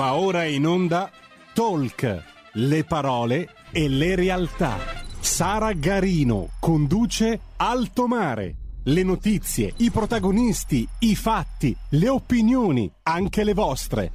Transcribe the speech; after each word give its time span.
Va 0.00 0.14
ora 0.14 0.44
in 0.44 0.66
onda 0.66 1.10
Talk, 1.52 2.24
le 2.52 2.84
parole 2.84 3.50
e 3.70 3.86
le 3.86 4.14
realtà. 4.14 4.78
Sara 5.20 5.74
Garino 5.74 6.52
conduce 6.58 7.38
Alto 7.58 8.06
Mare. 8.06 8.54
Le 8.84 9.02
notizie, 9.02 9.74
i 9.76 9.90
protagonisti, 9.90 10.88
i 11.00 11.14
fatti, 11.14 11.76
le 11.90 12.08
opinioni, 12.08 12.90
anche 13.02 13.44
le 13.44 13.52
vostre. 13.52 14.12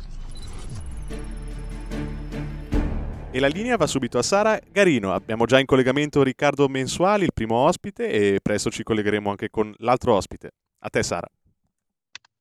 E 3.30 3.40
la 3.40 3.46
linea 3.46 3.78
va 3.78 3.86
subito 3.86 4.18
a 4.18 4.24
Sara 4.24 4.60
Garino. 4.72 5.14
Abbiamo 5.14 5.46
già 5.46 5.60
in 5.60 5.68
collegamento 5.68 6.24
Riccardo 6.24 6.68
Mensuali, 6.68 7.26
il 7.26 7.32
primo 7.32 7.58
ospite, 7.58 8.10
e 8.10 8.40
presto 8.42 8.72
ci 8.72 8.82
collegheremo 8.82 9.30
anche 9.30 9.52
con 9.52 9.72
l'altro 9.78 10.16
ospite. 10.16 10.50
A 10.80 10.90
te 10.90 11.04
Sara. 11.04 11.30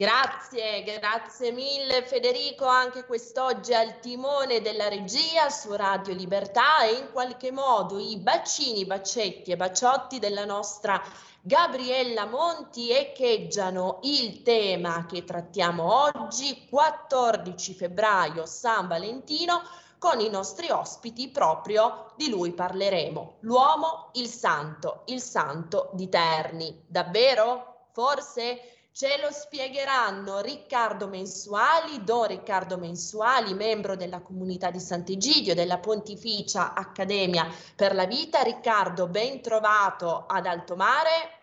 Grazie, 0.05 0.83
grazie 0.83 1.51
mille 1.51 2.05
Federico, 2.05 2.67
anche 2.67 3.07
quest'oggi 3.07 3.73
al 3.73 4.01
timone 4.01 4.61
della 4.61 4.89
regia 4.89 5.49
su 5.49 5.75
Radio 5.75 6.13
Libertà 6.13 6.83
e 6.85 6.93
in 6.99 7.09
qualche 7.11 7.51
modo 7.51 7.99
i 7.99 8.19
bacini, 8.19 8.85
bacetti 8.85 9.51
e 9.51 9.57
baciotti 9.57 10.19
della 10.19 10.45
nostra 10.45 11.03
Gabriella 11.41 12.27
Monti 12.27 12.91
echeggiano 12.91 14.01
il 14.03 14.43
tema 14.43 15.07
che 15.07 15.25
trattiamo 15.25 16.03
oggi, 16.03 16.67
14 16.69 17.73
febbraio, 17.73 18.45
San 18.45 18.87
Valentino, 18.87 19.63
con 19.99 20.21
i 20.21 20.29
nostri 20.29 20.69
ospiti 20.69 21.31
proprio 21.31 22.13
di 22.15 22.29
lui 22.29 22.53
parleremo, 22.53 23.37
l'uomo, 23.41 24.11
il 24.13 24.27
santo, 24.27 25.05
il 25.07 25.23
santo 25.23 25.89
di 25.95 26.11
Terni. 26.11 26.85
Davvero? 26.87 27.87
Forse? 27.95 28.74
Ce 28.97 29.21
lo 29.21 29.33
spiegheranno 29.33 30.41
Riccardo 30.41 31.09
Mensuali, 31.09 32.05
Don 32.05 32.29
Riccardo 32.29 32.79
Mensuali, 32.79 33.53
membro 33.53 33.97
della 33.97 34.21
comunità 34.21 34.71
di 34.71 34.79
Sant'Egidio 34.79 35.53
della 35.53 35.79
Pontificia 35.79 36.75
Accademia 36.75 37.45
per 37.75 37.93
la 37.93 38.07
Vita. 38.07 38.43
Riccardo, 38.43 39.09
ben 39.09 39.41
trovato 39.43 40.27
ad 40.27 40.47
Alto 40.47 40.77
Mare. 40.77 41.41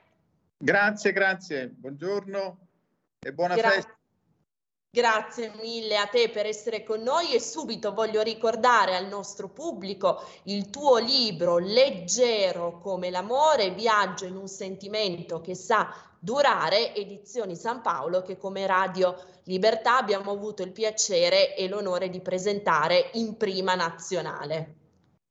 Grazie, 0.57 1.11
grazie. 1.11 1.67
Buongiorno 1.67 2.57
e 3.19 3.33
buona 3.33 3.55
Gra- 3.55 3.71
festa. 3.71 4.00
Grazie 4.93 5.53
mille 5.61 5.95
a 5.95 6.07
te 6.07 6.27
per 6.27 6.45
essere 6.45 6.83
con 6.83 7.01
noi 7.01 7.33
e 7.33 7.39
subito 7.39 7.93
voglio 7.93 8.21
ricordare 8.21 8.93
al 8.93 9.07
nostro 9.07 9.47
pubblico 9.47 10.21
il 10.43 10.69
tuo 10.69 10.97
libro 10.97 11.59
Leggero 11.59 12.77
come 12.77 13.09
l'amore, 13.09 13.71
viaggio 13.71 14.25
in 14.25 14.35
un 14.35 14.49
sentimento 14.49 15.39
che 15.39 15.55
sa 15.55 15.95
Durare, 16.19 16.93
Edizioni 16.93 17.55
San 17.55 17.79
Paolo, 17.79 18.21
che 18.21 18.35
come 18.35 18.65
Radio 18.65 19.15
Libertà 19.45 19.95
abbiamo 19.95 20.31
avuto 20.31 20.61
il 20.61 20.73
piacere 20.73 21.55
e 21.55 21.69
l'onore 21.69 22.09
di 22.09 22.19
presentare 22.19 23.11
in 23.13 23.37
prima 23.37 23.75
nazionale. 23.75 24.75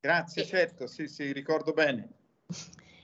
Grazie, 0.01 0.41
e... 0.41 0.47
certo, 0.47 0.87
sì, 0.87 1.07
sì, 1.07 1.33
ricordo 1.33 1.75
bene. 1.75 2.09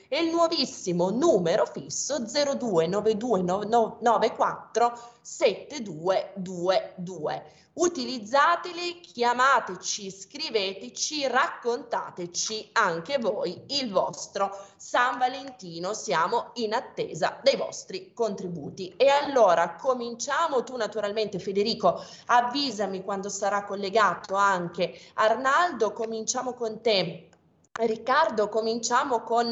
e 0.07 0.23
il 0.23 0.31
nuovissimo 0.31 1.11
numero 1.11 1.67
fisso 1.67 2.17
029294 2.19 5.14
7222 5.25 7.63
utilizzateli, 7.75 9.01
chiamateci, 9.01 10.11
scriveteci, 10.11 11.27
raccontateci 11.27 12.69
anche 12.73 13.17
voi 13.17 13.63
il 13.67 13.91
vostro 13.91 14.55
San 14.77 15.17
Valentino. 15.17 15.93
Siamo 15.93 16.51
in 16.55 16.73
attesa 16.73 17.39
dei 17.41 17.55
vostri 17.55 18.13
contributi. 18.13 18.93
E 18.95 19.09
allora 19.09 19.75
cominciamo. 19.75 20.63
Tu 20.63 20.75
naturalmente 20.75 21.39
Federico 21.39 22.03
avvisami 22.27 23.03
quando 23.03 23.29
sarà 23.29 23.63
collegato 23.63 24.35
anche 24.35 24.97
Arnaldo. 25.15 25.91
Cominciamo 25.91 26.53
con 26.53 26.81
te. 26.81 27.29
Riccardo, 27.77 28.47
cominciamo 28.47 29.21
con 29.23 29.51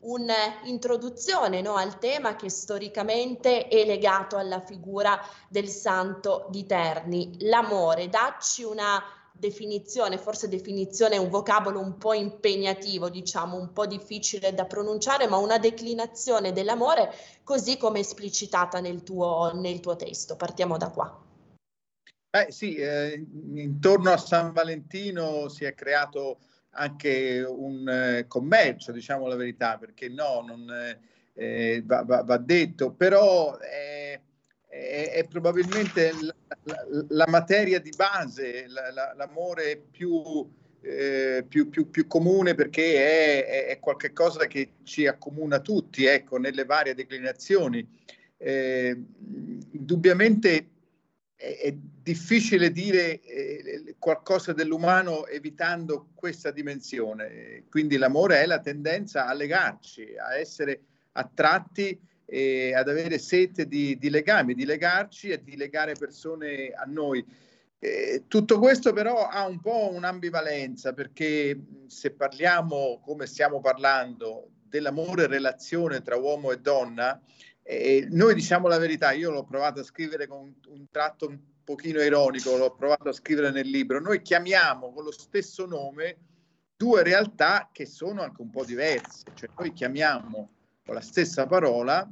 un'introduzione 0.00 1.60
no, 1.60 1.74
al 1.74 1.98
tema 1.98 2.36
che 2.36 2.50
storicamente 2.50 3.66
è 3.68 3.84
legato 3.84 4.36
alla 4.36 4.60
figura 4.60 5.20
del 5.48 5.68
santo 5.68 6.46
di 6.50 6.66
Terni, 6.66 7.36
l'amore. 7.40 8.08
Dacci 8.08 8.62
una 8.62 9.02
definizione, 9.32 10.18
forse 10.18 10.48
definizione 10.48 11.14
è 11.14 11.18
un 11.18 11.28
vocabolo 11.28 11.80
un 11.80 11.96
po' 11.96 12.12
impegnativo, 12.12 13.08
diciamo, 13.08 13.56
un 13.56 13.72
po' 13.72 13.86
difficile 13.86 14.52
da 14.52 14.66
pronunciare, 14.66 15.26
ma 15.28 15.36
una 15.36 15.58
declinazione 15.58 16.52
dell'amore 16.52 17.12
così 17.44 17.76
come 17.76 18.00
esplicitata 18.00 18.80
nel 18.80 19.02
tuo, 19.02 19.52
nel 19.54 19.80
tuo 19.80 19.96
testo. 19.96 20.36
Partiamo 20.36 20.76
da 20.76 20.90
qua. 20.90 21.22
Beh 22.30 22.48
sì, 22.50 22.74
eh, 22.74 23.24
intorno 23.54 24.12
a 24.12 24.18
San 24.18 24.52
Valentino 24.52 25.48
si 25.48 25.64
è 25.64 25.74
creato 25.74 26.38
anche 26.70 27.44
un 27.46 27.88
eh, 27.88 28.26
commercio, 28.26 28.92
diciamo 28.92 29.26
la 29.26 29.36
verità, 29.36 29.78
perché 29.78 30.08
no, 30.08 30.44
non, 30.46 30.96
eh, 31.34 31.82
va, 31.84 32.02
va, 32.02 32.22
va, 32.22 32.36
detto, 32.36 32.92
però 32.92 33.56
è, 33.58 34.20
è, 34.66 35.10
è 35.14 35.26
probabilmente 35.28 36.12
la, 36.20 36.34
la, 36.64 36.86
la, 37.08 37.26
materia 37.28 37.80
di 37.80 37.92
base, 37.96 38.66
la, 38.68 39.14
l'amore 39.16 39.82
più, 39.90 40.48
eh, 40.80 41.44
più, 41.48 41.68
più, 41.68 41.90
più, 41.90 42.06
comune 42.06 42.54
perché 42.54 43.46
è, 43.46 43.66
è, 43.68 43.78
qualcosa 43.78 44.46
che 44.46 44.72
ci 44.82 45.06
accomuna 45.06 45.60
tutti, 45.60 46.04
ecco, 46.04 46.38
nelle 46.38 46.64
varie 46.64 46.94
declinazioni. 46.94 47.86
Eh, 48.40 48.96
indubbiamente 49.72 50.68
è, 51.38 51.72
difficile 51.72 52.72
dire 52.72 53.20
eh, 53.20 53.94
qualcosa 53.98 54.52
dell'umano 54.52 55.26
evitando 55.26 56.08
questa 56.14 56.50
dimensione. 56.50 57.64
Quindi 57.70 57.96
l'amore 57.96 58.42
è 58.42 58.46
la 58.46 58.58
tendenza 58.58 59.26
a 59.26 59.32
legarci, 59.32 60.16
a 60.16 60.36
essere 60.36 60.80
attratti 61.12 61.98
e 62.24 62.74
ad 62.74 62.88
avere 62.88 63.18
sete 63.18 63.68
di, 63.68 63.96
di 63.98 64.10
legami, 64.10 64.54
di 64.54 64.64
legarci 64.64 65.28
e 65.28 65.42
di 65.42 65.56
legare 65.56 65.94
persone 65.94 66.70
a 66.70 66.84
noi. 66.84 67.24
Eh, 67.78 68.24
tutto 68.26 68.58
questo 68.58 68.92
però 68.92 69.28
ha 69.28 69.46
un 69.46 69.60
po' 69.60 69.92
un'ambivalenza 69.92 70.92
perché 70.92 71.56
se 71.86 72.10
parliamo 72.10 73.00
come 73.00 73.26
stiamo 73.26 73.60
parlando 73.60 74.50
dell'amore 74.68 75.24
e 75.24 75.26
relazione 75.28 76.02
tra 76.02 76.16
uomo 76.16 76.50
e 76.50 76.58
donna, 76.58 77.16
eh, 77.16 77.22
noi 78.08 78.34
diciamo 78.34 78.68
la 78.68 78.78
verità, 78.78 79.12
io 79.12 79.30
l'ho 79.30 79.44
provato 79.44 79.80
a 79.80 79.84
scrivere 79.84 80.26
con 80.26 80.54
un 80.68 80.86
tratto 80.90 81.28
un 81.28 81.38
pochino 81.62 82.00
ironico, 82.00 82.56
l'ho 82.56 82.74
provato 82.74 83.10
a 83.10 83.12
scrivere 83.12 83.50
nel 83.50 83.68
libro, 83.68 84.00
noi 84.00 84.22
chiamiamo 84.22 84.92
con 84.92 85.04
lo 85.04 85.12
stesso 85.12 85.66
nome 85.66 86.16
due 86.76 87.02
realtà 87.02 87.68
che 87.72 87.84
sono 87.84 88.22
anche 88.22 88.40
un 88.40 88.50
po' 88.50 88.64
diverse, 88.64 89.24
cioè 89.34 89.50
noi 89.58 89.72
chiamiamo 89.72 90.50
con 90.84 90.94
la 90.94 91.00
stessa 91.02 91.46
parola 91.46 92.08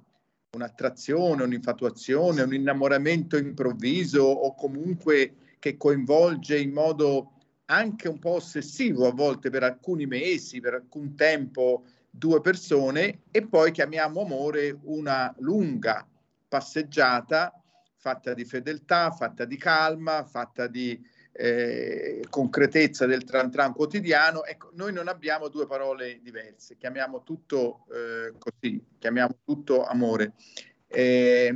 un'attrazione, 0.57 1.43
un'infatuazione, 1.43 2.43
un 2.43 2.53
innamoramento 2.53 3.37
improvviso 3.37 4.23
o 4.25 4.55
comunque 4.55 5.37
che 5.59 5.77
coinvolge 5.77 6.59
in 6.59 6.73
modo 6.73 7.33
anche 7.67 8.09
un 8.09 8.19
po' 8.19 8.33
ossessivo 8.33 9.07
a 9.07 9.13
volte 9.13 9.51
per 9.51 9.63
alcuni 9.63 10.07
mesi, 10.07 10.61
per 10.61 10.75
alcun 10.75 11.15
tempo, 11.15 11.85
due 12.17 12.41
persone 12.41 13.23
e 13.31 13.47
poi 13.47 13.73
chiamiamo 13.73 14.23
amore 14.23 14.79
una 14.83 15.35
lunga 15.39 16.07
passeggiata 16.49 17.53
fatta 17.97 18.35
di 18.35 18.45
fedeltà, 18.45 19.11
fatta 19.11 19.45
di 19.45 19.57
calma, 19.57 20.25
fatta 20.25 20.67
di 20.67 20.99
eh, 21.33 22.25
concretezza 22.31 23.05
del 23.05 23.25
tran 23.25 23.51
tran 23.51 23.73
quotidiano. 23.73 24.45
Ecco, 24.45 24.71
noi 24.75 24.93
non 24.93 25.09
abbiamo 25.09 25.49
due 25.49 25.67
parole 25.67 26.21
diverse, 26.23 26.77
chiamiamo 26.77 27.23
tutto 27.23 27.85
eh, 27.93 28.33
così, 28.39 28.83
chiamiamo 28.99 29.39
tutto 29.45 29.85
amore. 29.85 30.35
Eh, 30.87 31.53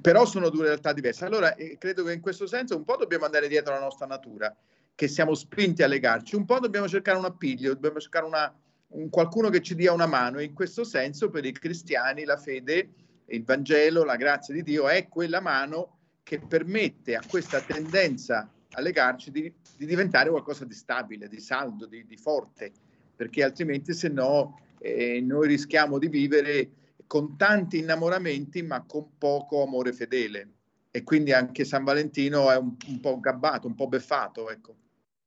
però 0.00 0.24
sono 0.24 0.48
due 0.48 0.64
realtà 0.64 0.92
diverse. 0.92 1.26
Allora, 1.26 1.54
eh, 1.54 1.76
credo 1.78 2.02
che 2.02 2.14
in 2.14 2.20
questo 2.20 2.46
senso 2.46 2.76
un 2.76 2.84
po' 2.84 2.96
dobbiamo 2.96 3.26
andare 3.26 3.46
dietro 3.46 3.74
alla 3.74 3.84
nostra 3.84 4.06
natura, 4.06 4.54
che 4.94 5.06
siamo 5.06 5.34
spinti 5.34 5.82
a 5.82 5.86
legarci, 5.86 6.34
un 6.34 6.46
po' 6.46 6.58
dobbiamo 6.58 6.88
cercare 6.88 7.18
un 7.18 7.24
appiglio, 7.24 7.74
dobbiamo 7.74 8.00
cercare 8.00 8.24
una, 8.24 8.52
un 8.94 9.08
qualcuno 9.10 9.48
che 9.48 9.62
ci 9.62 9.74
dia 9.74 9.92
una 9.92 10.06
mano 10.06 10.38
e 10.38 10.44
in 10.44 10.54
questo 10.54 10.84
senso 10.84 11.30
per 11.30 11.44
i 11.44 11.52
cristiani 11.52 12.24
la 12.24 12.36
fede 12.36 12.90
il 13.26 13.44
Vangelo, 13.44 14.04
la 14.04 14.16
grazia 14.16 14.54
di 14.54 14.62
Dio 14.62 14.88
è 14.88 15.08
quella 15.08 15.40
mano 15.40 15.98
che 16.22 16.38
permette 16.40 17.16
a 17.16 17.22
questa 17.26 17.60
tendenza 17.60 18.50
a 18.72 18.80
legarci 18.80 19.30
di, 19.30 19.52
di 19.76 19.86
diventare 19.86 20.30
qualcosa 20.30 20.64
di 20.64 20.74
stabile, 20.74 21.28
di 21.28 21.40
saldo, 21.40 21.86
di, 21.86 22.04
di 22.06 22.16
forte, 22.16 22.72
perché 23.14 23.42
altrimenti 23.42 23.94
se 23.94 24.08
no 24.08 24.58
eh, 24.78 25.20
noi 25.20 25.48
rischiamo 25.48 25.98
di 25.98 26.08
vivere 26.08 26.70
con 27.06 27.36
tanti 27.36 27.78
innamoramenti 27.78 28.62
ma 28.62 28.84
con 28.84 29.16
poco 29.16 29.62
amore 29.62 29.92
fedele. 29.92 30.48
E 30.90 31.02
quindi 31.02 31.32
anche 31.32 31.64
San 31.64 31.82
Valentino 31.82 32.50
è 32.50 32.56
un, 32.56 32.76
un 32.86 33.00
po' 33.00 33.18
gabbato, 33.18 33.66
un 33.66 33.74
po' 33.74 33.88
beffato, 33.88 34.50
ecco. 34.50 34.76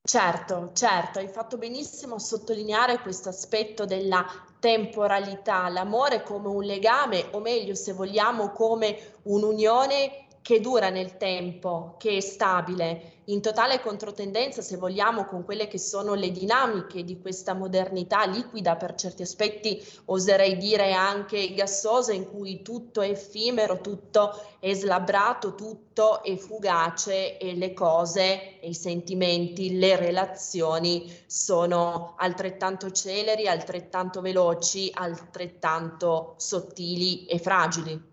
Certo, 0.07 0.69
certo, 0.71 1.19
hai 1.19 1.27
fatto 1.27 1.57
benissimo 1.57 2.15
a 2.15 2.19
sottolineare 2.19 3.01
questo 3.01 3.27
aspetto 3.27 3.83
della 3.83 4.25
temporalità, 4.57 5.67
l'amore 5.67 6.23
come 6.23 6.47
un 6.47 6.63
legame, 6.63 7.27
o 7.31 7.41
meglio, 7.41 7.75
se 7.75 7.91
vogliamo, 7.91 8.53
come 8.53 9.15
un'unione 9.23 10.26
che 10.47 10.61
dura 10.61 10.89
nel 10.89 11.17
tempo, 11.17 11.95
che 11.97 12.15
è 12.15 12.19
stabile, 12.21 13.15
in 13.25 13.41
totale 13.41 13.81
controtendenza, 13.81 14.61
se 14.61 14.77
vogliamo, 14.77 15.25
con 15.25 15.43
quelle 15.43 15.67
che 15.67 15.77
sono 15.77 16.13
le 16.13 16.31
dinamiche 16.31 17.03
di 17.03 17.19
questa 17.19 17.53
modernità 17.53 18.23
liquida, 18.25 18.77
per 18.77 18.95
certi 18.95 19.23
aspetti 19.23 19.85
oserei 20.05 20.55
dire 20.55 20.93
anche 20.93 21.53
gassosa, 21.53 22.13
in 22.13 22.29
cui 22.29 22.61
tutto 22.61 23.01
è 23.01 23.09
effimero, 23.09 23.81
tutto 23.81 24.41
è 24.61 24.73
slabbrato, 24.73 25.53
tutto 25.53 26.23
è 26.23 26.37
fugace 26.37 27.37
e 27.37 27.53
le 27.53 27.73
cose, 27.73 28.59
i 28.61 28.73
sentimenti, 28.73 29.77
le 29.77 29.97
relazioni 29.97 31.13
sono 31.25 32.15
altrettanto 32.17 32.89
celeri, 32.91 33.49
altrettanto 33.49 34.21
veloci, 34.21 34.89
altrettanto 34.93 36.35
sottili 36.37 37.25
e 37.25 37.37
fragili. 37.37 38.06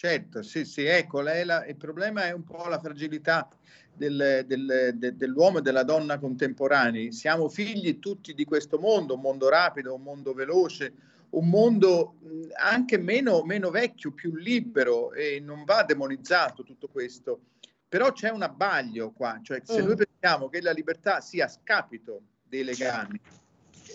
Certo, 0.00 0.44
sì, 0.44 0.64
sì, 0.64 0.84
ecco, 0.84 1.22
la, 1.22 1.66
il 1.66 1.74
problema 1.74 2.24
è 2.24 2.30
un 2.30 2.44
po' 2.44 2.68
la 2.68 2.78
fragilità 2.78 3.48
del, 3.92 4.44
del, 4.46 4.92
de, 4.94 5.16
dell'uomo 5.16 5.58
e 5.58 5.60
della 5.60 5.82
donna 5.82 6.20
contemporanei. 6.20 7.10
Siamo 7.10 7.48
figli 7.48 7.98
tutti 7.98 8.32
di 8.32 8.44
questo 8.44 8.78
mondo, 8.78 9.14
un 9.14 9.20
mondo 9.20 9.48
rapido, 9.48 9.96
un 9.96 10.02
mondo 10.02 10.34
veloce, 10.34 10.92
un 11.30 11.48
mondo 11.48 12.14
anche 12.54 12.96
meno, 12.96 13.42
meno 13.42 13.70
vecchio, 13.70 14.12
più 14.12 14.36
libero 14.36 15.12
e 15.14 15.40
non 15.40 15.64
va 15.64 15.82
demonizzato 15.82 16.62
tutto 16.62 16.86
questo. 16.86 17.40
Però 17.88 18.12
c'è 18.12 18.30
un 18.30 18.42
abbaglio 18.42 19.10
qua, 19.10 19.40
cioè 19.42 19.62
se 19.64 19.82
mm. 19.82 19.84
noi 19.84 19.96
pensiamo 19.96 20.48
che 20.48 20.60
la 20.60 20.70
libertà 20.70 21.20
sia 21.20 21.46
a 21.46 21.48
scapito 21.48 22.20
dei 22.44 22.62
legami, 22.62 23.20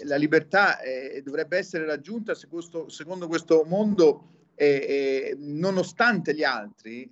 la 0.04 0.18
libertà 0.18 0.82
eh, 0.82 1.22
dovrebbe 1.24 1.58
essere 1.58 1.86
raggiunta 1.86 2.36
secondo, 2.36 2.90
secondo 2.90 3.28
questo 3.30 3.64
mondo 3.66 4.28
e, 4.56 4.66
e, 4.66 5.36
nonostante 5.38 6.34
gli 6.34 6.44
altri, 6.44 7.10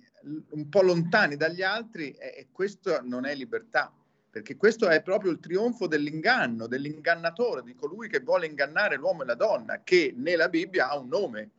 un 0.50 0.68
po' 0.68 0.82
lontani 0.82 1.36
dagli 1.36 1.62
altri, 1.62 2.12
e 2.12 2.48
questo 2.52 3.00
non 3.02 3.26
è 3.26 3.34
libertà, 3.34 3.92
perché 4.30 4.56
questo 4.56 4.88
è 4.88 5.02
proprio 5.02 5.30
il 5.32 5.40
trionfo 5.40 5.86
dell'inganno, 5.86 6.66
dell'ingannatore, 6.66 7.62
di 7.62 7.74
colui 7.74 8.08
che 8.08 8.20
vuole 8.20 8.46
ingannare 8.46 8.96
l'uomo 8.96 9.22
e 9.22 9.26
la 9.26 9.34
donna, 9.34 9.82
che 9.82 10.14
nella 10.16 10.48
Bibbia 10.48 10.88
ha 10.88 10.98
un 10.98 11.08
nome, 11.08 11.50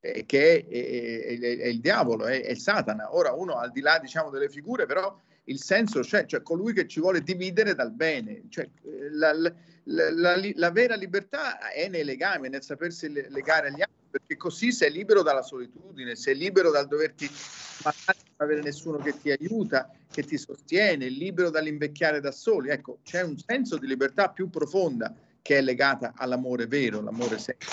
eh, 0.00 0.24
che 0.26 0.58
è, 0.58 0.68
è, 0.68 1.38
è, 1.38 1.58
è, 1.58 1.66
il 1.66 1.80
diavolo, 1.80 2.26
è, 2.26 2.54
Satana. 2.54 3.14
Ora 3.14 3.32
uno 3.32 3.54
al 3.54 3.70
di 3.70 3.80
là 3.80 3.98
diciamo 3.98 4.30
delle 4.30 4.48
figure, 4.48 4.86
però 4.86 5.16
il 5.44 5.58
senso 5.58 6.00
c'è, 6.00 6.26
cioè 6.26 6.42
colui 6.42 6.72
che 6.72 6.86
ci 6.86 7.00
vuole 7.00 7.22
dividere 7.22 7.74
dal 7.74 7.92
bene, 7.92 8.42
cioè 8.50 8.68
la, 9.12 9.32
la, 9.32 9.52
la, 9.84 10.38
la 10.54 10.70
vera 10.70 10.94
libertà 10.94 11.70
è 11.70 11.88
nei 11.88 12.04
legami, 12.04 12.48
nel 12.48 12.62
sapersi 12.62 13.10
legare 13.10 13.68
agli 13.68 13.80
altri 13.80 13.97
perché 14.10 14.36
così 14.36 14.72
sei 14.72 14.90
libero 14.90 15.22
dalla 15.22 15.42
solitudine, 15.42 16.16
sei 16.16 16.36
libero 16.36 16.70
dal 16.70 16.86
doverti 16.86 17.30
non 17.84 17.94
avere 18.36 18.62
nessuno 18.62 18.98
che 18.98 19.18
ti 19.20 19.30
aiuta, 19.30 19.90
che 20.10 20.22
ti 20.22 20.36
sostiene, 20.36 21.08
libero 21.08 21.50
dall'invecchiare 21.50 22.20
da 22.20 22.32
soli. 22.32 22.70
Ecco, 22.70 22.98
c'è 23.02 23.22
un 23.22 23.36
senso 23.38 23.76
di 23.76 23.86
libertà 23.86 24.30
più 24.30 24.48
profonda 24.50 25.14
che 25.42 25.58
è 25.58 25.60
legata 25.60 26.12
all'amore 26.16 26.66
vero, 26.66 27.00
l'amore 27.00 27.38
serio. 27.38 27.68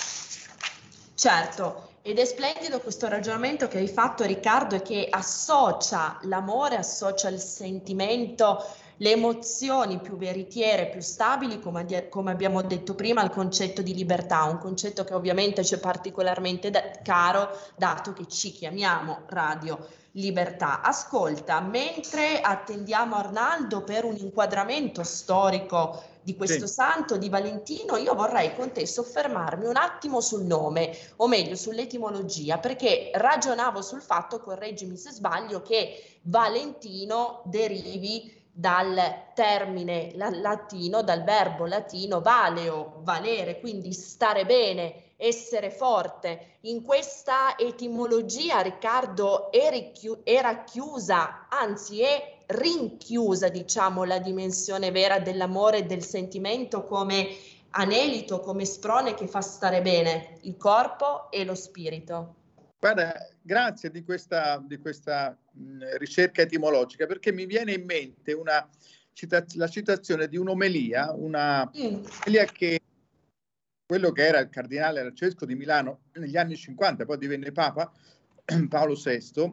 Certo, 1.15 1.93
ed 2.01 2.19
è 2.19 2.25
splendido 2.25 2.79
questo 2.79 3.07
ragionamento 3.07 3.67
che 3.67 3.77
hai 3.77 3.87
fatto 3.87 4.25
Riccardo 4.25 4.75
e 4.75 4.81
che 4.81 5.07
associa 5.09 6.19
l'amore, 6.23 6.75
associa 6.75 7.29
il 7.29 7.39
sentimento 7.39 8.63
le 8.97 9.11
emozioni 9.11 9.99
più 9.99 10.17
veritiere, 10.17 10.87
più 10.87 11.01
stabili, 11.01 11.59
come, 11.59 12.07
come, 12.09 12.31
abbiamo 12.31 12.61
detto 12.61 12.95
prima, 12.95 13.21
al 13.21 13.31
concetto 13.31 13.81
di 13.81 13.93
libertà, 13.93 14.43
un 14.43 14.57
concetto 14.57 15.03
che 15.03 15.13
ovviamente 15.13 15.63
ci 15.63 15.75
è 15.75 15.79
particolarmente 15.79 16.69
da- 16.69 16.91
caro, 17.03 17.49
dato 17.75 18.13
che 18.13 18.27
ci 18.27 18.51
chiamiamo 18.51 19.23
Radio 19.27 20.03
Libertà. 20.11 20.81
Ascolta, 20.81 21.59
mentre 21.59 22.39
attendiamo 22.39 23.15
Arnaldo 23.15 23.83
per 23.83 24.05
un 24.05 24.15
inquadramento 24.15 25.03
storico 25.03 26.01
di 26.21 26.35
questo 26.35 26.65
sì. 26.65 26.73
santo 26.73 27.17
di 27.17 27.29
Valentino, 27.29 27.97
io 27.97 28.15
vorrei 28.15 28.55
con 28.55 28.71
te 28.71 28.87
soffermarmi 28.87 29.67
un 29.67 29.75
attimo 29.75 30.21
sul 30.21 30.43
nome, 30.43 30.97
o 31.17 31.27
meglio 31.27 31.55
sull'etimologia, 31.55 32.57
perché 32.57 33.11
ragionavo 33.13 33.81
sul 33.81 34.01
fatto, 34.01 34.39
correggimi 34.39 34.95
se 34.95 35.11
sbaglio, 35.11 35.61
che 35.61 36.19
Valentino 36.23 37.41
derivi 37.45 38.43
dal 38.57 39.33
termine 39.33 40.13
latino, 40.15 41.01
dal 41.01 41.25
verbo 41.25 41.65
latino 41.65 42.21
valeo, 42.21 43.01
valere, 43.03 43.59
quindi 43.59 43.91
stare 43.91 44.45
bene, 44.45 45.15
essere 45.17 45.69
forte. 45.69 46.59
In 46.61 46.81
questa 46.81 47.57
etimologia, 47.57 48.61
Riccardo, 48.61 49.51
era 49.51 50.63
chiusa, 50.63 51.47
anzi 51.49 52.01
è 52.01 52.37
rinchiusa, 52.45 53.49
diciamo, 53.49 54.05
la 54.05 54.19
dimensione 54.19 54.89
vera 54.89 55.19
dell'amore 55.19 55.79
e 55.79 55.85
del 55.85 56.03
sentimento 56.03 56.85
come 56.85 57.35
anelito, 57.71 58.39
come 58.39 58.63
sprone 58.63 59.15
che 59.15 59.27
fa 59.27 59.41
stare 59.41 59.81
bene 59.81 60.37
il 60.43 60.55
corpo 60.55 61.29
e 61.29 61.43
lo 61.43 61.55
spirito. 61.55 62.35
Guarda, 62.79 63.13
grazie 63.41 63.91
di 63.91 64.01
questa, 64.01 64.63
di 64.65 64.77
questa 64.77 65.37
mh, 65.55 65.97
ricerca 65.97 66.41
etimologica 66.41 67.05
perché 67.05 67.31
mi 67.31 67.45
viene 67.45 67.73
in 67.73 67.85
mente 67.85 68.33
una, 68.33 68.67
cita- 69.13 69.45
la 69.53 69.67
citazione 69.67 70.27
di 70.27 70.37
un'omelia, 70.37 71.13
una 71.13 71.65
mm. 71.65 72.03
omelia 72.21 72.45
che 72.45 72.79
quello 73.87 74.11
che 74.11 74.25
era 74.25 74.39
il 74.39 74.49
cardinale 74.49 75.01
arcivescovo 75.01 75.45
di 75.45 75.55
Milano 75.55 76.01
negli 76.13 76.37
anni 76.37 76.55
50, 76.55 77.05
poi 77.05 77.17
divenne 77.17 77.51
Papa, 77.51 77.91
Paolo 78.67 78.95
VI, 78.95 79.51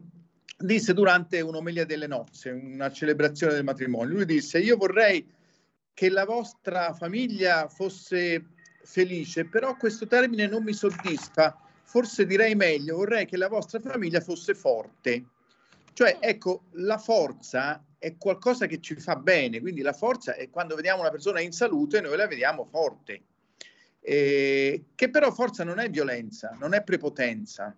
disse 0.58 0.94
durante 0.94 1.40
un'omelia 1.40 1.84
delle 1.84 2.06
nozze, 2.06 2.50
una 2.50 2.90
celebrazione 2.90 3.54
del 3.54 3.64
matrimonio, 3.64 4.14
lui 4.14 4.24
disse 4.24 4.58
io 4.58 4.76
vorrei 4.76 5.30
che 5.94 6.08
la 6.08 6.24
vostra 6.24 6.94
famiglia 6.94 7.68
fosse 7.68 8.46
felice, 8.84 9.44
però 9.44 9.76
questo 9.76 10.06
termine 10.06 10.46
non 10.46 10.62
mi 10.62 10.72
soddisfa 10.72 11.62
forse 11.92 12.24
direi 12.24 12.54
meglio, 12.54 12.96
vorrei 12.96 13.26
che 13.26 13.36
la 13.36 13.48
vostra 13.48 13.78
famiglia 13.78 14.20
fosse 14.22 14.54
forte. 14.54 15.26
Cioè, 15.92 16.18
ecco, 16.20 16.64
la 16.72 16.98
forza 16.98 17.84
è 17.98 18.16
qualcosa 18.16 18.66
che 18.66 18.80
ci 18.80 18.96
fa 18.96 19.16
bene, 19.16 19.60
quindi 19.60 19.82
la 19.82 19.92
forza 19.92 20.34
è 20.34 20.50
quando 20.50 20.74
vediamo 20.74 21.00
una 21.00 21.10
persona 21.10 21.40
in 21.40 21.52
salute, 21.52 22.00
noi 22.00 22.16
la 22.16 22.26
vediamo 22.26 22.64
forte. 22.64 23.22
Eh, 24.00 24.86
che 24.96 25.10
però 25.10 25.30
forza 25.30 25.62
non 25.62 25.78
è 25.78 25.88
violenza, 25.88 26.56
non 26.58 26.74
è 26.74 26.82
prepotenza, 26.82 27.76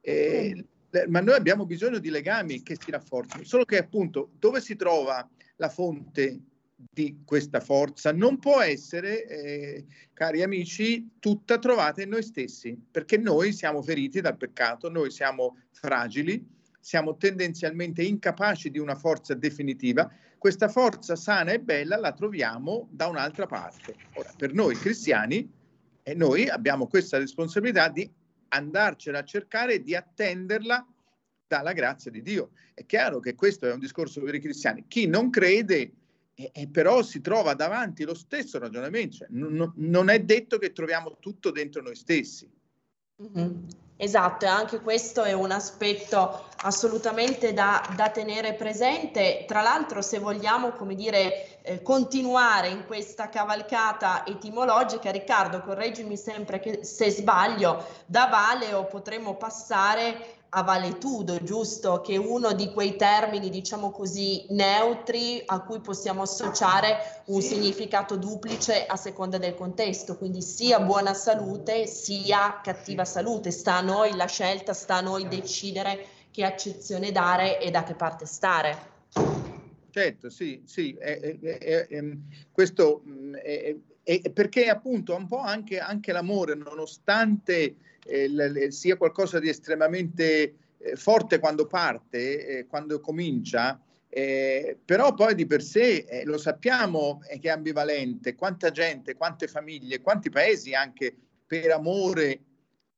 eh, 0.00 0.64
ma 1.08 1.20
noi 1.20 1.34
abbiamo 1.34 1.66
bisogno 1.66 1.98
di 1.98 2.10
legami 2.10 2.62
che 2.62 2.76
si 2.80 2.90
rafforzino. 2.90 3.42
Solo 3.42 3.64
che 3.64 3.78
appunto 3.78 4.30
dove 4.38 4.60
si 4.60 4.76
trova 4.76 5.28
la 5.56 5.68
fonte 5.68 6.40
di 6.76 7.22
questa 7.24 7.60
forza 7.60 8.12
non 8.12 8.38
può 8.38 8.60
essere, 8.60 9.26
eh, 9.26 9.86
cari 10.12 10.42
amici, 10.42 11.16
tutta 11.18 11.58
trovata 11.58 12.02
in 12.02 12.10
noi 12.10 12.22
stessi, 12.22 12.78
perché 12.90 13.16
noi 13.16 13.52
siamo 13.52 13.82
feriti 13.82 14.20
dal 14.20 14.36
peccato, 14.36 14.88
noi 14.88 15.10
siamo 15.10 15.56
fragili, 15.72 16.54
siamo 16.86 17.16
tendenzialmente 17.16 18.04
incapaci 18.04 18.70
di 18.70 18.78
una 18.78 18.94
forza 18.94 19.34
definitiva, 19.34 20.08
questa 20.38 20.68
forza 20.68 21.16
sana 21.16 21.50
e 21.50 21.58
bella 21.58 21.96
la 21.96 22.12
troviamo 22.12 22.86
da 22.92 23.08
un'altra 23.08 23.44
parte. 23.46 23.96
Ora, 24.14 24.32
per 24.36 24.52
noi 24.52 24.76
cristiani, 24.76 25.52
eh, 26.04 26.14
noi 26.14 26.48
abbiamo 26.48 26.86
questa 26.86 27.18
responsabilità 27.18 27.88
di 27.88 28.08
andarcela 28.50 29.18
a 29.18 29.24
cercare 29.24 29.74
e 29.74 29.82
di 29.82 29.96
attenderla 29.96 30.86
dalla 31.48 31.72
grazia 31.72 32.12
di 32.12 32.22
Dio. 32.22 32.50
È 32.72 32.86
chiaro 32.86 33.18
che 33.18 33.34
questo 33.34 33.66
è 33.66 33.72
un 33.72 33.80
discorso 33.80 34.22
per 34.22 34.36
i 34.36 34.40
cristiani. 34.40 34.84
Chi 34.86 35.08
non 35.08 35.28
crede, 35.30 35.90
eh, 36.34 36.68
però 36.70 37.02
si 37.02 37.20
trova 37.20 37.54
davanti 37.54 38.04
lo 38.04 38.14
stesso 38.14 38.60
ragionamento. 38.60 39.16
Cioè, 39.16 39.26
non, 39.32 39.72
non, 39.74 40.08
è 40.08 40.20
detto 40.20 40.56
che 40.58 40.70
troviamo 40.70 41.16
tutto 41.18 41.50
dentro 41.50 41.82
noi 41.82 41.96
stessi. 41.96 42.48
Mm-hmm. 43.20 43.54
Esatto, 43.98 44.44
e 44.44 44.48
anche 44.48 44.80
questo 44.82 45.22
è 45.22 45.32
un 45.32 45.50
aspetto 45.50 46.44
assolutamente 46.58 47.54
da, 47.54 47.82
da 47.96 48.10
tenere 48.10 48.52
presente. 48.52 49.46
Tra 49.46 49.62
l'altro, 49.62 50.02
se 50.02 50.18
vogliamo, 50.18 50.72
come 50.72 50.94
dire, 50.94 51.62
eh, 51.62 51.80
continuare 51.80 52.68
in 52.68 52.84
questa 52.84 53.30
cavalcata 53.30 54.26
etimologica, 54.26 55.10
Riccardo, 55.10 55.62
correggimi 55.62 56.18
sempre 56.18 56.60
che, 56.60 56.84
se 56.84 57.10
sbaglio, 57.10 57.82
da 58.04 58.26
Valeo 58.26 58.84
potremmo 58.84 59.34
passare 59.36 60.35
a 60.48 60.62
valetudo, 60.62 61.42
giusto? 61.42 62.00
Che 62.00 62.14
è 62.14 62.16
uno 62.18 62.52
di 62.52 62.72
quei 62.72 62.96
termini, 62.96 63.50
diciamo 63.50 63.90
così, 63.90 64.46
neutri 64.50 65.42
a 65.44 65.60
cui 65.60 65.80
possiamo 65.80 66.22
associare 66.22 67.22
un 67.26 67.40
significato 67.40 68.16
duplice 68.16 68.86
a 68.86 68.96
seconda 68.96 69.38
del 69.38 69.54
contesto, 69.54 70.16
quindi 70.16 70.42
sia 70.42 70.80
buona 70.80 71.14
salute 71.14 71.86
sia 71.86 72.60
cattiva 72.62 73.04
salute. 73.04 73.50
Sta 73.50 73.76
a 73.76 73.82
noi 73.82 74.14
la 74.14 74.26
scelta, 74.26 74.72
sta 74.72 74.96
a 74.96 75.00
noi 75.00 75.28
decidere 75.28 76.06
che 76.30 76.44
accezione 76.44 77.12
dare 77.12 77.60
e 77.60 77.70
da 77.70 77.82
che 77.82 77.94
parte 77.94 78.26
stare. 78.26 78.94
Certo, 79.90 80.28
sì, 80.28 80.62
sì, 80.66 80.94
è, 80.98 81.18
è, 81.18 81.86
ehm, 81.88 82.22
questo 82.52 83.02
è, 83.42 83.74
perché 84.30 84.68
appunto 84.68 85.16
un 85.16 85.26
po' 85.26 85.38
anche, 85.38 85.80
anche 85.80 86.12
l'amore, 86.12 86.54
nonostante 86.54 87.76
eh, 88.06 88.70
sia 88.70 88.96
qualcosa 88.96 89.38
di 89.38 89.48
estremamente 89.48 90.54
eh, 90.78 90.96
forte 90.96 91.38
quando 91.38 91.66
parte, 91.66 92.46
eh, 92.46 92.66
quando 92.66 93.00
comincia, 93.00 93.80
eh, 94.08 94.78
però 94.82 95.14
poi 95.14 95.34
di 95.34 95.46
per 95.46 95.62
sé 95.62 96.06
eh, 96.08 96.24
lo 96.24 96.38
sappiamo 96.38 97.20
che 97.28 97.48
è 97.48 97.50
ambivalente, 97.50 98.34
quanta 98.34 98.70
gente, 98.70 99.14
quante 99.14 99.46
famiglie, 99.46 100.00
quanti 100.00 100.30
paesi 100.30 100.74
anche 100.74 101.14
per 101.46 101.70
amore 101.70 102.40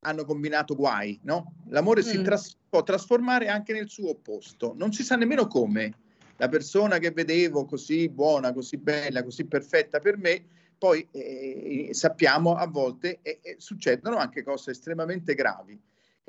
hanno 0.00 0.24
combinato 0.24 0.76
guai, 0.76 1.18
no? 1.24 1.54
L'amore 1.68 2.02
mm. 2.02 2.04
si 2.04 2.22
tras- 2.22 2.56
può 2.68 2.82
trasformare 2.82 3.48
anche 3.48 3.72
nel 3.72 3.88
suo 3.88 4.10
opposto, 4.10 4.74
non 4.76 4.92
si 4.92 5.02
sa 5.02 5.16
nemmeno 5.16 5.46
come. 5.46 5.92
La 6.36 6.48
persona 6.48 6.98
che 6.98 7.10
vedevo 7.10 7.64
così 7.64 8.08
buona, 8.08 8.52
così 8.52 8.76
bella, 8.76 9.24
così 9.24 9.44
perfetta 9.44 9.98
per 9.98 10.16
me, 10.18 10.44
poi 10.78 11.06
eh, 11.10 11.88
sappiamo 11.92 12.54
a 12.54 12.66
volte 12.66 13.18
eh, 13.22 13.40
eh, 13.42 13.56
succedono 13.58 14.16
anche 14.16 14.42
cose 14.42 14.70
estremamente 14.70 15.34
gravi 15.34 15.78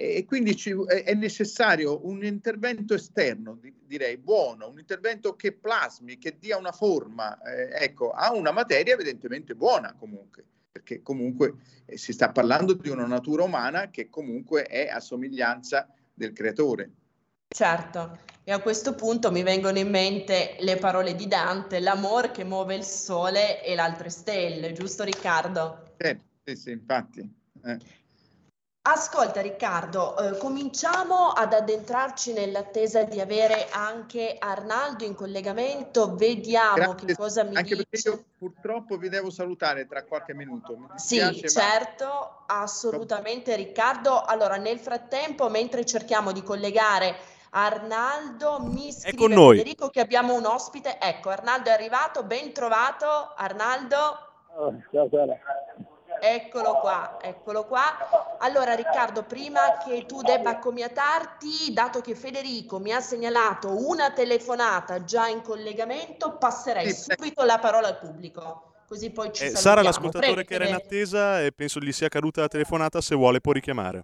e 0.01 0.24
quindi 0.24 0.56
ci, 0.56 0.74
è 0.88 1.13
necessario 1.13 2.08
un 2.08 2.24
intervento 2.24 2.94
esterno, 2.94 3.60
direi 3.86 4.15
buono, 4.15 4.70
un 4.70 4.79
intervento 4.79 5.36
che 5.36 5.51
plasmi, 5.51 6.18
che 6.18 6.38
dia 6.39 6.58
una 6.58 6.72
forma 6.72 7.38
eh, 7.41 7.84
ecco, 7.84 8.12
a 8.12 8.32
una 8.32 8.53
materia 8.53 8.94
evidentemente 8.94 9.56
buona 9.56 9.94
comunque, 10.00 10.46
perché 10.72 11.01
comunque 11.01 11.56
eh, 11.84 11.98
si 11.98 12.13
sta 12.13 12.32
parlando 12.32 12.72
di 12.72 12.88
una 12.88 13.08
natura 13.08 13.44
umana 13.44 13.89
che 13.89 14.10
comunque 14.10 14.63
è 14.63 14.88
a 14.88 15.01
somiglianza 15.01 15.94
del 16.13 16.32
creatore. 16.32 16.91
Certo, 17.50 18.20
e 18.50 18.51
a 18.51 18.62
questo 18.62 18.96
punto 18.96 19.29
mi 19.29 19.44
vengono 19.44 19.77
in 19.77 19.91
mente 19.91 20.56
le 20.62 20.77
parole 20.77 21.13
di 21.13 21.27
Dante, 21.27 21.79
l'amor 21.79 22.32
che 22.32 22.44
muove 22.44 22.74
il 22.74 22.84
sole 22.84 23.63
e 23.63 23.75
le 23.75 23.82
altre 23.82 24.10
stelle, 24.10 24.74
giusto 24.74 25.03
Riccardo? 25.03 25.94
Eh, 25.98 26.20
sì, 26.44 26.56
sì, 26.56 26.72
infatti. 26.72 27.32
Eh. 27.63 27.77
Ascolta 28.82 29.41
Riccardo, 29.41 30.18
eh, 30.18 30.38
cominciamo 30.39 31.27
ad 31.27 31.53
addentrarci 31.53 32.34
nell'attesa 32.34 33.03
di 33.03 33.22
avere 33.22 33.68
anche 33.70 34.38
Arnaldo 34.39 35.03
in 35.03 35.13
collegamento, 35.13 36.15
vediamo 36.15 36.96
Grazie, 36.96 37.06
che 37.06 37.15
cosa 37.15 37.44
mi 37.44 37.56
anche 37.56 37.86
dice. 37.88 38.10
Io 38.10 38.25
purtroppo 38.36 38.98
vi 38.98 39.10
devo 39.10 39.29
salutare 39.29 39.86
tra 39.86 40.03
qualche 40.06 40.34
minuto. 40.34 40.88
Dispiace, 40.94 41.48
sì, 41.48 41.56
certo, 41.56 42.06
ma... 42.48 42.62
assolutamente 42.62 43.56
Riccardo. 43.56 44.24
Allora, 44.24 44.56
nel 44.56 44.79
frattempo, 44.79 45.50
mentre 45.50 45.86
cerchiamo 45.86 46.32
di 46.32 46.41
collegare 46.41 47.38
Arnaldo 47.51 48.60
mi 48.60 48.91
scrive 48.91 49.34
Federico 49.34 49.89
che 49.89 50.00
abbiamo 50.00 50.34
un 50.34 50.46
ospite. 50.46 50.98
Ecco, 51.00 51.29
Arnaldo 51.29 51.70
è 51.70 51.74
arrivato, 51.74 52.24
ben 52.24 52.53
trovato. 52.53 53.34
Arnaldo. 53.36 53.98
Oh, 54.56 54.75
ciao 54.91 55.08
Sara. 55.10 55.38
Eccolo 56.22 56.79
qua, 56.79 57.18
eccolo 57.22 57.65
qua. 57.65 58.38
Allora 58.39 58.74
Riccardo, 58.74 59.24
prima 59.24 59.77
che 59.84 60.06
tu 60.06 60.22
debba 60.22 60.50
accomiatarti, 60.50 61.72
dato 61.72 62.01
che 62.01 62.13
Federico 62.13 62.79
mi 62.79 62.91
ha 62.91 63.00
segnalato 63.00 63.88
una 63.88 64.12
telefonata 64.12 65.03
già 65.06 65.27
in 65.27 65.41
collegamento, 65.41 66.38
passerei 66.38 66.91
subito 66.91 67.46
la 67.46 67.58
parola 67.60 67.88
al 67.88 68.00
pubblico. 68.00 68.63
Così 68.86 69.12
poi 69.12 69.32
ci 69.32 69.46
eh, 69.46 69.56
Sara, 69.56 69.82
l'ascoltatore 69.82 70.44
Prego, 70.44 70.48
che 70.48 70.56
era 70.56 70.68
in 70.68 70.74
attesa 70.74 71.41
e 71.41 71.51
penso 71.51 71.79
gli 71.79 71.91
sia 71.91 72.10
caduta 72.10 72.41
la 72.41 72.48
telefonata, 72.48 73.00
se 73.01 73.15
vuole 73.15 73.39
può 73.39 73.53
richiamare. 73.53 74.03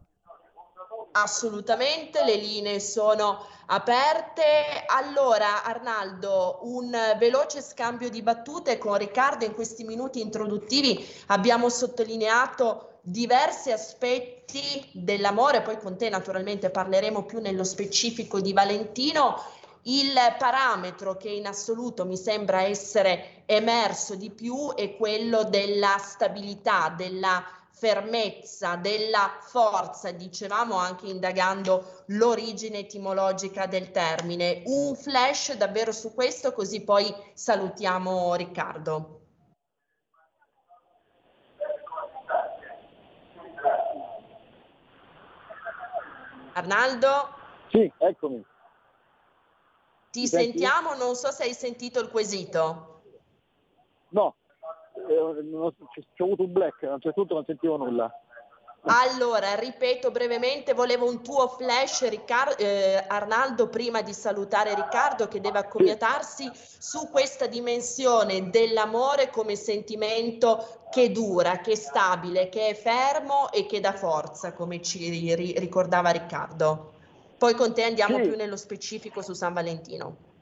Assolutamente, 1.17 2.25
le 2.25 2.36
linee 2.36 2.81
sono 2.81 3.48
aperte. 3.67 4.84
Allora, 4.86 5.63
Arnaldo, 5.63 6.60
un 6.63 6.91
veloce 7.17 7.62
scambio 7.62 8.10
di 8.10 8.22
battute 8.22 8.77
con 8.77 8.98
Riccardo 8.98 9.45
in 9.45 9.53
questi 9.53 9.86
minuti 9.86 10.19
introduttivi. 10.19 11.07
Abbiamo 11.27 11.69
sottolineato 11.69 13.00
diversi 13.00 13.72
aspetti 13.72 14.89
dell'amore, 14.91 15.62
poi 15.62 15.79
con 15.79 15.95
te 15.95 16.10
naturalmente 16.10 16.69
parleremo 16.69 17.24
più 17.24 17.39
nello 17.39 17.63
specifico 17.63 18.41
di 18.41 18.51
Valentino. 18.51 19.41
Il 19.84 20.13
parametro 20.38 21.15
che 21.15 21.29
in 21.29 21.48
assoluto 21.48 22.05
mi 22.05 22.17
sembra 22.17 22.63
essere 22.63 23.43
emerso 23.45 24.15
di 24.15 24.31
più 24.31 24.74
è 24.74 24.98
quello 24.98 25.45
della 25.45 25.98
stabilità, 25.98 26.93
della 26.98 27.41
fermezza, 27.75 28.77
della 28.77 29.38
forza, 29.41 30.12
dicevamo 30.12 30.75
anche 30.75 31.08
indagando 31.08 32.03
l'origine 32.08 32.79
etimologica 32.79 33.65
del 33.65 33.91
termine. 33.91 34.63
Un 34.65 34.96
flash 34.96 35.55
davvero 35.55 35.91
su 35.91 36.13
questo, 36.13 36.53
così 36.53 36.84
poi 36.84 37.13
salutiamo 37.34 38.34
Riccardo. 38.36 39.20
Arnaldo? 46.53 47.29
Sì, 47.70 47.91
eccomi. 47.98 48.44
Ti 50.12 50.22
Mi 50.22 50.27
sentiamo, 50.27 50.89
senti? 50.89 51.03
non 51.03 51.15
so 51.15 51.29
se 51.32 51.44
hai 51.44 51.53
sentito 51.53 52.00
il 52.00 52.10
quesito. 52.10 53.01
No, 54.10 54.36
c'è 55.05 56.24
avuto 56.24 56.43
un 56.43 56.51
black, 56.51 56.83
a 56.83 56.93
un 56.93 57.01
certo 57.01 57.21
punto 57.21 57.33
non 57.35 57.45
sentivo 57.45 57.77
nulla. 57.77 58.12
Allora, 58.88 59.55
ripeto 59.55 60.12
brevemente, 60.12 60.74
volevo 60.74 61.09
un 61.09 61.24
tuo 61.24 61.47
flash, 61.47 62.07
Riccardo, 62.07 62.57
eh, 62.57 63.03
Arnaldo, 63.07 63.67
prima 63.67 64.03
di 64.03 64.13
salutare 64.13 64.75
Riccardo 64.75 65.27
che 65.27 65.41
deve 65.41 65.57
accomiatarsi 65.57 66.47
su 66.53 67.09
questa 67.09 67.47
dimensione 67.47 68.51
dell'amore 68.51 69.31
come 69.31 69.55
sentimento 69.55 70.83
che 70.91 71.12
dura, 71.12 71.62
che 71.62 71.71
è 71.71 71.75
stabile, 71.75 72.50
che 72.50 72.67
è 72.67 72.74
fermo 72.75 73.51
e 73.51 73.65
che 73.65 73.79
dà 73.79 73.93
forza, 73.93 74.53
come 74.53 74.81
ci 74.83 75.33
ri- 75.33 75.55
ricordava 75.57 76.12
Riccardo. 76.12 76.93
Poi 77.39 77.55
con 77.55 77.74
te 77.74 77.83
andiamo 77.83 78.17
sì. 78.17 78.21
più 78.21 78.35
nello 78.35 78.55
specifico 78.55 79.24
su 79.24 79.33
San 79.33 79.53
Valentino. 79.53 80.34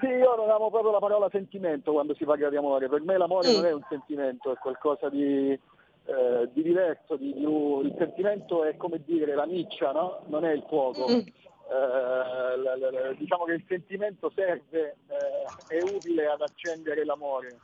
Sì, 0.00 0.06
io 0.06 0.36
non 0.36 0.50
amo 0.50 0.70
proprio 0.70 0.92
la 0.92 0.98
parola 0.98 1.28
sentimento 1.30 1.92
quando 1.92 2.14
si 2.14 2.24
parla 2.24 2.50
di 2.50 2.56
amore. 2.56 2.88
Per 2.88 3.00
me 3.00 3.16
l'amore 3.16 3.50
mm. 3.50 3.54
non 3.54 3.64
è 3.66 3.72
un 3.72 3.84
sentimento, 3.88 4.52
è 4.52 4.56
qualcosa 4.56 5.08
di, 5.08 5.50
eh, 5.52 6.48
di 6.52 6.62
diverso. 6.62 7.16
Di, 7.16 7.32
di, 7.32 7.42
il 7.42 7.94
sentimento 7.96 8.64
è 8.64 8.76
come 8.76 9.02
dire 9.04 9.34
la 9.34 9.46
miccia, 9.46 9.92
no? 9.92 10.22
Non 10.26 10.44
è 10.44 10.52
il 10.52 10.64
fuoco. 10.68 11.06
Mm. 11.08 11.18
Eh, 11.18 12.56
la, 12.56 12.76
la, 12.76 12.90
la, 12.90 13.12
diciamo 13.12 13.44
che 13.44 13.52
il 13.52 13.64
sentimento 13.66 14.30
serve, 14.34 14.96
eh, 15.08 15.76
è 15.76 15.82
utile 15.82 16.26
ad 16.26 16.42
accendere 16.42 17.04
l'amore. 17.04 17.58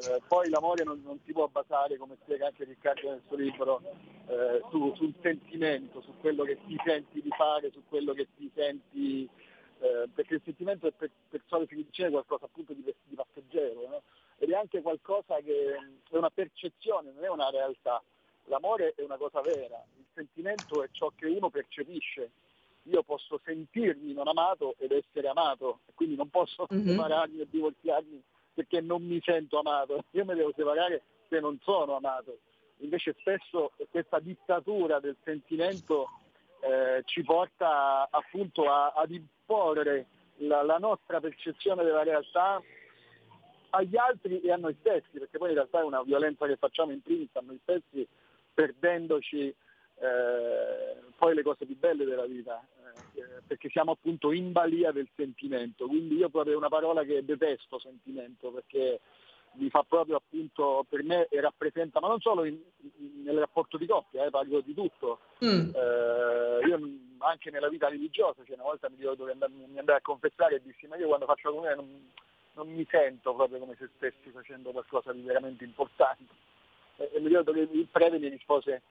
Eh, 0.00 0.22
poi 0.26 0.48
l'amore 0.48 0.84
non, 0.84 1.02
non, 1.04 1.18
si 1.24 1.32
può 1.32 1.48
basare, 1.48 1.98
come 1.98 2.16
spiega 2.22 2.46
anche 2.46 2.64
Riccardo 2.64 3.10
nel 3.10 3.20
suo 3.26 3.36
libro, 3.36 3.82
eh, 4.26 4.62
su, 4.70 4.94
sul 4.94 5.12
sentimento, 5.20 6.00
su 6.00 6.12
quello 6.20 6.44
che 6.44 6.58
ti 6.66 6.80
senti 6.84 7.20
di 7.20 7.30
fare, 7.36 7.70
su 7.72 7.82
quello 7.88 8.14
che 8.14 8.28
ti 8.36 8.50
senti 8.54 9.28
eh, 9.82 10.08
perché 10.14 10.34
il 10.34 10.42
sentimento 10.44 10.86
è 10.86 10.92
per, 10.92 11.10
per 11.28 11.42
solito 11.46 11.74
dice 11.74 12.08
qualcosa 12.08 12.44
appunto 12.44 12.72
di, 12.72 12.84
di 13.04 13.14
passeggero, 13.14 13.88
no? 13.88 14.02
ed 14.38 14.50
è 14.50 14.54
anche 14.54 14.80
qualcosa 14.80 15.36
che 15.40 15.74
è 16.08 16.16
una 16.16 16.30
percezione, 16.30 17.10
non 17.12 17.24
è 17.24 17.28
una 17.28 17.50
realtà. 17.50 18.02
L'amore 18.46 18.94
è 18.96 19.02
una 19.02 19.16
cosa 19.16 19.40
vera, 19.40 19.82
il 19.96 20.04
sentimento 20.14 20.82
è 20.82 20.88
ciò 20.90 21.12
che 21.14 21.26
uno 21.26 21.50
percepisce 21.50 22.30
io 22.84 23.02
posso 23.02 23.40
sentirmi 23.44 24.12
non 24.12 24.26
amato 24.26 24.74
ed 24.78 24.90
essere 24.92 25.28
amato, 25.28 25.80
quindi 25.94 26.16
non 26.16 26.30
posso 26.30 26.66
mm-hmm. 26.72 26.88
separarmi 26.88 27.40
e 27.40 27.46
divorziarmi 27.48 28.22
perché 28.54 28.80
non 28.80 29.02
mi 29.04 29.20
sento 29.22 29.58
amato, 29.58 30.04
io 30.10 30.24
mi 30.24 30.34
devo 30.34 30.52
separare 30.54 31.02
se 31.28 31.40
non 31.40 31.58
sono 31.62 31.96
amato. 31.96 32.38
Invece 32.78 33.14
spesso 33.20 33.72
questa 33.90 34.18
dittatura 34.18 34.98
del 34.98 35.16
sentimento 35.22 36.08
eh, 36.62 37.02
ci 37.06 37.22
porta 37.22 38.08
appunto 38.08 38.70
a, 38.70 38.92
ad 38.94 39.10
imporre 39.10 40.06
la, 40.36 40.62
la 40.62 40.78
nostra 40.78 41.20
percezione 41.20 41.82
della 41.82 42.04
realtà 42.04 42.62
agli 43.70 43.96
altri 43.96 44.40
e 44.40 44.52
a 44.52 44.56
noi 44.56 44.76
stessi, 44.80 45.18
perché 45.18 45.38
poi 45.38 45.48
in 45.48 45.54
realtà 45.54 45.80
è 45.80 45.84
una 45.84 46.02
violenza 46.02 46.46
che 46.46 46.56
facciamo 46.56 46.92
in 46.92 47.02
primis 47.02 47.34
a 47.34 47.40
noi 47.40 47.58
stessi 47.62 48.06
perdendoci 48.54 49.48
eh, 49.48 49.54
poi 51.16 51.34
le 51.34 51.42
cose 51.42 51.64
più 51.64 51.76
belle 51.78 52.04
della 52.04 52.26
vita, 52.26 52.64
eh, 53.14 53.42
perché 53.46 53.68
siamo 53.70 53.92
appunto 53.92 54.30
in 54.32 54.52
balia 54.52 54.92
del 54.92 55.08
sentimento. 55.16 55.86
Quindi 55.86 56.16
io 56.16 56.28
proprio 56.28 56.56
una 56.56 56.68
parola 56.68 57.02
che 57.02 57.24
detesto 57.24 57.78
sentimento, 57.78 58.50
perché 58.50 59.00
mi 59.54 59.68
fa 59.68 59.84
proprio 59.86 60.16
appunto 60.16 60.84
per 60.88 61.02
me 61.02 61.26
e 61.28 61.40
rappresenta, 61.40 62.00
ma 62.00 62.08
non 62.08 62.20
solo 62.20 62.44
in, 62.44 62.58
in, 62.98 63.22
nel 63.24 63.38
rapporto 63.38 63.76
di 63.76 63.86
coppia, 63.86 64.24
eh, 64.24 64.30
parlo 64.30 64.60
di 64.60 64.74
tutto. 64.74 65.20
Mm. 65.44 65.70
Eh, 65.74 66.66
io 66.66 66.80
anche 67.18 67.50
nella 67.50 67.68
vita 67.68 67.88
religiosa, 67.88 68.42
cioè 68.44 68.54
una 68.54 68.64
volta 68.64 68.88
mi 68.88 68.96
ricordo 68.96 69.24
che 69.24 69.32
andai, 69.32 69.50
mi 69.50 69.78
andai 69.78 69.96
a 69.96 70.02
confessare 70.02 70.56
e 70.56 70.62
dissi 70.62 70.86
ma 70.86 70.96
io 70.96 71.08
quando 71.08 71.26
faccio 71.26 71.48
la 71.48 71.54
comunione 71.54 71.76
non, 71.76 72.10
non, 72.54 72.74
mi 72.74 72.86
sento 72.90 73.34
proprio 73.34 73.58
come 73.58 73.76
se 73.78 73.88
stessi 73.96 74.30
facendo 74.30 74.70
qualcosa 74.70 75.12
di 75.12 75.22
veramente 75.22 75.64
importante. 75.64 76.32
E, 76.96 77.10
e 77.14 77.20
mi 77.20 77.28
ricordo 77.28 77.52
che 77.52 77.68
il 77.70 77.88
prete 77.90 78.18
mi 78.18 78.28
rispose 78.28 78.82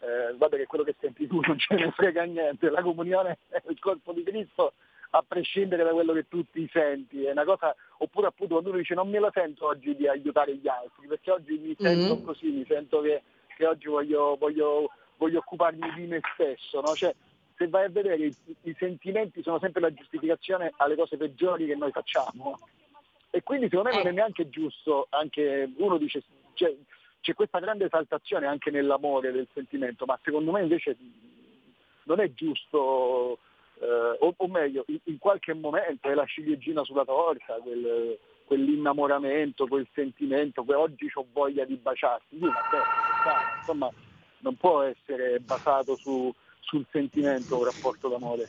eh, 0.00 0.34
guarda 0.36 0.56
che 0.56 0.66
quello 0.66 0.84
che 0.84 0.94
senti 1.00 1.26
tu 1.26 1.40
non 1.40 1.58
ce 1.58 1.74
ne 1.74 1.90
frega 1.90 2.22
niente, 2.24 2.70
la 2.70 2.82
comunione 2.82 3.38
è 3.48 3.62
il 3.68 3.78
corpo 3.78 4.12
di 4.12 4.22
Cristo 4.22 4.74
a 5.10 5.24
prescindere 5.26 5.84
da 5.84 5.90
quello 5.90 6.12
che 6.12 6.28
tu 6.28 6.44
ti 6.50 6.68
senti, 6.72 7.24
è 7.24 7.30
una 7.30 7.44
cosa, 7.44 7.74
oppure 7.98 8.26
appunto 8.26 8.54
quando 8.54 8.70
uno 8.70 8.78
dice 8.78 8.94
non 8.94 9.08
me 9.08 9.18
la 9.18 9.30
sento 9.32 9.66
oggi 9.66 9.94
di 9.94 10.08
aiutare 10.08 10.56
gli 10.56 10.68
altri, 10.68 11.06
perché 11.06 11.30
oggi 11.30 11.58
mi 11.58 11.76
sento 11.78 12.14
mm-hmm. 12.14 12.24
così, 12.24 12.50
mi 12.50 12.64
sento 12.66 13.00
che, 13.00 13.22
che 13.56 13.66
oggi 13.66 13.88
voglio, 13.88 14.36
voglio, 14.36 14.90
voglio, 15.16 15.38
occuparmi 15.38 15.92
di 15.94 16.06
me 16.06 16.20
stesso, 16.34 16.80
no? 16.80 16.94
cioè, 16.94 17.14
se 17.56 17.68
vai 17.68 17.84
a 17.84 17.90
vedere 17.90 18.16
i, 18.16 18.36
i, 18.62 18.76
sentimenti 18.78 19.42
sono 19.42 19.58
sempre 19.58 19.80
la 19.80 19.92
giustificazione 19.92 20.72
alle 20.76 20.94
cose 20.94 21.16
peggiori 21.16 21.66
che 21.66 21.74
noi 21.74 21.90
facciamo. 21.90 22.58
E 23.30 23.42
quindi 23.42 23.68
secondo 23.68 23.90
me 23.90 23.96
non 23.96 24.06
è 24.06 24.10
eh. 24.10 24.12
neanche 24.12 24.48
giusto, 24.48 25.06
anche 25.10 25.70
uno 25.76 25.96
dice, 25.96 26.22
cioè, 26.54 26.74
c'è 27.20 27.34
questa 27.34 27.58
grande 27.58 27.86
esaltazione 27.86 28.46
anche 28.46 28.70
nell'amore 28.70 29.32
del 29.32 29.48
sentimento, 29.52 30.04
ma 30.04 30.18
secondo 30.22 30.52
me 30.52 30.62
invece 30.62 30.96
non 32.04 32.20
è 32.20 32.32
giusto 32.34 33.38
eh, 33.80 34.16
o, 34.20 34.34
o, 34.36 34.48
meglio, 34.48 34.84
in, 34.88 34.98
in, 35.04 35.18
qualche 35.18 35.52
momento 35.54 36.08
è 36.08 36.14
la 36.14 36.26
ciliegina 36.26 36.82
sulla 36.84 37.04
torta, 37.04 37.54
quel, 37.62 38.18
quell'innamoramento, 38.44 39.66
quel 39.66 39.86
sentimento, 39.92 40.64
che 40.64 40.74
oggi 40.74 41.10
ho 41.12 41.26
voglia 41.32 41.64
di 41.64 41.76
baciarti. 41.76 42.38
Sì, 42.38 42.44
vabbè, 42.44 43.58
insomma, 43.58 43.90
non 44.38 44.56
può 44.56 44.82
essere 44.82 45.40
basato 45.40 45.96
su, 45.96 46.32
sul 46.60 46.86
sentimento 46.90 47.58
un 47.58 47.64
rapporto 47.64 48.08
d'amore. 48.08 48.48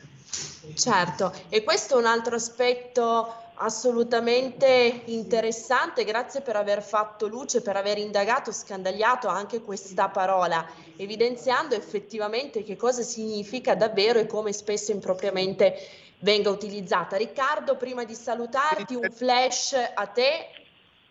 Certo, 0.74 1.32
e 1.48 1.62
questo 1.62 1.96
è 1.96 1.98
un 1.98 2.06
altro 2.06 2.34
aspetto 2.34 3.46
assolutamente 3.58 5.02
interessante, 5.06 6.04
grazie 6.04 6.40
per 6.40 6.56
aver 6.56 6.82
fatto 6.82 7.26
luce, 7.26 7.60
per 7.60 7.76
aver 7.76 7.98
indagato, 7.98 8.52
scandagliato 8.52 9.28
anche 9.28 9.60
questa 9.60 10.08
parola, 10.08 10.66
evidenziando 10.96 11.74
effettivamente 11.74 12.62
che 12.62 12.76
cosa 12.76 13.02
significa 13.02 13.74
davvero 13.74 14.18
e 14.18 14.26
come 14.26 14.52
spesso 14.52 14.92
impropriamente 14.92 15.76
venga 16.20 16.50
utilizzata. 16.50 17.16
Riccardo, 17.16 17.76
prima 17.76 18.04
di 18.04 18.14
salutarti, 18.14 18.94
un 18.94 19.10
flash 19.10 19.74
a 19.94 20.06
te. 20.06 20.50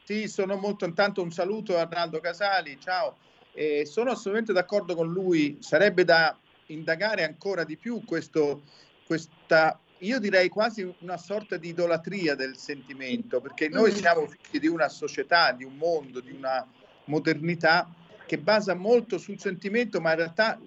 Sì, 0.04 0.28
sono 0.28 0.56
molto, 0.56 0.86
intanto 0.86 1.22
un 1.22 1.32
saluto 1.32 1.76
a 1.78 1.82
Arnaldo 1.82 2.20
Casali, 2.20 2.80
ciao. 2.80 3.18
Eh, 3.54 3.86
sono 3.86 4.12
assolutamente 4.12 4.54
d'accordo 4.54 4.96
con 4.96 5.12
lui, 5.12 5.58
sarebbe 5.60 6.06
da 6.06 6.38
indagare 6.68 7.24
ancora 7.24 7.64
di 7.64 7.76
più 7.76 8.04
questo, 8.06 8.62
questa 9.06 9.80
io 10.00 10.20
direi 10.20 10.50
quasi 10.50 10.94
una 11.00 11.18
sorta 11.18 11.58
di 11.58 11.70
idolatria 11.70 12.36
del 12.36 12.58
sentimento, 12.58 13.42
perché 13.42 13.70
noi 13.70 13.92
mm. 13.92 13.96
siamo 13.96 14.28
figli 14.28 14.60
di 14.60 14.68
una 14.68 14.90
società, 14.90 15.52
di 15.52 15.64
un 15.64 15.76
mondo, 15.76 16.20
di 16.20 16.32
una 16.32 16.66
modernità 17.06 17.92
che 18.26 18.38
basa 18.38 18.74
molto 18.76 19.18
sul 19.18 19.40
sentimento, 19.40 20.00
ma 20.00 20.12
in 20.12 20.18
realtà 20.18 20.60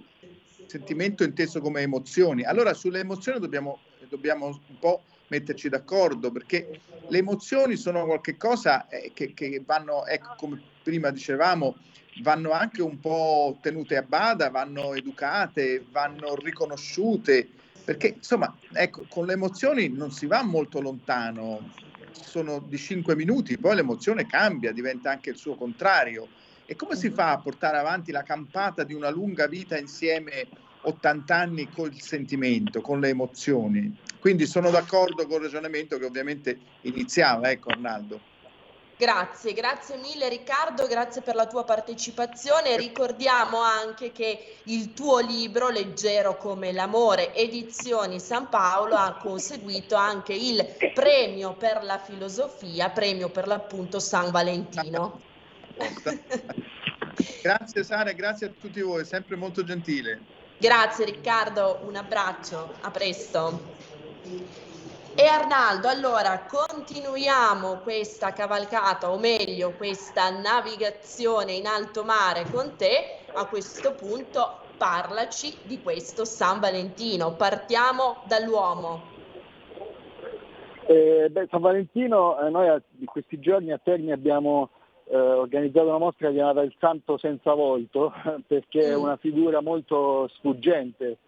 sentimento 0.67 1.25
inteso 1.25 1.61
come 1.61 1.83
emozioni. 1.83 2.45
Allora 2.45 2.75
sulle 2.75 3.01
emozioni 3.01 3.39
dobbiamo, 3.39 3.81
dobbiamo 4.09 4.47
un 4.47 4.79
po' 4.79 5.03
metterci 5.29 5.69
d'accordo, 5.69 6.31
perché 6.33 6.81
le 7.07 7.19
emozioni 7.19 7.77
sono 7.77 8.05
qualcosa 8.05 8.89
eh, 8.89 9.13
che, 9.15 9.33
che 9.35 9.63
vanno, 9.65 10.07
ecco, 10.07 10.35
come 10.37 10.61
prima 10.83 11.11
dicevamo, 11.11 11.77
vanno 12.23 12.51
anche 12.51 12.83
un 12.83 12.99
po' 12.99 13.57
tenute 13.61 13.97
a 13.97 14.03
bada, 14.03 14.51
vanno 14.51 14.95
educate, 14.95 15.85
vanno 15.91 16.35
riconosciute 16.35 17.49
perché 17.85 18.15
insomma, 18.17 18.55
ecco, 18.73 19.05
con 19.09 19.27
le 19.27 19.33
emozioni 19.33 19.89
non 19.89 20.11
si 20.11 20.27
va 20.27 20.43
molto 20.43 20.81
lontano, 20.81 21.73
sono 22.13 22.61
di 22.61 22.77
5 22.77 23.17
minuti, 23.17 23.59
poi 23.59 23.77
l'emozione 23.77 24.27
cambia, 24.27 24.73
diventa 24.73 25.11
anche 25.11 25.31
il 25.31 25.37
suo 25.37 25.55
contrario. 25.55 26.29
E 26.67 26.77
come 26.77 26.95
si 26.95 27.11
fa 27.11 27.33
a 27.33 27.39
portare 27.39 27.79
avanti 27.79 28.13
la 28.13 28.23
campata 28.23 28.85
di 28.85 28.95
una 28.95 29.11
lunga 29.11 29.49
vita 29.49 29.77
insieme 29.77 30.47
80 30.83 31.35
anni 31.35 31.69
col 31.69 31.93
sentimento, 32.01 32.81
con 32.81 33.01
le 33.01 33.09
emozioni? 33.09 33.97
Quindi 34.21 34.47
sono 34.47 34.71
d'accordo 34.71 35.27
con 35.27 35.39
il 35.39 35.45
ragionamento 35.45 35.99
che 35.99 36.05
ovviamente 36.05 36.59
iniziava, 36.83 37.51
ecco 37.51 37.71
Arnaldo. 37.71 38.21
Grazie, 39.01 39.55
grazie 39.55 39.97
mille 39.97 40.29
Riccardo, 40.29 40.87
grazie 40.87 41.23
per 41.23 41.35
la 41.35 41.47
tua 41.47 41.65
partecipazione. 41.65 42.77
Ricordiamo 42.77 43.59
anche 43.59 44.13
che 44.13 44.57
il 44.65 44.93
tuo 44.93 45.21
libro, 45.21 45.71
Leggero 45.71 46.37
come 46.37 46.71
l'amore, 46.71 47.35
Edizioni 47.35 48.21
San 48.21 48.51
Paolo, 48.51 48.97
ha 48.97 49.15
conseguito 49.15 49.95
anche 49.95 50.35
il 50.35 50.77
premio 50.93 51.55
per 51.55 51.83
la 51.83 51.97
filosofia, 51.97 52.91
premio 52.91 53.31
per 53.31 53.47
l'appunto 53.47 54.01
San 54.01 54.31
Valentino. 54.31 55.19
grazie 57.41 57.83
Sara, 57.83 58.13
grazie 58.13 58.49
a 58.49 58.51
tutti 58.51 58.83
voi, 58.83 59.07
sempre 59.07 59.35
molto 59.35 59.65
gentile. 59.65 60.21
Grazie 60.59 61.07
Riccardo, 61.07 61.81
un 61.85 61.97
abbraccio, 61.97 62.75
a 62.83 62.91
presto. 62.91 64.69
E 65.17 65.27
Arnaldo, 65.27 65.89
allora 65.89 66.47
continuiamo 66.47 67.81
questa 67.83 68.33
cavalcata, 68.33 69.11
o 69.11 69.19
meglio 69.19 69.73
questa 69.73 70.31
navigazione 70.31 71.53
in 71.53 71.67
alto 71.67 72.05
mare 72.05 72.45
con 72.51 72.77
te. 72.77 73.19
A 73.35 73.47
questo 73.47 73.95
punto 73.95 74.59
parlaci 74.79 75.57
di 75.65 75.83
questo 75.83 76.25
San 76.25 76.61
Valentino. 76.61 77.35
Partiamo 77.35 78.23
dall'uomo. 78.29 79.03
Eh, 80.87 81.29
beh, 81.29 81.49
San 81.51 81.61
Valentino, 81.61 82.41
eh, 82.41 82.49
noi 82.49 82.69
in 82.99 83.07
questi 83.07 83.41
giorni 83.41 83.73
a 83.73 83.81
Terni 83.83 84.13
abbiamo 84.13 84.71
eh, 85.05 85.17
organizzato 85.17 85.89
una 85.89 85.99
mostra 85.99 86.31
chiamata 86.31 86.63
Il 86.63 86.75
Santo 86.79 87.19
Senza 87.19 87.53
Volto, 87.53 88.13
perché 88.47 88.93
è 88.93 88.97
mm. 88.97 89.03
una 89.03 89.17
figura 89.17 89.61
molto 89.61 90.29
sfuggente 90.35 91.19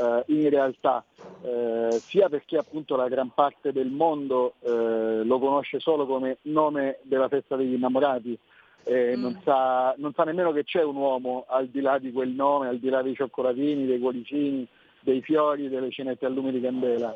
eh, 0.00 0.24
in 0.26 0.48
realtà, 0.50 1.04
eh, 1.44 1.90
sia 2.00 2.30
perché 2.30 2.56
appunto 2.56 2.96
la 2.96 3.06
gran 3.06 3.30
parte 3.34 3.70
del 3.70 3.90
mondo 3.90 4.54
eh, 4.60 5.22
lo 5.24 5.38
conosce 5.38 5.78
solo 5.78 6.06
come 6.06 6.38
nome 6.42 7.00
della 7.02 7.28
festa 7.28 7.54
degli 7.54 7.74
innamorati, 7.74 8.38
mm. 8.90 9.20
non, 9.20 9.38
sa, 9.44 9.94
non, 9.98 10.14
sa, 10.14 10.24
nemmeno 10.24 10.52
che 10.52 10.64
c'è 10.64 10.82
un 10.82 10.96
uomo 10.96 11.44
al 11.48 11.68
di 11.68 11.82
là 11.82 11.98
di 11.98 12.12
quel 12.12 12.30
nome, 12.30 12.68
al 12.68 12.78
di 12.78 12.88
là 12.88 13.02
dei 13.02 13.14
cioccolatini, 13.14 13.84
dei 13.84 13.98
cuoricini, 13.98 14.66
dei 15.00 15.20
fiori, 15.20 15.68
delle 15.68 15.90
cenette 15.90 16.24
a 16.24 16.30
lume 16.30 16.50
di 16.50 16.62
candela. 16.62 17.14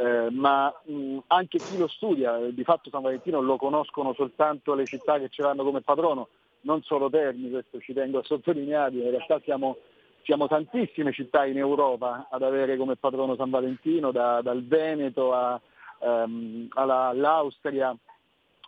Eh, 0.00 0.30
ma 0.30 0.72
mh, 0.84 1.18
anche 1.28 1.58
chi 1.58 1.78
lo 1.78 1.86
studia, 1.86 2.38
di 2.50 2.64
fatto 2.64 2.90
San 2.90 3.02
Valentino 3.02 3.40
lo 3.40 3.56
conoscono 3.56 4.14
soltanto 4.14 4.74
le 4.74 4.84
città 4.84 5.20
che 5.20 5.28
ce 5.28 5.42
l'hanno 5.42 5.62
come 5.62 5.80
patrono, 5.80 6.28
non 6.62 6.82
solo 6.82 7.08
Terni, 7.08 7.50
questo 7.50 7.78
ci 7.78 7.92
tengo 7.92 8.18
a 8.18 8.24
sottolineare, 8.24 8.96
in 8.96 9.10
realtà 9.10 9.40
siamo 9.44 9.76
siamo 10.24 10.46
tantissime 10.48 11.12
città 11.12 11.46
in 11.46 11.58
Europa 11.58 12.28
ad 12.30 12.42
avere 12.42 12.76
come 12.76 12.96
patrono 12.96 13.36
San 13.36 13.50
Valentino, 13.50 14.10
da, 14.10 14.40
dal 14.42 14.64
Veneto 14.64 15.32
a, 15.32 15.60
um, 15.98 16.66
alla, 16.70 17.06
all'Austria, 17.06 17.96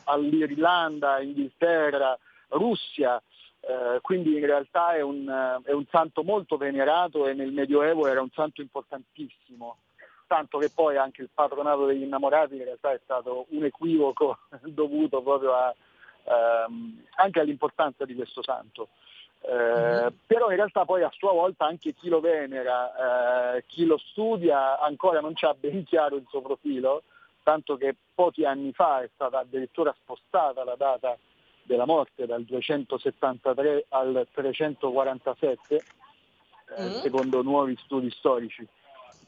all'Irlanda, 0.05 1.21
Inghilterra, 1.21 2.17
Russia. 2.49 3.21
Uh, 3.61 4.01
quindi 4.01 4.37
in 4.37 4.45
realtà 4.45 4.95
è 4.95 5.01
un, 5.01 5.27
uh, 5.27 5.61
è 5.63 5.71
un 5.71 5.85
santo 5.91 6.23
molto 6.23 6.57
venerato 6.57 7.27
e 7.27 7.33
nel 7.33 7.51
Medioevo 7.51 8.07
era 8.07 8.19
un 8.19 8.31
santo 8.31 8.61
importantissimo 8.61 9.77
tanto 10.25 10.59
che 10.59 10.71
poi 10.73 10.95
anche 10.95 11.21
il 11.21 11.29
patronato 11.31 11.85
degli 11.85 12.03
innamorati 12.03 12.55
in 12.55 12.63
realtà 12.63 12.93
è 12.93 12.99
stato 13.03 13.47
un 13.49 13.65
equivoco 13.65 14.39
dovuto 14.63 15.21
proprio 15.21 15.53
a, 15.53 15.75
ehm, 16.23 17.03
anche 17.15 17.39
all'importanza 17.39 18.05
di 18.05 18.15
questo 18.15 18.41
santo. 18.43 18.89
Eh, 19.41 19.53
mm-hmm. 19.53 20.07
Però 20.27 20.49
in 20.49 20.55
realtà 20.55 20.85
poi 20.85 21.01
a 21.03 21.11
sua 21.17 21.31
volta 21.31 21.65
anche 21.65 21.93
chi 21.93 22.09
lo 22.09 22.19
venera, 22.19 23.55
eh, 23.55 23.63
chi 23.65 23.85
lo 23.85 23.97
studia 23.97 24.79
ancora 24.79 25.19
non 25.19 25.33
c'ha 25.33 25.53
ben 25.53 25.83
chiaro 25.83 26.15
il 26.15 26.25
suo 26.29 26.41
profilo, 26.41 27.03
tanto 27.43 27.75
che 27.75 27.95
pochi 28.13 28.45
anni 28.45 28.71
fa 28.71 29.01
è 29.01 29.09
stata 29.13 29.39
addirittura 29.39 29.95
spostata 29.99 30.63
la 30.63 30.75
data 30.75 31.17
della 31.63 31.85
morte 31.85 32.25
dal 32.25 32.43
273 32.43 33.85
al 33.89 34.27
347, 34.31 35.75
eh, 35.75 36.83
mm. 36.83 36.87
secondo 37.01 37.41
nuovi 37.41 37.75
studi 37.77 38.11
storici. 38.11 38.67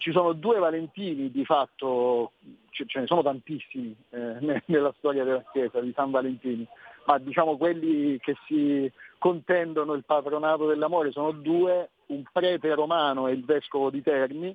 Ci 0.04 0.12
sono 0.12 0.34
due 0.34 0.60
Valentini 0.60 1.32
di 1.32 1.46
fatto, 1.46 2.34
ce, 2.72 2.86
ne 3.00 3.06
sono 3.06 3.24
tantissimi 3.24 3.96
eh, 4.10 4.62
nella 4.68 4.94
storia 4.98 5.24
della 5.24 5.46
Chiesa 5.54 5.80
di 5.80 5.94
San 5.96 6.12
Valentini, 6.12 6.68
ma 7.06 7.18
diciamo 7.20 7.56
quelli 7.56 8.20
che 8.20 8.36
si 8.46 8.92
contendono 9.18 9.94
il 9.94 10.04
patronato 10.04 10.68
dell'amore 10.68 11.14
sono 11.14 11.32
due, 11.32 11.92
un 12.08 12.22
prete 12.30 12.74
romano 12.74 13.30
e 13.30 13.32
il 13.32 13.46
vescovo 13.46 13.90
di 13.90 14.04
Terni, 14.04 14.54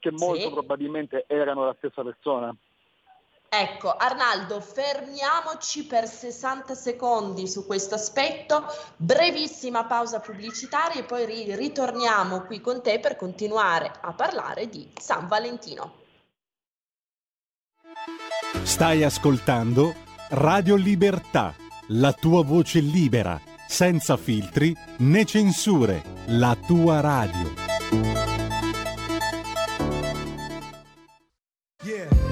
che 0.00 0.10
molto 0.10 0.48
sì. 0.48 0.52
probabilmente 0.52 1.26
erano 1.28 1.64
la 1.64 1.76
stessa 1.78 2.02
persona. 2.02 2.52
Ecco, 3.50 3.96
Arnaldo, 3.96 4.60
fermiamoci 4.60 5.86
per 5.86 6.06
60 6.06 6.74
secondi 6.74 7.48
su 7.48 7.64
questo 7.64 7.94
aspetto, 7.94 8.66
brevissima 8.96 9.86
pausa 9.86 10.20
pubblicitaria 10.20 11.00
e 11.00 11.04
poi 11.04 11.24
ri- 11.24 11.56
ritorniamo 11.56 12.42
qui 12.42 12.60
con 12.60 12.82
te 12.82 13.00
per 13.00 13.16
continuare 13.16 13.90
a 14.02 14.12
parlare 14.12 14.68
di 14.68 14.92
San 15.00 15.26
Valentino. 15.28 15.94
Stai 18.64 19.02
ascoltando 19.02 19.94
Radio 20.30 20.76
Libertà, 20.76 21.54
la 21.88 22.12
tua 22.12 22.44
voce 22.44 22.80
libera, 22.80 23.40
senza 23.66 24.18
filtri 24.18 24.76
né 24.98 25.24
censure, 25.24 26.02
la 26.26 26.54
tua 26.66 27.00
radio. 27.00 27.67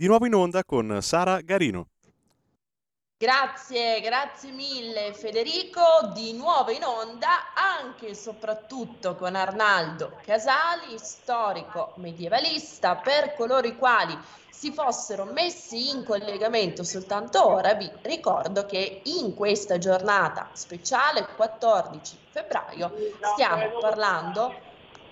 Di 0.00 0.06
nuovo 0.06 0.24
in 0.24 0.32
onda 0.32 0.64
con 0.64 1.02
Sara 1.02 1.42
Garino. 1.42 1.88
Grazie, 3.18 4.00
grazie 4.00 4.50
mille 4.50 5.12
Federico, 5.12 6.10
di 6.14 6.32
nuovo 6.32 6.70
in 6.70 6.82
onda 6.84 7.52
anche 7.52 8.08
e 8.08 8.14
soprattutto 8.14 9.14
con 9.14 9.34
Arnaldo 9.34 10.18
Casali, 10.24 10.96
storico 10.96 11.92
medievalista, 11.96 12.96
per 12.96 13.34
coloro 13.34 13.66
i 13.66 13.76
quali 13.76 14.16
si 14.48 14.72
fossero 14.72 15.26
messi 15.26 15.90
in 15.90 16.02
collegamento 16.02 16.82
soltanto 16.82 17.46
ora, 17.46 17.74
vi 17.74 17.90
ricordo 18.00 18.64
che 18.64 19.02
in 19.04 19.34
questa 19.34 19.76
giornata 19.76 20.48
speciale 20.54 21.28
14 21.36 22.16
febbraio 22.30 22.90
stiamo 23.34 23.78
parlando 23.80 24.54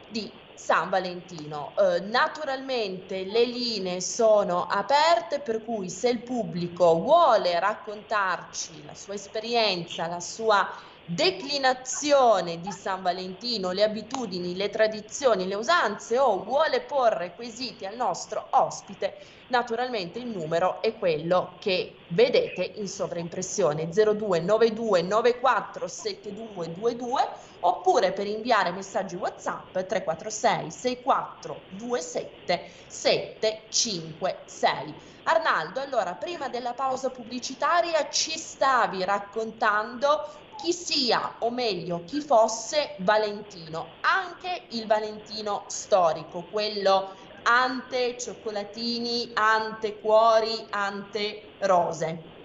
di 0.08 0.32
San 0.58 0.90
Valentino. 0.90 1.72
Eh, 1.76 2.00
naturalmente 2.00 3.24
le 3.24 3.44
linee 3.44 4.00
sono 4.00 4.66
aperte 4.66 5.40
per 5.40 5.62
cui 5.62 5.88
se 5.88 6.08
il 6.08 6.24
pubblico 6.24 6.98
vuole 6.98 7.60
raccontarci 7.60 8.82
la 8.82 8.94
sua 8.96 9.14
esperienza, 9.14 10.08
la 10.08 10.18
sua 10.18 10.68
declinazione 11.04 12.60
di 12.60 12.72
San 12.72 13.02
Valentino, 13.02 13.70
le 13.70 13.84
abitudini, 13.84 14.56
le 14.56 14.68
tradizioni, 14.68 15.46
le 15.46 15.54
usanze 15.54 16.18
o 16.18 16.42
vuole 16.42 16.82
porre 16.82 17.36
quesiti 17.36 17.86
al 17.86 17.94
nostro 17.94 18.48
ospite, 18.50 19.14
naturalmente 19.48 20.18
il 20.18 20.28
numero 20.28 20.80
è 20.82 20.96
quello 20.96 21.56
che 21.58 22.04
vedete 22.08 22.72
in 22.76 22.88
sovraimpressione 22.88 23.88
0292 23.88 25.02
94 25.02 25.86
7222 25.86 27.22
oppure 27.60 28.12
per 28.12 28.26
inviare 28.26 28.72
messaggi 28.72 29.16
WhatsApp 29.16 29.72
346 29.72 30.70
64 30.70 31.66
27 31.70 32.70
756. 32.86 34.94
Arnaldo, 35.24 35.80
allora 35.80 36.14
prima 36.14 36.48
della 36.48 36.72
pausa 36.72 37.10
pubblicitaria 37.10 38.08
ci 38.08 38.38
stavi 38.38 39.04
raccontando 39.04 40.22
chi 40.56 40.72
sia 40.72 41.36
o 41.40 41.50
meglio 41.50 42.04
chi 42.04 42.20
fosse 42.20 42.94
Valentino, 42.98 43.98
anche 44.00 44.66
il 44.70 44.86
Valentino 44.86 45.64
storico, 45.68 46.44
quello 46.44 47.14
ante 47.42 48.16
cioccolatini, 48.18 49.30
ante 49.34 49.98
cuori, 50.00 50.66
ante 50.70 51.42
rose. 51.60 52.36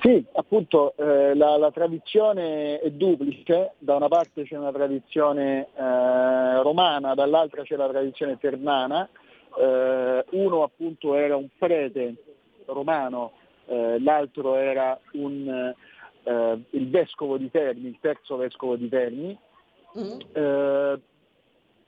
Sì, 0.00 0.24
appunto 0.32 0.94
eh, 0.96 1.34
la, 1.34 1.56
la, 1.56 1.70
tradizione 1.70 2.80
è 2.80 2.90
duplice, 2.90 3.74
da 3.78 3.94
una 3.94 4.08
parte 4.08 4.42
c'è 4.42 4.56
una 4.56 4.72
tradizione 4.72 5.68
eh, 5.76 6.62
romana, 6.62 7.14
dall'altra 7.14 7.62
c'è 7.62 7.76
la 7.76 7.88
tradizione 7.88 8.36
ternana, 8.38 9.08
eh, 9.56 10.24
uno 10.30 10.62
appunto 10.64 11.14
era 11.14 11.36
un 11.36 11.46
prete 11.56 12.16
romano 12.66 13.32
eh, 13.66 14.00
l'altro 14.00 14.56
era 14.56 14.98
un, 15.12 15.74
eh, 16.24 16.60
il 16.70 16.90
vescovo 16.90 17.36
di 17.36 17.50
Terni, 17.50 17.88
il 17.88 17.98
terzo 18.00 18.36
vescovo 18.36 18.76
di 18.76 18.88
Terni. 18.88 19.38
Mm. 19.98 20.20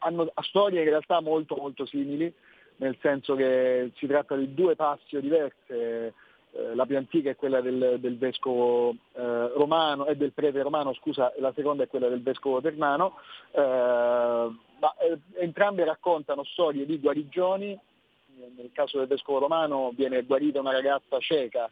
Eh, 0.05 0.09
hanno 0.09 0.33
storie 0.43 0.83
in 0.83 0.89
realtà 0.89 1.21
molto 1.21 1.57
molto 1.57 1.87
simili, 1.87 2.33
nel 2.77 2.97
senso 3.01 3.35
che 3.35 3.93
si 3.97 4.07
tratta 4.07 4.37
di 4.37 4.55
due 4.55 4.77
passio 4.77 5.21
diverse. 5.21 5.67
Eh, 5.67 6.13
la 6.75 6.87
più 6.87 6.97
antica 6.97 7.31
è 7.31 7.37
quella 7.37 7.61
del, 7.61 7.97
del 7.99 8.17
vescovo 8.17 8.91
eh, 8.91 9.51
romano 9.57 10.07
e 10.07 10.17
del 10.17 10.33
prete 10.33 10.63
romano, 10.63 10.95
scusa, 10.95 11.33
la 11.39 11.53
seconda 11.53 11.83
è 11.83 11.89
quella 11.89 12.09
del 12.09 12.23
vescovo 12.23 12.61
ternano, 12.61 13.17
eh, 13.51 13.61
ma 13.61 14.95
entrambe 15.35 15.85
raccontano 15.85 16.45
storie 16.45 16.87
di 16.87 17.01
guarigioni 17.01 17.77
nel 18.57 18.71
caso 18.73 18.99
del 18.99 19.07
vescovo 19.07 19.39
romano 19.39 19.93
viene 19.95 20.23
guarita 20.23 20.61
una 20.61 20.73
ragazza 20.73 21.19
cieca, 21.19 21.71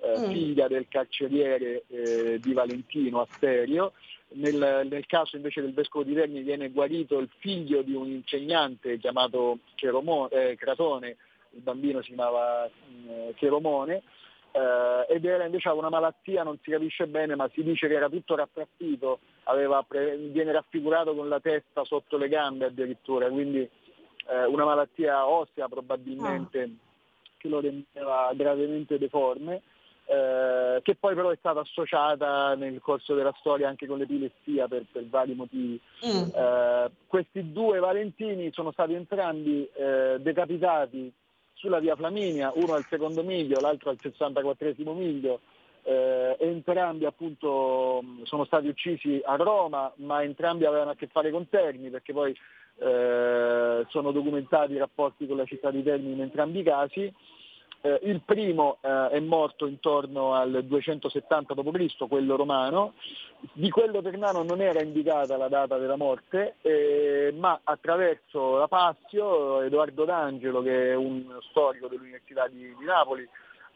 eh, 0.00 0.18
mm. 0.18 0.30
figlia 0.30 0.68
del 0.68 0.86
carceriere 0.88 1.84
eh, 1.88 2.38
di 2.40 2.52
Valentino 2.52 3.20
Asterio, 3.20 3.92
nel, 4.34 4.86
nel, 4.88 5.06
caso 5.06 5.36
invece 5.36 5.60
del 5.60 5.72
vescovo 5.72 6.04
di 6.04 6.14
Terni 6.14 6.42
viene 6.42 6.70
guarito 6.70 7.18
il 7.18 7.28
figlio 7.38 7.82
di 7.82 7.94
un 7.94 8.08
insegnante 8.08 8.98
chiamato 8.98 9.58
Cheromone, 9.74 10.50
eh, 10.50 10.56
Cratone, 10.56 11.16
il 11.50 11.60
bambino 11.60 12.02
si 12.02 12.08
chiamava 12.08 12.66
eh, 12.66 13.34
Cheromone, 13.36 14.02
eh, 14.52 15.06
ed 15.08 15.24
era 15.24 15.44
invece 15.44 15.68
una 15.70 15.88
malattia, 15.88 16.42
non 16.42 16.58
si 16.62 16.70
capisce 16.70 17.06
bene, 17.06 17.34
ma 17.34 17.48
si 17.52 17.62
dice 17.62 17.88
che 17.88 17.94
era 17.94 18.08
tutto 18.08 18.36
rattrappito, 18.36 19.20
pre- 19.86 20.16
viene 20.16 20.52
raffigurato 20.52 21.14
con 21.14 21.28
la 21.28 21.40
testa 21.40 21.84
sotto 21.84 22.16
le 22.16 22.28
gambe 22.28 22.66
addirittura, 22.66 23.28
quindi 23.28 23.60
eh, 23.60 24.44
una 24.46 24.64
malattia 24.64 25.26
ossea 25.26 25.68
probabilmente 25.68 26.62
ah. 26.62 26.68
che 27.38 27.48
lo 27.48 27.60
rendeva 27.60 28.30
gravemente 28.34 28.98
deforme, 28.98 29.62
eh, 30.06 30.80
che 30.82 30.94
poi 30.96 31.14
però 31.14 31.30
è 31.30 31.36
stata 31.38 31.60
associata 31.60 32.54
nel 32.54 32.80
corso 32.80 33.14
della 33.14 33.34
storia 33.38 33.68
anche 33.68 33.86
con 33.86 33.98
l'epilessia 33.98 34.68
per, 34.68 34.84
per 34.90 35.06
vari 35.08 35.34
motivi. 35.34 35.80
Mm. 36.06 36.28
Eh, 36.34 36.90
questi 37.06 37.52
due 37.52 37.78
Valentini 37.78 38.50
sono 38.52 38.72
stati 38.72 38.94
entrambi 38.94 39.68
eh, 39.74 40.16
decapitati 40.20 41.12
sulla 41.54 41.78
via 41.78 41.94
Flaminia, 41.94 42.50
uno 42.54 42.74
al 42.74 42.84
secondo 42.88 43.22
miglio, 43.22 43.60
l'altro 43.60 43.90
al 43.90 43.98
64 44.00 44.74
miglio. 44.94 45.40
Eh, 45.84 46.36
entrambi 46.38 47.04
appunto 47.06 48.02
sono 48.22 48.44
stati 48.44 48.68
uccisi 48.68 49.20
a 49.24 49.36
Roma, 49.36 49.92
ma 49.96 50.22
entrambi 50.22 50.64
avevano 50.64 50.90
a 50.90 50.94
che 50.94 51.06
fare 51.06 51.30
con 51.30 51.48
Terni, 51.48 51.90
perché 51.90 52.12
poi 52.12 52.36
eh, 52.78 53.86
sono 53.88 54.10
documentati 54.12 54.72
i 54.72 54.78
rapporti 54.78 55.26
con 55.26 55.36
la 55.36 55.44
città 55.44 55.70
di 55.70 55.82
Termini 55.82 56.14
in 56.14 56.22
entrambi 56.22 56.60
i 56.60 56.64
casi. 56.64 57.12
Eh, 57.84 57.98
il 58.04 58.20
primo 58.24 58.78
eh, 58.80 59.08
è 59.08 59.18
morto 59.18 59.66
intorno 59.66 60.34
al 60.34 60.64
270 60.64 61.52
d.C., 61.52 62.06
quello 62.06 62.36
romano, 62.36 62.94
di 63.54 63.70
quello 63.70 64.00
ternano 64.00 64.44
non 64.44 64.60
era 64.60 64.80
indicata 64.80 65.36
la 65.36 65.48
data 65.48 65.78
della 65.78 65.96
morte, 65.96 66.54
eh, 66.62 67.34
ma 67.36 67.58
attraverso 67.64 68.56
la 68.56 68.68
Passio, 68.68 69.62
Edoardo 69.62 70.04
D'Angelo, 70.04 70.62
che 70.62 70.92
è 70.92 70.94
un 70.94 71.38
storico 71.50 71.88
dell'Università 71.88 72.46
di, 72.46 72.72
di 72.78 72.84
Napoli, 72.84 73.28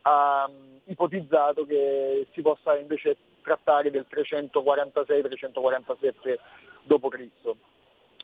ha 0.03 0.49
um, 0.49 0.79
ipotizzato 0.85 1.67
che 1.67 2.29
si 2.33 2.43
possa 2.43 2.79
invece 2.79 3.17
trattare 3.43 3.91
del 3.91 4.07
346-347 4.09 6.37
d.C. 6.85 7.29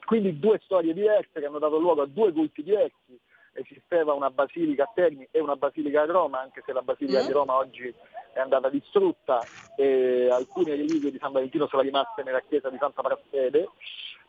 Quindi 0.05 0.39
due 0.39 0.61
storie 0.63 0.95
diverse 0.95 1.41
che 1.41 1.47
hanno 1.47 1.59
dato 1.59 1.79
luogo 1.79 2.03
a 2.03 2.07
due 2.07 2.33
culti 2.33 2.63
diversi, 2.63 3.19
esisteva 3.53 4.13
una 4.15 4.31
basilica 4.31 4.85
a 4.85 4.91
Terni 4.95 5.27
e 5.31 5.41
una 5.41 5.57
basilica 5.57 6.03
a 6.03 6.07
Roma, 6.07 6.41
anche 6.41 6.63
se 6.65 6.73
la 6.73 6.83
basilica 6.83 7.23
mm. 7.23 7.27
di 7.27 7.33
Roma 7.33 7.57
oggi 7.57 7.95
è 8.33 8.41
andata 8.41 8.69
distrutta 8.71 9.43
e 9.77 10.29
alcune 10.31 10.75
reliquie 10.75 11.11
di 11.11 11.19
San 11.19 11.33
Valentino 11.33 11.67
sono 11.67 11.83
rimaste 11.83 12.23
nella 12.23 12.41
chiesa 12.41 12.71
di 12.71 12.79
Santa 12.79 13.03
Prassede. 13.03 13.69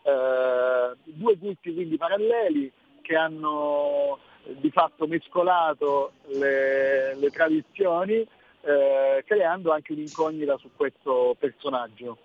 Eh, 0.02 0.92
due 1.04 1.38
culti 1.38 1.74
quindi 1.74 1.98
paralleli 1.98 2.72
che 3.02 3.16
hanno 3.16 4.20
di 4.44 4.70
fatto 4.72 5.08
mescolato 5.08 6.14
le, 6.26 7.16
le 7.16 7.30
tradizioni 7.30 8.16
eh, 8.16 9.24
creando 9.26 9.72
anche 9.72 9.94
un'incognita 9.94 10.58
su 10.58 10.70
questo 10.76 11.36
personaggio. 11.40 12.18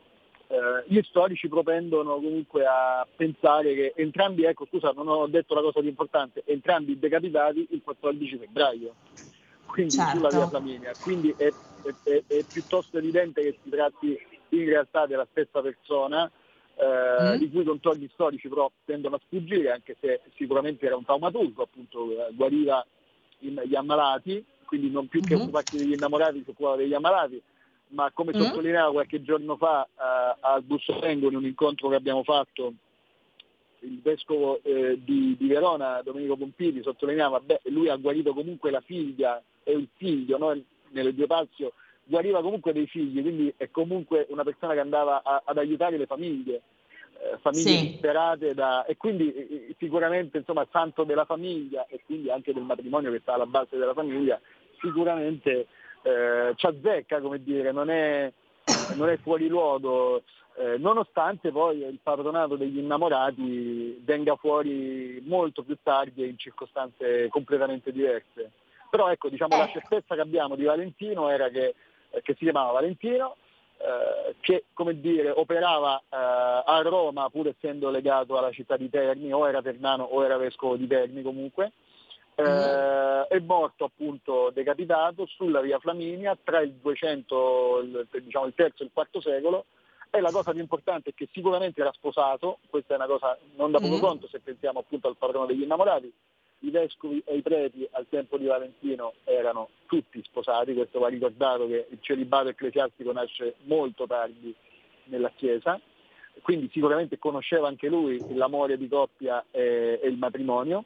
Eh, 0.50 0.84
gli 0.86 1.02
storici 1.02 1.46
propendono 1.46 2.14
comunque 2.14 2.64
a 2.64 3.06
pensare 3.14 3.74
che 3.74 3.92
entrambi, 3.96 4.44
ecco 4.44 4.64
scusa 4.64 4.92
non 4.96 5.06
ho 5.06 5.26
detto 5.26 5.54
la 5.54 5.60
cosa 5.60 5.82
di 5.82 5.88
importante, 5.88 6.42
entrambi 6.46 6.98
decapitati 6.98 7.66
il 7.70 7.82
14 7.84 8.38
febbraio, 8.38 8.94
quindi 9.66 9.92
certo. 9.92 10.16
sulla 10.16 10.28
via 10.30 10.48
Flaminia, 10.48 10.92
quindi 11.02 11.34
è, 11.36 11.48
è, 11.48 12.22
è, 12.26 12.44
piuttosto 12.50 12.96
evidente 12.96 13.42
che 13.42 13.58
si 13.62 13.68
tratti 13.68 14.18
in 14.48 14.64
realtà 14.64 15.04
della 15.04 15.26
stessa 15.30 15.60
persona, 15.60 16.30
eh, 16.76 17.34
mm. 17.34 17.38
di 17.38 17.50
cui 17.50 17.60
i 17.60 17.66
contorni 17.66 18.08
storici 18.14 18.48
però 18.48 18.72
tendono 18.86 19.16
a 19.16 19.20
sfuggire, 19.26 19.70
anche 19.70 19.96
se 20.00 20.22
sicuramente 20.36 20.86
era 20.86 20.96
un 20.96 21.04
taumaturgo, 21.04 21.64
appunto 21.64 22.10
eh, 22.10 22.32
guariva 22.32 22.86
gli 23.40 23.74
ammalati, 23.74 24.42
quindi 24.64 24.90
non 24.90 25.08
più 25.08 25.20
che 25.20 25.34
mm-hmm. 25.34 25.42
occuparsi 25.42 25.76
degli 25.76 25.92
innamorati 25.92 26.42
si 26.42 26.50
occupava 26.50 26.76
degli 26.76 26.94
ammalati, 26.94 27.42
ma 27.88 28.10
come 28.12 28.32
mm-hmm. 28.32 28.44
sottolineava 28.46 28.92
qualche 28.92 29.22
giorno 29.22 29.56
fa 29.56 29.84
eh, 29.84 30.36
al 30.40 30.62
Bussolengo 30.62 31.28
in 31.28 31.36
un 31.36 31.44
incontro 31.44 31.88
che 31.88 31.96
abbiamo 31.96 32.22
fatto 32.22 32.72
il 33.80 34.00
vescovo 34.02 34.60
eh, 34.62 34.98
di, 35.02 35.36
di, 35.38 35.46
Verona, 35.46 36.02
Domenico 36.02 36.36
Pompili, 36.36 36.82
sottolineava 36.82 37.42
che 37.46 37.60
lui 37.70 37.88
ha 37.88 37.96
guarito 37.96 38.34
comunque 38.34 38.70
la 38.70 38.80
figlia 38.80 39.42
e 39.62 39.72
il 39.72 39.88
figlio, 39.96 40.38
no? 40.38 40.60
nelle 40.90 41.14
due 41.14 41.26
Pazio 41.26 41.72
guariva 42.08 42.40
comunque 42.40 42.72
dei 42.72 42.86
figli, 42.86 43.20
quindi 43.20 43.52
è 43.56 43.70
comunque 43.70 44.26
una 44.30 44.42
persona 44.42 44.72
che 44.72 44.80
andava 44.80 45.22
a, 45.22 45.42
ad 45.44 45.58
aiutare 45.58 45.98
le 45.98 46.06
famiglie, 46.06 46.62
eh, 47.20 47.38
famiglie 47.40 47.76
sì. 47.76 47.88
disperate 47.90 48.54
da, 48.54 48.86
e 48.86 48.96
quindi 48.96 49.32
eh, 49.32 49.74
sicuramente 49.78 50.38
insomma 50.38 50.66
santo 50.72 51.04
della 51.04 51.26
famiglia 51.26 51.86
e 51.86 52.00
quindi 52.04 52.30
anche 52.30 52.54
del 52.54 52.62
matrimonio 52.62 53.12
che 53.12 53.20
sta 53.20 53.34
alla 53.34 53.46
base 53.46 53.76
della 53.76 53.92
famiglia, 53.92 54.40
sicuramente 54.80 55.66
eh, 56.02 56.52
ci 56.56 56.66
azzecca, 56.66 57.20
come 57.20 57.42
dire, 57.42 57.72
non 57.72 57.90
è, 57.90 58.32
non 58.94 59.08
è 59.08 59.16
fuori 59.18 59.48
luogo, 59.48 60.22
eh, 60.56 60.76
nonostante 60.76 61.52
poi 61.52 61.82
il 61.82 62.00
patronato 62.02 62.56
degli 62.56 62.78
innamorati 62.78 64.00
venga 64.04 64.34
fuori 64.36 65.22
molto 65.24 65.62
più 65.62 65.76
tardi 65.82 66.22
e 66.22 66.26
in 66.26 66.38
circostanze 66.38 67.28
completamente 67.28 67.92
diverse. 67.92 68.50
Però 68.90 69.10
ecco, 69.10 69.28
diciamo, 69.28 69.56
la 69.56 69.68
certezza 69.68 70.14
che 70.14 70.20
abbiamo 70.20 70.56
di 70.56 70.64
Valentino 70.64 71.28
era 71.28 71.48
che, 71.48 71.74
eh, 72.10 72.22
che 72.22 72.32
si 72.34 72.44
chiamava 72.44 72.72
Valentino, 72.72 73.36
eh, 73.76 74.34
che 74.40 74.64
come 74.72 74.98
dire, 74.98 75.30
operava 75.30 75.98
eh, 75.98 76.04
a 76.10 76.80
Roma 76.82 77.28
pur 77.30 77.48
essendo 77.48 77.90
legato 77.90 78.36
alla 78.36 78.50
città 78.50 78.76
di 78.76 78.90
Terni, 78.90 79.32
o 79.32 79.46
era 79.46 79.62
Ternano 79.62 80.04
o 80.04 80.24
era 80.24 80.36
vescovo 80.36 80.76
di 80.76 80.86
Terni 80.86 81.22
comunque, 81.22 81.72
eh, 82.38 83.26
è 83.26 83.38
morto 83.40 83.84
appunto 83.84 84.50
decapitato 84.54 85.26
sulla 85.26 85.60
via 85.60 85.80
Flaminia 85.80 86.38
tra 86.40 86.60
il 86.60 86.72
200, 86.72 87.80
il, 87.82 88.06
diciamo 88.22 88.46
il 88.46 88.54
terzo 88.54 88.82
e 88.82 88.86
il 88.86 88.92
quarto 88.92 89.20
secolo. 89.20 89.64
E 90.10 90.20
la 90.20 90.30
cosa 90.30 90.52
più 90.52 90.60
importante 90.60 91.10
è 91.10 91.14
che 91.14 91.28
sicuramente 91.32 91.80
era 91.80 91.92
sposato, 91.92 92.60
questa 92.70 92.94
è 92.94 92.96
una 92.96 93.06
cosa 93.06 93.36
non 93.56 93.70
da 93.70 93.78
poco 93.78 93.96
mm. 93.96 94.00
conto 94.00 94.28
se 94.28 94.40
pensiamo 94.40 94.78
appunto 94.78 95.08
al 95.08 95.16
patrono 95.16 95.44
degli 95.44 95.62
innamorati, 95.62 96.10
i 96.60 96.70
vescovi 96.70 97.22
e 97.26 97.36
i 97.36 97.42
preti 97.42 97.86
al 97.90 98.06
tempo 98.08 98.38
di 98.38 98.46
Valentino 98.46 99.14
erano 99.24 99.68
tutti 99.86 100.22
sposati, 100.24 100.72
questo 100.72 100.98
va 100.98 101.08
ricordato 101.08 101.66
che 101.66 101.88
il 101.90 101.98
celibato 102.00 102.48
ecclesiastico 102.48 103.12
nasce 103.12 103.56
molto 103.64 104.06
tardi 104.06 104.54
nella 105.04 105.30
Chiesa, 105.36 105.78
quindi 106.40 106.70
sicuramente 106.72 107.18
conosceva 107.18 107.68
anche 107.68 107.88
lui 107.88 108.18
l'amore 108.34 108.78
di 108.78 108.88
coppia 108.88 109.44
e, 109.50 110.00
e 110.02 110.08
il 110.08 110.16
matrimonio 110.16 110.84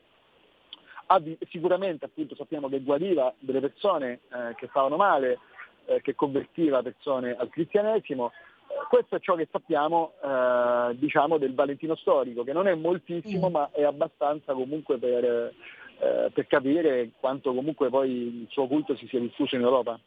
sicuramente 1.50 2.06
appunto 2.06 2.34
sappiamo 2.34 2.68
che 2.68 2.80
guariva 2.80 3.32
delle 3.38 3.60
persone 3.60 4.20
eh, 4.32 4.54
che 4.56 4.68
stavano 4.68 4.96
male, 4.96 5.38
eh, 5.86 6.00
che 6.00 6.14
convertiva 6.14 6.82
persone 6.82 7.36
al 7.36 7.48
cristianesimo. 7.48 8.32
Eh, 8.68 8.86
questo 8.88 9.16
è 9.16 9.20
ciò 9.20 9.34
che 9.34 9.48
sappiamo 9.50 10.12
eh, 10.22 10.96
diciamo 10.96 11.38
del 11.38 11.54
Valentino 11.54 11.94
storico, 11.96 12.44
che 12.44 12.52
non 12.52 12.66
è 12.66 12.74
moltissimo 12.74 13.48
mm. 13.48 13.52
ma 13.52 13.70
è 13.72 13.82
abbastanza 13.82 14.52
comunque 14.54 14.98
per, 14.98 15.24
eh, 15.24 16.30
per 16.32 16.46
capire 16.46 17.10
quanto 17.20 17.54
comunque 17.54 17.88
poi 17.88 18.10
il 18.10 18.46
suo 18.50 18.66
culto 18.66 18.96
si 18.96 19.06
sia 19.08 19.20
diffuso 19.20 19.56
in 19.56 19.62
Europa. 19.62 19.98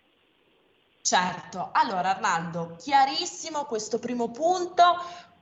Certo, 1.05 1.69
allora 1.71 2.15
Arnaldo, 2.15 2.77
chiarissimo 2.79 3.65
questo 3.65 3.99
primo 3.99 4.31
punto, 4.31 4.81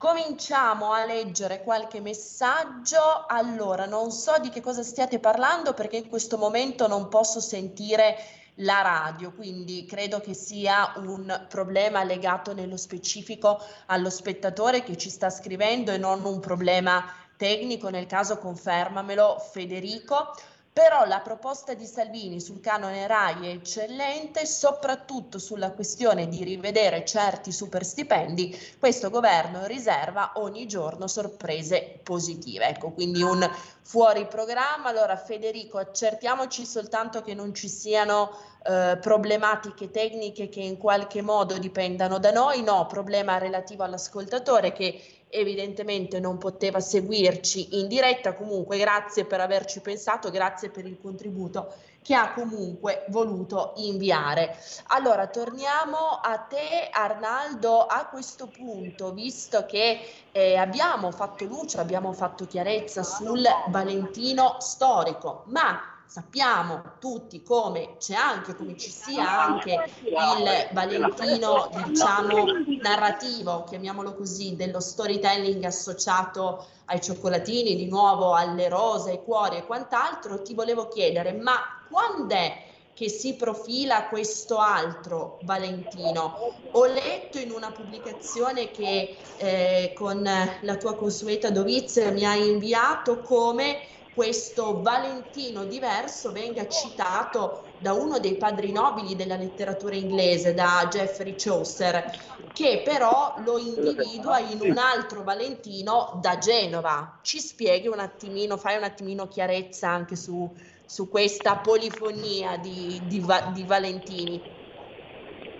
cominciamo 0.04 0.92
a 0.92 1.06
leggere 1.06 1.62
qualche 1.62 1.98
messaggio. 1.98 3.24
Allora, 3.26 3.86
non 3.86 4.10
so 4.10 4.34
di 4.38 4.50
che 4.50 4.60
cosa 4.60 4.82
stiate 4.82 5.18
parlando 5.18 5.72
perché 5.72 5.96
in 5.96 6.10
questo 6.10 6.36
momento 6.36 6.86
non 6.86 7.08
posso 7.08 7.40
sentire 7.40 8.14
la 8.56 8.82
radio, 8.82 9.32
quindi 9.32 9.86
credo 9.86 10.20
che 10.20 10.34
sia 10.34 10.92
un 10.96 11.46
problema 11.48 12.04
legato 12.04 12.52
nello 12.52 12.76
specifico 12.76 13.58
allo 13.86 14.10
spettatore 14.10 14.82
che 14.82 14.98
ci 14.98 15.08
sta 15.08 15.30
scrivendo 15.30 15.90
e 15.90 15.96
non 15.96 16.22
un 16.22 16.38
problema 16.38 17.02
tecnico, 17.38 17.88
nel 17.88 18.06
caso 18.06 18.36
confermamelo 18.36 19.38
Federico. 19.38 20.34
Però 20.74 21.04
la 21.04 21.20
proposta 21.20 21.74
di 21.74 21.86
Salvini 21.86 22.40
sul 22.40 22.58
canone 22.58 23.06
RAI 23.06 23.46
è 23.46 23.52
eccellente, 23.52 24.44
soprattutto 24.44 25.38
sulla 25.38 25.70
questione 25.70 26.26
di 26.26 26.42
rivedere 26.42 27.04
certi 27.04 27.52
superstipendi. 27.52 28.74
Questo 28.80 29.08
governo 29.08 29.66
riserva 29.66 30.32
ogni 30.34 30.66
giorno 30.66 31.06
sorprese 31.06 32.00
positive. 32.02 32.66
Ecco, 32.66 32.90
quindi 32.90 33.22
un 33.22 33.48
fuori 33.82 34.26
programma. 34.26 34.88
Allora 34.88 35.16
Federico, 35.16 35.78
accertiamoci 35.78 36.66
soltanto 36.66 37.22
che 37.22 37.34
non 37.34 37.54
ci 37.54 37.68
siano 37.68 38.36
eh, 38.64 38.98
problematiche 39.00 39.92
tecniche 39.92 40.48
che 40.48 40.60
in 40.60 40.76
qualche 40.76 41.22
modo 41.22 41.56
dipendano 41.56 42.18
da 42.18 42.32
noi, 42.32 42.64
no, 42.64 42.86
problema 42.86 43.38
relativo 43.38 43.84
all'ascoltatore 43.84 44.72
che 44.72 45.13
evidentemente 45.34 46.20
non 46.20 46.38
poteva 46.38 46.80
seguirci 46.80 47.80
in 47.80 47.88
diretta, 47.88 48.34
comunque 48.34 48.78
grazie 48.78 49.24
per 49.24 49.40
averci 49.40 49.80
pensato, 49.80 50.30
grazie 50.30 50.70
per 50.70 50.86
il 50.86 50.98
contributo 51.00 51.74
che 52.04 52.14
ha 52.14 52.34
comunque 52.34 53.06
voluto 53.08 53.72
inviare. 53.76 54.56
Allora, 54.88 55.26
torniamo 55.26 56.20
a 56.22 56.36
te 56.36 56.90
Arnaldo 56.92 57.80
a 57.80 58.06
questo 58.06 58.46
punto, 58.46 59.12
visto 59.14 59.64
che 59.64 60.00
eh, 60.30 60.56
abbiamo 60.56 61.10
fatto 61.10 61.46
luce, 61.46 61.78
abbiamo 61.80 62.12
fatto 62.12 62.46
chiarezza 62.46 63.02
sul 63.02 63.42
Valentino 63.68 64.56
storico, 64.60 65.44
ma 65.46 65.93
sappiamo 66.14 66.92
tutti 67.00 67.42
come 67.42 67.96
c'è 67.98 68.14
anche, 68.14 68.54
come 68.54 68.76
ci 68.76 68.88
sia 68.88 69.46
anche 69.46 69.90
il 70.04 70.68
Valentino, 70.70 71.68
diciamo, 71.86 72.44
narrativo, 72.80 73.64
chiamiamolo 73.64 74.14
così, 74.14 74.54
dello 74.54 74.78
storytelling 74.78 75.64
associato 75.64 76.66
ai 76.84 77.00
cioccolatini, 77.00 77.74
di 77.74 77.88
nuovo 77.88 78.32
alle 78.32 78.68
rose, 78.68 79.10
ai 79.10 79.24
cuori 79.24 79.56
e 79.56 79.66
quant'altro, 79.66 80.40
ti 80.40 80.54
volevo 80.54 80.86
chiedere, 80.86 81.32
ma 81.32 81.84
quando 81.90 82.32
è 82.32 82.62
che 82.94 83.08
si 83.08 83.34
profila 83.34 84.06
questo 84.06 84.58
altro 84.58 85.40
Valentino. 85.42 86.54
Ho 86.70 86.86
letto 86.86 87.38
in 87.38 87.50
una 87.50 87.72
pubblicazione 87.72 88.70
che 88.70 89.16
eh, 89.38 89.92
con 89.96 90.22
la 90.22 90.76
tua 90.76 90.94
consueta 90.94 91.50
dovizia 91.50 92.12
mi 92.12 92.24
hai 92.24 92.48
inviato 92.50 93.18
come 93.18 93.80
questo 94.14 94.80
Valentino 94.80 95.64
diverso 95.64 96.30
venga 96.30 96.66
citato 96.68 97.64
da 97.78 97.92
uno 97.92 98.20
dei 98.20 98.36
padri 98.36 98.70
nobili 98.70 99.16
della 99.16 99.36
letteratura 99.36 99.96
inglese, 99.96 100.54
da 100.54 100.86
Geoffrey 100.88 101.34
Chaucer, 101.36 102.04
che 102.52 102.82
però 102.84 103.34
lo 103.44 103.58
individua 103.58 104.38
in 104.38 104.60
un 104.60 104.78
altro 104.78 105.24
Valentino 105.24 106.18
da 106.22 106.38
Genova. 106.38 107.18
Ci 107.22 107.40
spieghi 107.40 107.88
un 107.88 107.98
attimino, 107.98 108.56
fai 108.56 108.76
un 108.76 108.84
attimino 108.84 109.26
chiarezza 109.26 109.88
anche 109.88 110.14
su, 110.14 110.50
su 110.86 111.08
questa 111.08 111.56
polifonia 111.56 112.56
di, 112.56 113.00
di, 113.06 113.24
di 113.52 113.64
Valentini. 113.64 114.40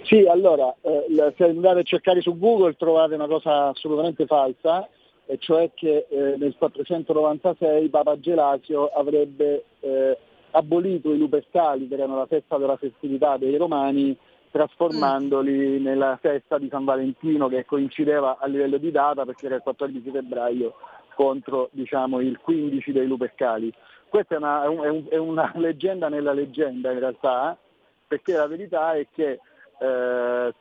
Sì, 0.04 0.26
allora, 0.28 0.72
eh, 0.82 1.34
se 1.36 1.44
andate 1.44 1.80
a 1.80 1.82
cercare 1.82 2.20
su 2.20 2.38
Google 2.38 2.76
trovate 2.76 3.14
una 3.14 3.26
cosa 3.26 3.68
assolutamente 3.68 4.26
falsa, 4.26 4.88
e 5.26 5.38
cioè 5.38 5.70
che 5.74 6.06
eh, 6.08 6.36
nel 6.36 6.54
496 6.56 7.88
Papa 7.88 8.18
Gelasio 8.18 8.88
avrebbe 8.88 9.64
eh, 9.80 10.18
abolito 10.50 11.12
i 11.12 11.18
lupercali, 11.18 11.88
che 11.88 11.94
erano 11.94 12.16
la 12.16 12.26
festa 12.26 12.58
della 12.58 12.76
festività 12.76 13.36
dei 13.36 13.56
romani, 13.56 14.16
trasformandoli 14.50 15.80
mm. 15.80 15.82
nella 15.82 16.16
festa 16.20 16.58
di 16.58 16.68
San 16.70 16.84
Valentino 16.84 17.48
che 17.48 17.64
coincideva 17.64 18.38
a 18.38 18.46
livello 18.46 18.76
di 18.76 18.92
data 18.92 19.24
perché 19.24 19.46
era 19.46 19.56
il 19.56 19.62
14 19.62 20.10
febbraio 20.10 20.74
contro 21.16 21.70
diciamo, 21.72 22.20
il 22.20 22.38
15 22.38 22.92
dei 22.92 23.06
Lupercali. 23.06 23.72
Questa 24.08 24.34
è 24.34 24.38
una, 24.38 24.62
è, 24.62 24.68
un, 24.68 25.04
è 25.08 25.16
una, 25.16 25.50
leggenda 25.56 26.08
nella 26.08 26.32
leggenda 26.32 26.92
in 26.92 27.00
realtà, 27.00 27.58
perché 28.06 28.34
la 28.34 28.46
verità 28.46 28.94
è 28.94 29.06
che 29.12 29.40
eh, 29.80 30.54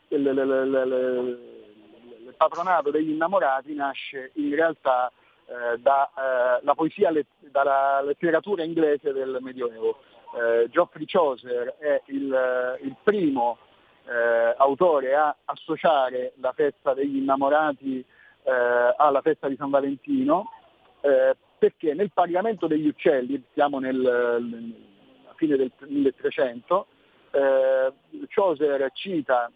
patronato 2.35 2.91
degli 2.91 3.09
innamorati 3.09 3.73
nasce 3.73 4.31
in 4.35 4.53
realtà 4.55 5.11
eh, 5.45 5.77
dalla 5.79 6.59
eh, 6.61 6.75
poesia, 6.75 7.11
dalla 7.39 8.01
letteratura 8.01 8.63
inglese 8.63 9.11
del 9.11 9.37
Medioevo. 9.41 9.99
Eh, 10.35 10.69
Geoffrey 10.69 11.05
Chaucer 11.05 11.75
è 11.77 12.01
il, 12.05 12.79
il 12.81 12.95
primo 13.03 13.57
eh, 14.05 14.55
autore 14.57 15.15
a 15.15 15.35
associare 15.45 16.33
la 16.37 16.51
festa 16.53 16.93
degli 16.93 17.17
innamorati 17.17 17.99
eh, 18.43 18.95
alla 18.97 19.21
festa 19.21 19.47
di 19.47 19.55
San 19.55 19.69
Valentino, 19.69 20.49
eh, 21.01 21.35
perché 21.57 21.93
nel 21.93 22.11
pagamento 22.11 22.67
degli 22.67 22.87
uccelli, 22.87 23.41
siamo 23.53 23.79
nel, 23.79 24.05
alla 24.05 25.33
fine 25.35 25.55
del 25.55 25.71
1300, 25.79 26.87
eh, 27.31 27.93
Chaucer 28.27 28.91
cita 28.93 29.51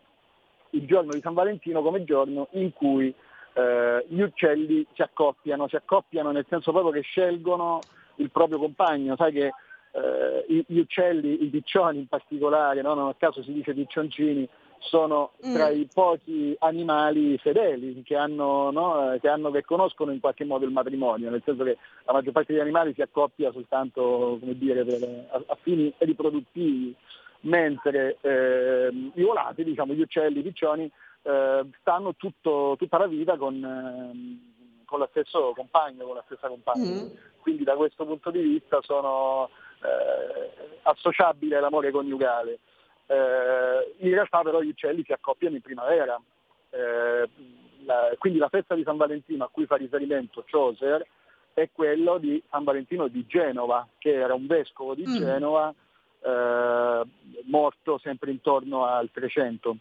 il 0.72 0.86
giorno 0.86 1.12
di 1.12 1.22
San 1.22 1.34
Valentino 1.34 1.82
come 1.82 2.04
giorno 2.04 2.48
in 2.52 2.74
cui 2.74 3.14
eh, 3.54 4.06
gli 4.08 4.22
uccelli 4.22 4.86
si 4.94 5.02
accoppiano, 5.02 5.68
si 5.68 5.76
accoppiano 5.76 6.32
nel 6.32 6.46
senso 6.48 6.72
proprio 6.72 6.92
che 6.92 7.02
scelgono 7.02 7.80
il 8.16 8.30
proprio 8.30 8.60
compagno, 8.60 9.16
sai 9.16 9.32
che 9.32 9.52
eh, 9.92 10.64
gli 10.68 10.80
uccelli, 10.80 11.44
i 11.44 11.48
piccioni 11.48 12.00
in 12.00 12.08
particolare, 12.08 12.82
no? 12.82 12.94
non 12.94 13.08
a 13.08 13.16
caso 13.18 13.42
si 13.42 13.52
dice 13.54 13.74
piccioncini, 13.74 14.48
sono 14.80 15.32
mm. 15.46 15.54
tra 15.54 15.70
i 15.70 15.88
pochi 15.92 16.56
animali 16.60 17.38
fedeli 17.40 18.04
che, 18.04 18.16
hanno, 18.16 18.70
no? 18.70 19.18
che, 19.20 19.28
hanno, 19.28 19.50
che, 19.52 19.64
conoscono 19.64 20.12
in 20.12 20.20
qualche 20.20 20.46
modo 20.46 20.66
il 20.66 20.72
matrimonio, 20.72 21.30
nel 21.30 21.42
senso 21.44 21.64
che 21.64 21.78
la 22.06 22.14
maggior 22.14 22.34
parte 22.34 22.54
degli 22.54 22.62
animali 22.62 22.94
si 22.94 23.02
accoppia 23.02 23.52
soltanto 23.52 24.38
dire, 24.42 24.84
per, 24.84 25.28
a, 25.32 25.42
a, 25.48 25.58
fini 25.62 25.92
riproduttivi, 25.98 26.94
mentre 27.42 28.18
eh, 28.22 28.90
i 29.14 29.24
volati, 29.24 29.64
diciamo, 29.64 29.94
gli 29.94 30.02
uccelli, 30.02 30.40
i 30.40 30.44
piccioni, 30.44 30.90
eh, 31.24 31.66
stanno 31.80 32.16
tutto, 32.16 32.76
tutta 32.78 32.98
la 32.98 33.08
vita 33.08 33.38
con, 33.38 33.64
eh, 33.64 34.84
con 34.86 35.00
lo 35.00 35.08
stesso 35.12 35.54
compagno, 35.56 36.06
con 36.06 36.16
la 36.16 36.24
stessa 36.26 36.48
compagna. 36.48 36.90
Mm. 36.90 37.08
Quindi 37.40 37.64
da 37.64 37.76
questo 37.76 38.06
punto 38.06 38.32
di 38.32 38.42
vista 38.42 38.80
sono 38.82 39.50
eh, 39.84 40.78
associabili 40.84 41.54
all'amore 41.54 41.92
coniugale. 41.92 42.60
Eh, 43.06 43.96
in 44.00 44.10
realtà 44.10 44.42
però 44.42 44.62
gli 44.62 44.70
uccelli 44.70 45.04
si 45.06 45.14
accoppiano 45.14 45.56
in 45.56 45.62
primavera, 45.62 46.20
eh, 46.72 47.30
la, 47.86 48.10
quindi 48.18 48.40
la 48.40 48.50
festa 48.50 48.76
di 48.76 48.84
San 48.84 48.98
Valentino 48.98 49.46
a 49.46 49.50
cui 49.50 49.66
fa 49.66 49.78
riferimento 49.78 50.44
Chaucer 50.46 51.06
è 51.54 51.70
quello 51.72 52.18
di 52.18 52.42
San 52.50 52.64
Valentino 52.64 53.08
di 53.08 53.26
Genova, 53.26 53.88
che 53.98 54.14
era 54.14 54.34
un 54.34 54.46
vescovo 54.46 54.94
di 54.94 55.06
mm. 55.08 55.16
Genova 55.16 55.74
eh, 56.22 57.02
morto 57.46 57.98
sempre 58.00 58.32
intorno 58.32 58.86
al 58.86 59.10
300. 59.12 59.76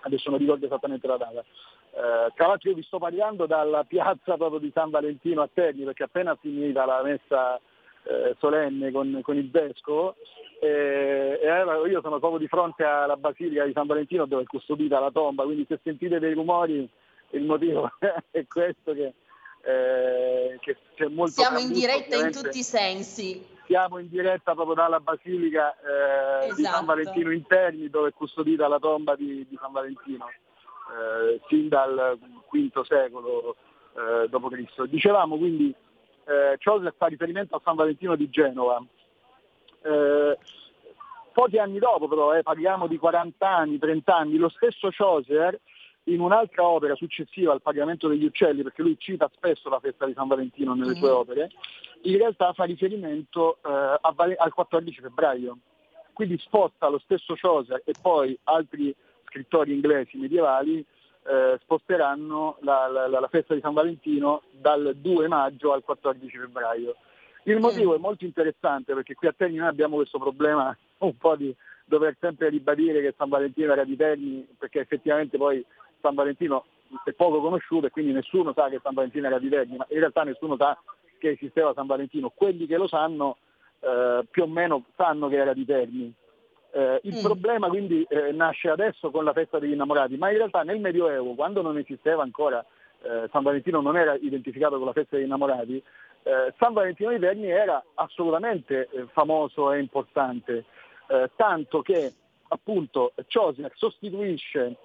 Adesso 0.00 0.30
non 0.30 0.38
ricordo 0.38 0.66
esattamente 0.66 1.06
la 1.06 1.16
data. 1.16 1.40
Eh, 1.40 2.32
tra 2.34 2.46
l'altro 2.46 2.70
io 2.70 2.76
vi 2.76 2.82
sto 2.82 2.98
parlando 2.98 3.46
dalla 3.46 3.84
piazza 3.84 4.36
proprio 4.36 4.60
di 4.60 4.70
San 4.72 4.90
Valentino 4.90 5.42
a 5.42 5.48
Terni 5.52 5.84
perché 5.84 6.04
appena 6.04 6.36
finita 6.36 6.84
la 6.84 7.02
messa 7.02 7.58
eh, 8.04 8.36
solenne 8.38 8.92
con, 8.92 9.20
con, 9.22 9.36
il 9.36 9.50
vescovo 9.50 10.14
e, 10.60 11.40
e 11.42 11.48
allora 11.48 11.88
io 11.88 12.00
sono 12.00 12.18
proprio 12.18 12.38
di 12.38 12.46
fronte 12.46 12.84
alla 12.84 13.16
Basilica 13.16 13.64
di 13.64 13.72
San 13.72 13.86
Valentino 13.86 14.26
dove 14.26 14.42
è 14.42 14.46
custodita 14.46 15.00
la 15.00 15.10
tomba, 15.10 15.44
quindi 15.44 15.66
se 15.68 15.80
sentite 15.82 16.18
dei 16.18 16.34
rumori 16.34 16.88
il 17.30 17.42
motivo 17.42 17.90
è 18.30 18.46
questo 18.46 18.92
che, 18.92 19.14
eh, 19.62 20.58
che 20.60 20.76
c'è 20.94 21.06
molto 21.08 21.40
Siamo 21.40 21.58
in 21.58 21.72
diretta 21.72 22.16
in 22.16 22.32
tutti 22.32 22.58
i 22.58 22.62
sensi. 22.62 23.56
Siamo 23.68 23.98
in 23.98 24.08
diretta 24.08 24.54
proprio 24.54 24.74
dalla 24.74 24.98
Basilica 24.98 25.76
eh, 25.76 26.46
esatto. 26.46 26.54
di 26.54 26.62
San 26.62 26.72
esatto. 26.72 26.84
Valentino 26.86 27.30
Interni 27.32 27.90
dove 27.90 28.08
è 28.08 28.12
custodita 28.14 28.66
la 28.66 28.78
tomba 28.78 29.14
di, 29.14 29.46
di 29.46 29.58
San 29.60 29.72
Valentino, 29.72 30.26
eh, 30.26 31.38
sin 31.48 31.68
dal 31.68 32.18
V 32.18 32.80
secolo 32.84 33.56
eh, 33.92 34.26
d.C. 34.26 34.84
Dicevamo 34.84 35.36
quindi 35.36 35.74
eh, 36.24 36.56
Chaucer 36.56 36.94
fa 36.96 37.08
riferimento 37.08 37.56
a 37.56 37.60
San 37.62 37.76
Valentino 37.76 38.16
di 38.16 38.30
Genova. 38.30 38.82
Eh, 39.82 40.38
pochi 41.34 41.58
anni 41.58 41.78
dopo 41.78 42.08
però, 42.08 42.34
eh, 42.34 42.42
parliamo 42.42 42.86
di 42.86 42.96
40 42.96 43.46
anni, 43.46 43.78
30 43.78 44.16
anni, 44.16 44.36
lo 44.38 44.48
stesso 44.48 44.88
Chaucer 44.90 45.60
in 46.12 46.20
un'altra 46.20 46.66
opera 46.66 46.94
successiva 46.94 47.52
al 47.52 47.62
pagamento 47.62 48.08
degli 48.08 48.24
uccelli, 48.24 48.62
perché 48.62 48.82
lui 48.82 48.96
cita 48.98 49.30
spesso 49.34 49.68
la 49.68 49.80
festa 49.80 50.06
di 50.06 50.14
San 50.14 50.28
Valentino 50.28 50.74
nelle 50.74 50.94
sue 50.94 51.08
mm-hmm. 51.08 51.16
opere, 51.16 51.50
in 52.02 52.16
realtà 52.16 52.52
fa 52.52 52.64
riferimento 52.64 53.58
eh, 53.64 53.98
al 54.00 54.52
14 54.52 55.00
febbraio. 55.00 55.58
Quindi 56.12 56.38
sposta 56.38 56.88
lo 56.88 56.98
stesso 56.98 57.34
Chaucer 57.34 57.82
e 57.84 57.92
poi 58.00 58.36
altri 58.44 58.94
scrittori 59.26 59.72
inglesi 59.72 60.16
medievali 60.16 60.84
eh, 61.28 61.58
sposteranno 61.60 62.56
la, 62.62 62.88
la, 62.88 63.06
la, 63.06 63.28
festa 63.28 63.54
di 63.54 63.60
San 63.60 63.74
Valentino 63.74 64.42
dal 64.50 64.96
2 64.96 65.28
maggio 65.28 65.72
al 65.72 65.84
14 65.84 66.38
febbraio. 66.38 66.96
Il 67.44 67.60
motivo 67.60 67.94
è 67.94 67.98
molto 67.98 68.24
interessante 68.24 68.94
perché 68.94 69.14
qui 69.14 69.28
a 69.28 69.34
Terni 69.36 69.56
noi 69.56 69.68
abbiamo 69.68 69.96
questo 69.96 70.18
problema 70.18 70.76
un 70.98 71.16
po' 71.16 71.36
di 71.36 71.54
dover 71.84 72.16
sempre 72.20 72.48
ribadire 72.48 73.00
che 73.00 73.14
San 73.16 73.28
Valentino 73.28 73.72
era 73.72 73.84
di 73.84 73.96
Terni 73.96 74.46
perché 74.58 74.80
effettivamente 74.80 75.36
poi 75.36 75.64
San 76.00 76.14
Valentino 76.14 76.64
è 77.04 77.12
poco 77.12 77.40
conosciuto 77.40 77.86
e 77.86 77.90
quindi 77.90 78.12
nessuno 78.12 78.52
sa 78.54 78.68
che 78.68 78.80
San 78.82 78.94
Valentino 78.94 79.26
era 79.26 79.38
di 79.38 79.48
Terni, 79.48 79.76
ma 79.76 79.86
in 79.90 79.98
realtà 79.98 80.22
nessuno 80.22 80.56
sa 80.56 80.78
che 81.18 81.30
esisteva 81.30 81.72
San 81.74 81.86
Valentino. 81.86 82.32
Quelli 82.34 82.66
che 82.66 82.76
lo 82.76 82.86
sanno 82.86 83.38
eh, 83.80 84.26
più 84.30 84.44
o 84.44 84.46
meno 84.46 84.84
sanno 84.96 85.28
che 85.28 85.36
era 85.36 85.52
di 85.52 85.64
Terni 85.64 86.14
eh, 86.70 87.00
il 87.04 87.16
mm. 87.16 87.22
problema 87.22 87.68
quindi 87.68 88.04
eh, 88.08 88.32
nasce 88.32 88.68
adesso 88.68 89.10
con 89.10 89.24
la 89.24 89.32
festa 89.32 89.58
degli 89.58 89.72
innamorati, 89.72 90.16
ma 90.16 90.30
in 90.30 90.36
realtà 90.36 90.62
nel 90.62 90.80
Medioevo, 90.80 91.34
quando 91.34 91.62
non 91.62 91.78
esisteva 91.78 92.22
ancora 92.22 92.64
eh, 93.02 93.28
San 93.32 93.42
Valentino, 93.42 93.80
non 93.80 93.96
era 93.96 94.14
identificato 94.14 94.76
con 94.76 94.86
la 94.86 94.92
festa 94.92 95.16
degli 95.16 95.24
innamorati, 95.24 95.82
eh, 96.24 96.52
San 96.58 96.74
Valentino 96.74 97.10
di 97.10 97.18
Verni 97.18 97.48
era 97.48 97.82
assolutamente 97.94 98.88
eh, 98.90 99.06
famoso 99.12 99.72
e 99.72 99.78
importante, 99.78 100.64
tanto 101.36 101.80
che 101.80 102.12
appunto 102.48 103.14
Chaucer 103.28 103.72
sostituisce, 103.74 104.76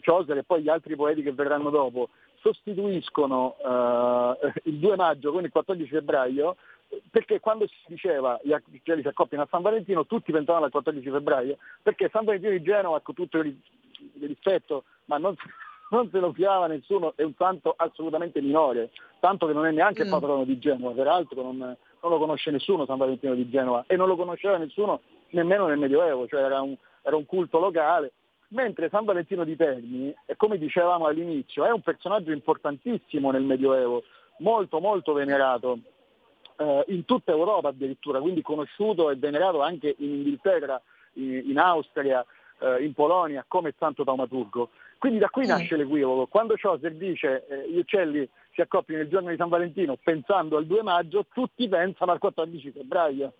Chaucer 0.00 0.38
e 0.38 0.44
poi 0.44 0.62
gli 0.62 0.68
altri 0.68 0.96
poeti 0.96 1.22
che 1.22 1.32
verranno 1.32 1.70
dopo, 1.70 2.08
sostituiscono 2.40 3.56
il 4.64 4.78
2 4.78 4.96
maggio 4.96 5.32
con 5.32 5.44
il 5.44 5.50
14 5.50 5.88
febbraio 5.88 6.56
perché 7.10 7.40
quando 7.40 7.66
si 7.66 7.74
diceva 7.86 8.38
gli 8.42 8.52
artigiani 8.52 9.02
si 9.02 9.08
accoppiano 9.08 9.44
a 9.44 9.48
San 9.50 9.62
Valentino 9.62 10.06
tutti 10.06 10.30
pensavano 10.30 10.66
al 10.66 10.70
14 10.70 11.10
febbraio 11.10 11.56
perché 11.82 12.08
San 12.12 12.24
Valentino 12.24 12.52
di 12.52 12.62
Genova 12.62 13.00
con 13.00 13.14
tutto 13.14 13.38
il 13.38 13.56
rispetto 14.20 14.84
ma 15.06 15.18
non, 15.18 15.34
non 15.90 16.08
se 16.10 16.18
lo 16.18 16.32
fiava 16.32 16.66
nessuno 16.66 17.14
è 17.16 17.22
un 17.22 17.34
santo 17.36 17.74
assolutamente 17.76 18.40
minore 18.40 18.90
tanto 19.20 19.46
che 19.46 19.54
non 19.54 19.66
è 19.66 19.70
neanche 19.70 20.04
mm. 20.04 20.10
patrono 20.10 20.44
di 20.44 20.58
Genova 20.58 20.92
peraltro 20.92 21.42
non, 21.42 21.56
non, 21.56 22.10
lo 22.10 22.18
conosce 22.18 22.50
nessuno 22.50 22.86
San 22.86 22.98
Valentino 22.98 23.34
di 23.34 23.48
Genova 23.48 23.84
e 23.86 23.96
non 23.96 24.06
lo 24.06 24.16
conosceva 24.16 24.58
nessuno 24.58 25.00
nemmeno 25.30 25.66
nel 25.66 25.78
Medioevo 25.78 26.28
cioè 26.28 26.42
era 26.42 26.60
un, 26.60 26.76
era 27.02 27.16
un 27.16 27.26
culto 27.26 27.58
locale 27.58 28.12
mentre 28.48 28.88
San 28.88 29.04
Valentino 29.04 29.44
di 29.44 29.56
Terni, 29.56 30.14
come 30.36 30.58
dicevamo 30.58 31.06
all'inizio, 31.06 31.64
è 31.64 31.70
un 31.70 31.80
personaggio 31.80 32.32
importantissimo 32.32 33.30
nel 33.30 33.42
Medioevo, 33.42 34.04
molto 34.38 34.80
molto 34.80 35.12
venerato 35.12 35.78
eh, 36.56 36.84
in 36.88 37.04
tutta 37.04 37.32
Europa 37.32 37.68
addirittura, 37.68 38.20
quindi 38.20 38.42
conosciuto 38.42 39.10
e 39.10 39.16
venerato 39.16 39.62
anche 39.62 39.94
in 39.98 40.14
Inghilterra, 40.14 40.80
in, 41.14 41.42
in 41.46 41.58
Austria, 41.58 42.24
eh, 42.58 42.84
in 42.84 42.92
Polonia 42.94 43.44
come 43.46 43.74
santo 43.78 44.04
taumaturgo. 44.04 44.70
Quindi 44.98 45.18
da 45.18 45.28
qui 45.28 45.46
nasce 45.46 45.76
l'equivoco. 45.76 46.26
Quando 46.26 46.54
Chaucer 46.56 46.94
dice 46.94 47.46
eh, 47.46 47.70
gli 47.70 47.78
uccelli 47.78 48.26
si 48.54 48.60
accoppiano 48.60 49.02
il 49.02 49.08
giorno 49.08 49.30
di 49.30 49.36
San 49.36 49.48
Valentino 49.48 49.98
pensando 50.02 50.56
al 50.56 50.66
2 50.66 50.82
maggio, 50.82 51.26
tutti 51.32 51.68
pensano 51.68 52.12
al 52.12 52.18
14 52.18 52.70
febbraio. 52.70 53.32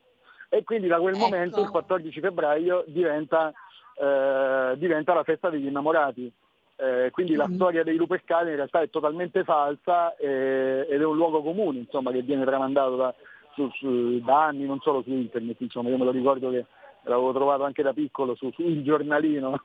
E 0.50 0.62
quindi 0.62 0.88
da 0.88 0.98
quel 0.98 1.14
ecco. 1.14 1.24
momento 1.24 1.60
il 1.60 1.70
14 1.70 2.20
febbraio 2.20 2.84
diventa, 2.86 3.52
eh, 3.94 4.74
diventa 4.76 5.14
la 5.14 5.24
festa 5.24 5.50
degli 5.50 5.66
innamorati. 5.66 6.32
Eh, 6.76 7.10
quindi 7.12 7.34
la 7.36 7.46
mm. 7.48 7.54
storia 7.54 7.84
dei 7.84 7.96
lupercali 7.96 8.50
in 8.50 8.56
realtà 8.56 8.80
è 8.80 8.90
totalmente 8.90 9.44
falsa 9.44 10.16
eh, 10.16 10.86
ed 10.90 11.00
è 11.00 11.04
un 11.04 11.14
luogo 11.14 11.40
comune 11.40 11.78
insomma, 11.78 12.10
che 12.10 12.22
viene 12.22 12.44
tramandato 12.44 12.96
da, 12.96 13.14
su, 13.54 13.70
su, 13.74 14.18
da, 14.20 14.46
anni, 14.46 14.66
non 14.66 14.80
solo 14.80 15.02
su 15.02 15.10
internet, 15.10 15.60
insomma, 15.60 15.88
io 15.90 15.98
me 15.98 16.04
lo 16.04 16.10
ricordo 16.10 16.50
che 16.50 16.66
l'avevo 17.02 17.32
trovato 17.32 17.62
anche 17.62 17.82
da 17.82 17.92
piccolo 17.92 18.34
su, 18.34 18.50
su 18.52 18.62
Il 18.62 18.82
Giornalino, 18.82 19.62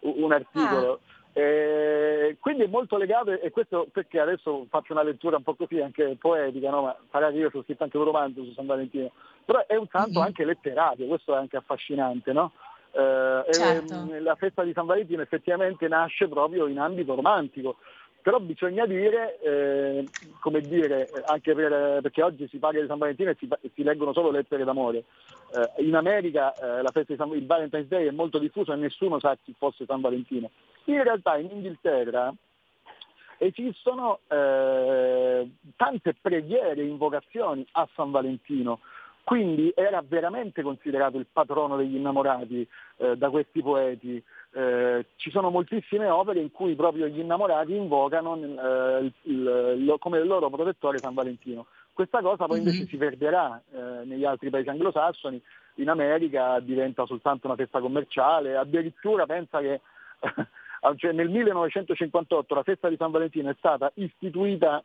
un 0.00 0.32
articolo. 0.32 0.92
Ah. 0.92 1.16
Eh, 1.40 2.36
quindi 2.40 2.64
è 2.64 2.66
molto 2.66 2.96
legato 2.96 3.30
e 3.30 3.50
questo 3.50 3.86
perché 3.92 4.18
adesso 4.18 4.66
faccio 4.70 4.92
una 4.92 5.04
lettura 5.04 5.36
un 5.36 5.44
po' 5.44 5.54
così 5.54 5.80
anche 5.80 6.16
poetica, 6.18 6.70
no? 6.70 6.82
ma 6.82 6.96
sarà 7.12 7.30
che 7.30 7.36
io 7.36 7.50
ho 7.52 7.62
scritto 7.62 7.84
anche 7.84 7.96
un 7.96 8.04
romanzo 8.04 8.42
su 8.42 8.52
San 8.54 8.66
Valentino, 8.66 9.12
però 9.44 9.64
è 9.66 9.76
un 9.76 9.86
santo 9.88 10.18
mm-hmm. 10.18 10.26
anche 10.26 10.44
letterario, 10.44 11.06
questo 11.06 11.34
è 11.34 11.38
anche 11.38 11.56
affascinante, 11.56 12.32
no? 12.32 12.52
Eh, 12.98 13.52
certo. 13.52 14.08
La 14.20 14.34
festa 14.34 14.64
di 14.64 14.72
San 14.72 14.86
Valentino 14.86 15.22
effettivamente 15.22 15.86
nasce 15.86 16.26
proprio 16.26 16.66
in 16.66 16.80
ambito 16.80 17.14
romantico, 17.14 17.76
però 18.20 18.40
bisogna 18.40 18.86
dire, 18.86 19.38
eh, 19.40 20.04
come 20.40 20.60
dire, 20.60 21.08
anche 21.26 21.54
per, 21.54 22.00
perché 22.02 22.22
oggi 22.22 22.48
si 22.48 22.58
parla 22.58 22.80
di 22.80 22.88
San 22.88 22.98
Valentino 22.98 23.30
e 23.30 23.36
si, 23.38 23.48
si 23.72 23.84
leggono 23.84 24.12
solo 24.12 24.32
lettere 24.32 24.64
d'amore. 24.64 25.04
Eh, 25.54 25.84
in 25.84 25.94
America 25.94 26.52
eh, 26.54 26.82
la 26.82 26.90
festa 26.90 27.12
di 27.12 27.16
San, 27.16 27.30
il 27.30 27.46
Valentine's 27.46 27.86
Day 27.86 28.08
è 28.08 28.10
molto 28.10 28.38
diffuso 28.38 28.72
e 28.72 28.76
nessuno 28.76 29.20
sa 29.20 29.38
chi 29.44 29.54
fosse 29.56 29.84
San 29.86 30.00
Valentino. 30.00 30.50
In 30.86 31.00
realtà 31.00 31.36
in 31.36 31.50
Inghilterra 31.52 32.34
esistono 33.38 34.18
eh, 34.26 35.48
tante 35.76 36.16
preghiere 36.20 36.80
e 36.80 36.86
invocazioni 36.86 37.64
a 37.72 37.88
San 37.94 38.10
Valentino. 38.10 38.80
Quindi 39.28 39.70
era 39.76 40.02
veramente 40.02 40.62
considerato 40.62 41.18
il 41.18 41.26
patrono 41.30 41.76
degli 41.76 41.96
innamorati 41.96 42.66
eh, 42.96 43.14
da 43.14 43.28
questi 43.28 43.60
poeti. 43.60 44.24
Eh, 44.52 45.04
ci 45.16 45.30
sono 45.30 45.50
moltissime 45.50 46.08
opere 46.08 46.40
in 46.40 46.50
cui 46.50 46.74
proprio 46.74 47.08
gli 47.08 47.18
innamorati 47.18 47.74
invocano 47.74 48.36
eh, 48.36 49.12
il, 49.24 49.74
il, 49.80 49.96
come 49.98 50.16
il 50.16 50.26
loro 50.26 50.48
protettore 50.48 50.96
San 50.96 51.12
Valentino. 51.12 51.66
Questa 51.92 52.22
cosa 52.22 52.46
poi 52.46 52.56
invece 52.56 52.78
mm-hmm. 52.78 52.86
si 52.86 52.96
perderà 52.96 53.60
eh, 53.70 54.06
negli 54.06 54.24
altri 54.24 54.48
paesi 54.48 54.70
anglosassoni, 54.70 55.38
in 55.74 55.90
America 55.90 56.58
diventa 56.60 57.04
soltanto 57.04 57.48
una 57.48 57.56
festa 57.56 57.80
commerciale, 57.80 58.56
addirittura 58.56 59.26
pensa 59.26 59.60
che 59.60 59.82
cioè 60.96 61.12
nel 61.12 61.28
1958 61.28 62.54
la 62.54 62.62
festa 62.62 62.88
di 62.88 62.96
San 62.96 63.10
Valentino 63.10 63.50
è 63.50 63.54
stata 63.58 63.92
istituita 63.96 64.82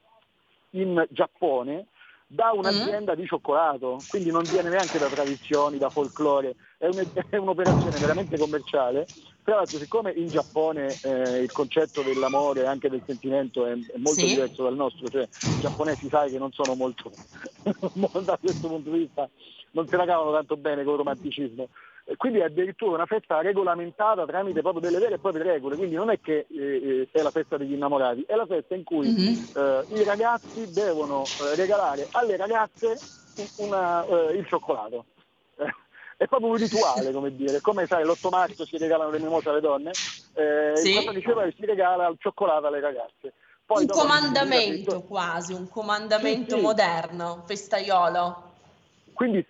in 0.72 1.02
Giappone 1.12 1.86
da 2.34 2.52
un'azienda 2.52 3.14
mm. 3.14 3.16
di 3.16 3.28
cioccolato, 3.28 4.00
quindi 4.08 4.32
non 4.32 4.42
viene 4.42 4.70
neanche 4.70 4.98
da 4.98 5.06
tradizioni, 5.06 5.78
da 5.78 5.92
folklore, 5.92 6.56
è, 6.80 6.88
un, 6.88 7.06
è 7.30 7.38
un'operazione 7.38 7.96
veramente 8.00 8.38
commerciale. 8.40 9.06
Tra 9.44 9.56
l'altro 9.56 9.78
siccome 9.78 10.12
in 10.14 10.28
Giappone 10.28 10.96
eh, 11.04 11.42
il 11.42 11.52
concetto 11.52 12.02
dell'amore 12.02 12.62
e 12.62 12.66
anche 12.66 12.90
del 12.90 13.04
sentimento 13.06 13.68
è, 13.68 13.74
è 13.74 13.98
molto 13.98 14.22
sì. 14.22 14.28
diverso 14.28 14.64
dal 14.64 14.76
nostro, 14.76 15.08
cioè 15.10 15.28
i 15.42 15.60
giapponesi 15.60 16.08
sai 16.10 16.32
che 16.32 16.40
non 16.40 16.52
sono 16.54 16.74
molto, 16.74 17.12
da 18.24 18.38
questo 18.38 18.68
punto 18.68 18.90
di 18.90 18.98
vista, 18.98 19.30
non 19.72 19.88
se 19.88 19.96
la 19.96 20.06
cavano 20.06 20.32
tanto 20.32 20.58
bene 20.58 20.84
con 20.84 20.94
il 20.94 21.00
romanticismo, 21.00 21.68
quindi 22.18 22.40
è 22.40 22.44
addirittura 22.44 22.96
una 22.96 23.06
festa 23.06 23.42
regolamentata 23.42 24.26
tramite 24.26 24.62
proprio 24.62 24.82
delle 24.82 25.00
vere 25.00 25.16
e 25.16 25.20
proprie 25.20 25.44
regole, 25.44 25.78
quindi 25.78 25.96
non 25.96 26.10
è 26.10 26.20
che 26.20 26.46
eh, 26.50 26.58
eh 26.58 27.10
è 27.12 27.22
la 27.22 27.32
festa 27.32 27.58
degli 27.58 27.74
innamorati, 27.74 28.26
è 28.28 28.36
la 28.36 28.46
festa 28.46 28.76
in 28.76 28.84
cui 28.84 29.08
mm-hmm. 29.10 29.44
eh, 29.56 29.86
i 30.00 30.04
ragazzi 30.04 30.72
devono 30.72 31.24
eh, 31.24 31.56
regalare 31.56 32.08
alle 32.12 32.36
ragazze 32.36 32.98
una, 33.58 34.06
eh, 34.06 34.38
il 34.38 34.46
cioccolato. 34.48 35.06
è 36.18 36.28
proprio 36.28 36.50
un 36.50 36.58
rituale, 36.58 37.12
come 37.12 37.36
dire, 37.36 37.62
come 37.62 37.86
sai 37.86 38.04
l'8 38.04 38.30
marzo 38.30 38.66
si 38.66 38.78
regalano 38.78 39.10
le 39.10 39.20
mimose 39.20 39.50
alle 39.50 39.62
donne, 39.62 39.92
eh, 40.34 40.74
sì. 40.76 40.98
il 40.98 41.12
diceva 41.14 41.44
che 41.44 41.54
si 41.58 41.66
regala 41.66 42.08
il 42.08 42.18
cioccolato 42.20 42.68
alle 42.68 42.82
ragazze. 42.82 43.34
Poi 43.66 43.84
un 43.84 43.88
comandamento 43.88 45.02
quasi, 45.04 45.54
un 45.54 45.70
comandamento 45.70 46.56
sì, 46.56 46.58
sì. 46.58 46.62
moderno, 46.62 47.44
festaiolo. 47.48 48.52
Quindi 49.14 49.46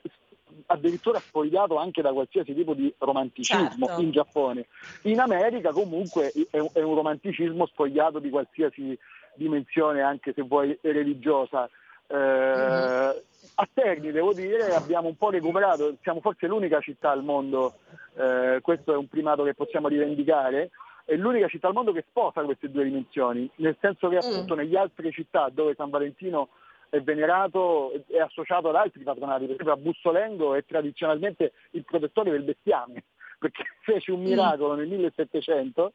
addirittura 0.68 1.20
spogliato 1.20 1.78
anche 1.78 2.02
da 2.02 2.12
qualsiasi 2.12 2.54
tipo 2.54 2.74
di 2.74 2.94
romanticismo 2.98 3.86
certo. 3.86 4.02
in 4.02 4.12
Giappone. 4.12 4.66
In 5.04 5.20
America 5.20 5.72
comunque 5.72 6.32
è 6.50 6.60
un, 6.60 6.70
è 6.74 6.82
un, 6.82 6.96
romanticismo 6.96 7.66
spogliato 7.66 8.20
di 8.20 8.30
qualsiasi 8.30 8.98
dimensione, 9.36 10.02
anche 10.02 10.34
se 10.34 10.42
vuoi 10.42 10.78
religiosa. 10.82 11.70
Eh, 12.08 12.16
mm-hmm. 12.16 13.12
A 13.56 13.70
Terni, 13.72 14.12
devo 14.12 14.34
dire, 14.34 14.74
abbiamo 14.74 15.08
un 15.08 15.18
po' 15.18 15.30
recuperato, 15.30 15.96
siamo 16.02 16.22
forse 16.22 16.48
l'unica 16.48 16.80
città 16.80 17.12
al 17.12 17.24
mondo, 17.24 17.80
eh, 18.16 18.60
questo 18.62 18.94
è 18.94 18.98
un 18.98 19.08
primato 19.08 19.44
che 19.44 19.54
possiamo 19.54 19.88
rivendicare, 19.88 20.72
è 21.06 21.16
l'unica 21.16 21.48
città 21.48 21.68
al 21.68 21.74
mondo 21.74 21.92
che 21.92 22.06
sposa 22.08 22.42
queste 22.44 22.72
due 22.72 22.86
dimensioni, 22.86 23.50
nel 23.58 23.78
senso 23.80 24.08
che 24.10 24.18
appunto 24.18 24.56
mm. 24.56 24.58
nelle 24.58 24.78
altre 24.78 25.12
città 25.12 25.50
dove 25.54 25.76
San 25.76 25.90
Valentino 25.90 26.50
è 26.94 27.02
venerato 27.02 27.92
e 28.06 28.22
associato 28.22 28.70
ad 28.70 28.76
altri 28.76 29.02
patronati, 29.02 29.46
per 29.46 29.56
esempio 29.56 29.74
a 29.74 29.78
Bussolengo 29.78 30.54
è 30.54 30.64
tradizionalmente 30.64 31.54
il 31.72 31.84
protettore 31.84 32.30
del 32.30 32.44
bestiame, 32.44 33.06
perché 33.40 33.64
fece 33.82 34.12
un 34.12 34.22
miracolo 34.22 34.76
nel 34.76 34.88
1700 34.88 35.94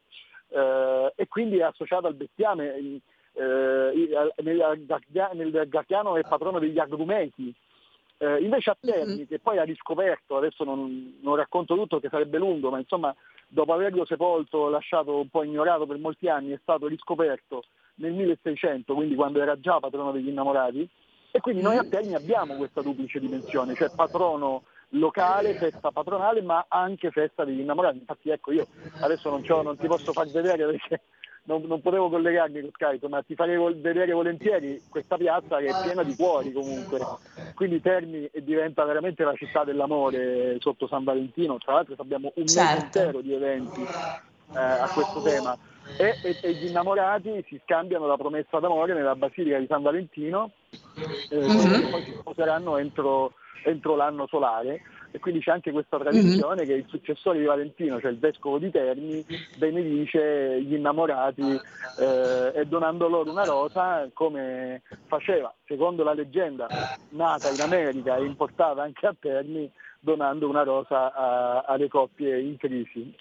eh, 0.49 1.13
e 1.15 1.27
quindi 1.29 1.59
è 1.59 1.63
associato 1.63 2.07
al 2.07 2.15
bestiame. 2.15 2.75
Eh, 2.75 3.01
nel, 4.43 4.73
nel 5.33 5.69
è 5.69 6.21
patrono 6.27 6.59
degli 6.59 6.77
agrumeti, 6.79 7.53
eh, 8.17 8.41
invece 8.41 8.71
a 8.71 8.77
Terni, 8.77 9.15
mm-hmm. 9.15 9.27
che 9.27 9.39
poi 9.39 9.57
ha 9.57 9.63
riscoperto, 9.63 10.35
adesso 10.35 10.65
non, 10.65 11.17
non, 11.21 11.35
racconto 11.37 11.75
tutto 11.75 12.01
che 12.01 12.09
sarebbe 12.09 12.37
lungo, 12.37 12.69
ma 12.69 12.79
insomma 12.79 13.15
dopo 13.47 13.71
averlo 13.71 14.03
sepolto, 14.03 14.67
lasciato 14.67 15.17
un 15.17 15.29
po' 15.29 15.43
ignorato 15.43 15.85
per 15.85 15.97
molti 15.97 16.27
anni, 16.27 16.51
è 16.51 16.59
stato 16.61 16.87
riscoperto 16.87 17.63
nel 17.99 18.13
1600, 18.13 18.93
quindi 18.93 19.15
quando 19.15 19.41
era 19.41 19.59
già 19.59 19.79
patrono 19.79 20.11
degli 20.11 20.27
innamorati, 20.27 20.87
e 21.31 21.39
quindi 21.39 21.61
noi 21.61 21.77
a 21.77 21.83
Terni 21.83 22.15
abbiamo 22.15 22.55
questa 22.55 22.81
duplice 22.81 23.19
dimensione, 23.19 23.75
cioè 23.75 23.91
patrono 23.95 24.63
locale, 24.93 25.53
festa 25.53 25.91
patronale, 25.91 26.41
ma 26.41 26.65
anche 26.67 27.11
festa 27.11 27.45
degli 27.45 27.59
innamorati. 27.59 27.97
Infatti 27.97 28.29
ecco 28.29 28.51
io 28.51 28.67
adesso 29.01 29.29
non, 29.29 29.43
non 29.63 29.77
ti 29.77 29.87
posso 29.87 30.11
far 30.11 30.27
vedere 30.27 30.65
perché 30.65 31.01
non, 31.43 31.63
non, 31.63 31.81
potevo 31.81 32.09
collegarmi 32.09 32.61
con 32.61 32.71
Skype, 32.73 33.07
ma 33.07 33.21
ti 33.21 33.35
farei 33.35 33.57
vedere 33.75 34.11
volentieri 34.11 34.81
questa 34.89 35.17
piazza 35.17 35.57
che 35.57 35.67
è 35.67 35.81
piena 35.83 36.03
di 36.03 36.15
cuori 36.15 36.51
comunque. 36.51 36.99
Quindi 37.53 37.81
Terni 37.81 38.29
diventa 38.41 38.83
veramente 38.85 39.23
la 39.23 39.35
città 39.35 39.63
dell'amore 39.63 40.57
sotto 40.59 40.87
San 40.87 41.03
Valentino. 41.03 41.57
Tra 41.57 41.73
l'altro 41.73 41.95
abbiamo 41.97 42.31
un 42.35 42.47
certo. 42.47 42.71
mese 42.71 42.85
intero 42.85 43.21
di 43.21 43.33
eventi 43.33 43.85
eh, 44.53 44.59
a 44.59 44.89
questo 44.93 45.21
tema 45.21 45.57
e, 45.97 46.15
e, 46.23 46.39
e, 46.41 46.53
gli 46.53 46.67
innamorati 46.67 47.43
si 47.47 47.59
scambiano 47.63 48.05
la 48.05 48.17
promessa 48.17 48.59
d'amore 48.59 48.93
nella 48.93 49.15
Basilica 49.15 49.57
di 49.57 49.67
San 49.67 49.81
Valentino 49.81 50.51
eh, 51.29 51.37
mm-hmm. 51.37 51.89
poi 51.89 52.03
si 52.03 52.15
sposeranno 52.19 52.77
entro, 52.77 53.33
entro, 53.63 53.95
l'anno 53.95 54.27
solare 54.27 54.81
e 55.11 55.19
quindi 55.19 55.41
c'è 55.41 55.51
anche 55.51 55.71
questa 55.71 55.97
tradizione 55.97 56.61
mm-hmm. 56.61 56.67
che 56.67 56.73
il 56.73 56.85
successore 56.87 57.39
di 57.39 57.45
Valentino, 57.45 57.99
cioè 57.99 58.11
il 58.11 58.19
vescovo 58.19 58.59
di 58.59 58.69
Terni, 58.69 59.25
benedice 59.57 60.61
gli 60.61 60.75
innamorati 60.75 61.59
eh, 61.99 62.51
e 62.53 62.65
donando 62.65 63.07
loro 63.07 63.31
una 63.31 63.43
rosa 63.43 64.07
come 64.13 64.83
faceva, 65.07 65.51
secondo 65.65 66.03
la 66.03 66.13
leggenda 66.13 66.67
nata 67.09 67.49
in 67.49 67.61
America 67.61 68.17
e 68.17 68.25
importata 68.25 68.83
anche 68.83 69.07
a 69.07 69.15
Terni, 69.19 69.71
donando 69.99 70.47
una 70.47 70.63
rosa 70.63 71.11
a, 71.11 71.63
alle 71.65 71.87
coppie 71.87 72.39
in 72.39 72.57
crisi. 72.57 73.15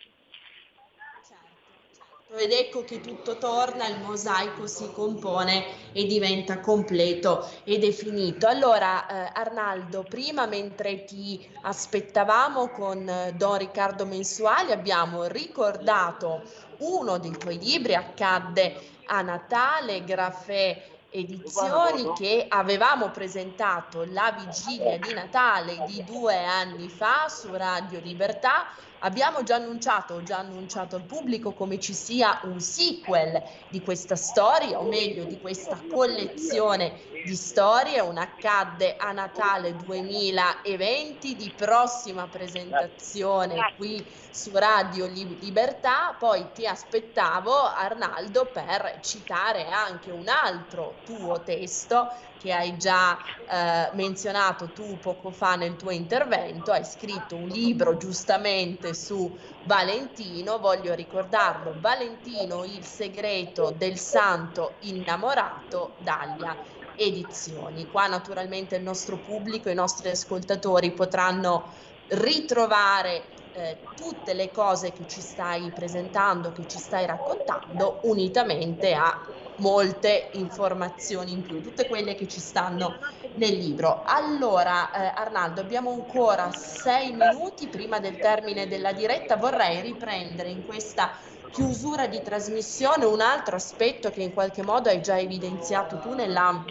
Ed 2.37 2.53
ecco 2.53 2.85
che 2.85 3.01
tutto 3.01 3.39
torna, 3.39 3.87
il 3.87 4.01
mosaico 4.01 4.67
si 4.67 4.93
compone 4.93 5.93
e 5.93 6.05
diventa 6.05 6.61
completo 6.61 7.49
e 7.65 7.79
definito. 7.79 8.47
Allora, 8.47 9.07
eh, 9.07 9.31
Arnaldo, 9.33 10.05
prima 10.07 10.45
mentre 10.45 11.05
ti 11.05 11.49
aspettavamo 11.63 12.69
con 12.69 13.09
eh, 13.09 13.33
Don 13.35 13.57
Riccardo 13.57 14.05
Mensuali 14.05 14.73
abbiamo 14.73 15.25
ricordato 15.25 16.43
uno 16.81 17.19
dei 17.19 17.35
tuoi 17.39 17.59
libri, 17.59 17.95
accadde 17.95 18.79
a 19.07 19.23
Natale, 19.23 20.05
Grafè 20.05 20.98
edizioni 21.11 22.13
che 22.15 22.47
avevamo 22.49 23.11
presentato 23.11 24.05
la 24.09 24.33
vigilia 24.37 24.99
di 24.99 25.13
Natale 25.15 25.85
di 25.87 26.05
due 26.05 26.45
anni 26.45 26.89
fa 26.89 27.29
su 27.29 27.49
Radio 27.53 28.01
Libertà. 28.01 28.67
Abbiamo 29.01 29.43
già 29.45 29.57
annunciato, 29.57 30.15
ho 30.15 30.23
già 30.23 30.39
annunciato 30.39 30.97
al 30.97 31.05
pubblico 31.05 31.53
come 31.53 31.79
ci 31.79 31.95
sia 31.95 32.41
un 32.43 32.61
sequel 32.61 33.43
di 33.69 33.81
questa 33.81 34.17
storia, 34.17 34.81
o 34.81 34.83
meglio 34.83 35.25
di 35.25 35.39
questa 35.41 35.81
collezione 35.89 37.01
di 37.25 37.35
storie, 37.35 38.01
un 38.01 38.19
accadde 38.19 38.97
a 38.97 39.13
Natale 39.13 39.77
2020 39.77 41.37
di 41.37 41.53
prossima 41.55 42.27
presentazione 42.27 43.75
qui 43.77 44.05
su 44.31 44.51
Radio 44.53 45.07
Libertà, 45.07 46.15
poi 46.19 46.47
ti 46.53 46.67
aspettavo 46.67 47.53
Arnaldo 47.53 48.47
per 48.53 48.99
citare 49.03 49.69
anche 49.69 50.11
un 50.11 50.29
altro 50.29 50.97
tuo 51.05 51.41
testo 51.43 52.13
che 52.39 52.53
hai 52.53 52.77
già 52.77 53.19
eh, 53.49 53.91
menzionato 53.95 54.71
tu 54.71 54.97
poco 54.99 55.31
fa 55.31 55.57
nel 55.57 55.75
tuo 55.75 55.91
intervento, 55.91 56.71
hai 56.71 56.85
scritto 56.85 57.35
un 57.35 57.49
libro 57.49 57.97
giustamente 57.97 58.95
su 58.95 59.37
Valentino, 59.65 60.59
voglio 60.59 60.95
ricordarlo, 60.95 61.75
Valentino, 61.81 62.65
il 62.65 62.85
segreto 62.85 63.75
del 63.77 63.99
santo 63.99 64.75
innamorato, 64.81 65.95
Daglia 65.99 66.78
Edizioni. 66.99 67.87
Qua 67.87 68.09
naturalmente 68.09 68.77
il 68.77 68.83
nostro 68.83 69.21
pubblico, 69.21 69.71
i 69.71 69.75
nostri 69.75 70.11
ascoltatori 70.11 70.93
potranno 70.93 71.73
ritrovare 72.09 73.35
eh, 73.53 73.91
tutte 73.95 74.35
le 74.35 74.51
cose 74.51 74.93
che 74.93 75.07
ci 75.07 75.21
stai 75.21 75.73
presentando, 75.73 76.53
che 76.53 76.67
ci 76.67 76.79
stai 76.79 77.07
raccontando, 77.07 78.01
unitamente 78.05 78.95
a 78.95 79.15
molte 79.57 80.31
informazioni 80.33 81.33
in 81.33 81.43
più, 81.43 81.61
tutte 81.61 81.87
quelle 81.87 82.15
che 82.15 82.27
ci 82.27 82.41
stanno 82.41 82.99
nel 83.35 83.57
libro. 83.57 84.03
Allora, 84.05 84.91
eh, 84.91 85.13
Arnaldo, 85.15 85.61
abbiamo 85.61 85.93
ancora 85.93 86.51
sei 86.53 87.13
minuti 87.13 87.69
prima 87.69 88.01
del 88.01 88.19
termine 88.19 88.67
della 88.67 88.93
diretta. 88.93 89.37
Vorrei 89.37 89.81
riprendere 89.81 90.51
in 90.51 90.65
questa 90.65 91.11
chiusura 91.51 92.07
di 92.07 92.21
trasmissione 92.23 93.05
un 93.05 93.21
altro 93.21 93.57
aspetto 93.57 94.11
che 94.11 94.23
in 94.23 94.33
qualche 94.33 94.63
modo 94.63 94.89
hai 94.89 95.01
già 95.01 95.19
evidenziato 95.19 95.99
tu 95.99 96.13
nella 96.13 96.65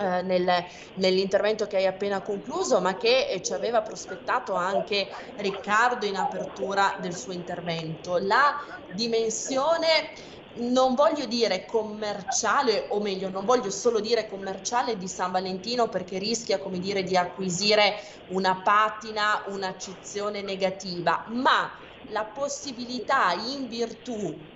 eh, 0.00 0.22
nel, 0.22 0.64
nell'intervento 0.94 1.66
che 1.66 1.76
hai 1.76 1.86
appena 1.86 2.22
concluso, 2.22 2.80
ma 2.80 2.96
che 2.96 3.26
eh, 3.28 3.42
ci 3.42 3.52
aveva 3.52 3.82
prospettato 3.82 4.54
anche 4.54 5.08
Riccardo 5.36 6.06
in 6.06 6.16
apertura 6.16 6.96
del 7.00 7.14
suo 7.14 7.32
intervento. 7.32 8.16
La 8.16 8.56
dimensione 8.86 10.12
non 10.52 10.94
voglio 10.94 11.26
dire 11.26 11.64
commerciale, 11.64 12.86
o 12.88 13.00
meglio, 13.00 13.28
non 13.28 13.44
voglio 13.44 13.70
solo 13.70 14.00
dire 14.00 14.26
commerciale 14.26 14.96
di 14.96 15.06
San 15.06 15.30
Valentino 15.30 15.88
perché 15.88 16.18
rischia, 16.18 16.58
come 16.58 16.78
dire, 16.78 17.02
di 17.02 17.16
acquisire 17.16 17.94
una 18.26 18.60
patina, 18.62 19.44
un'accezione 19.46 20.42
negativa, 20.42 21.24
ma 21.28 21.70
la 22.06 22.26
possibilità 22.26 23.32
in 23.34 23.66
virtù 23.68 24.48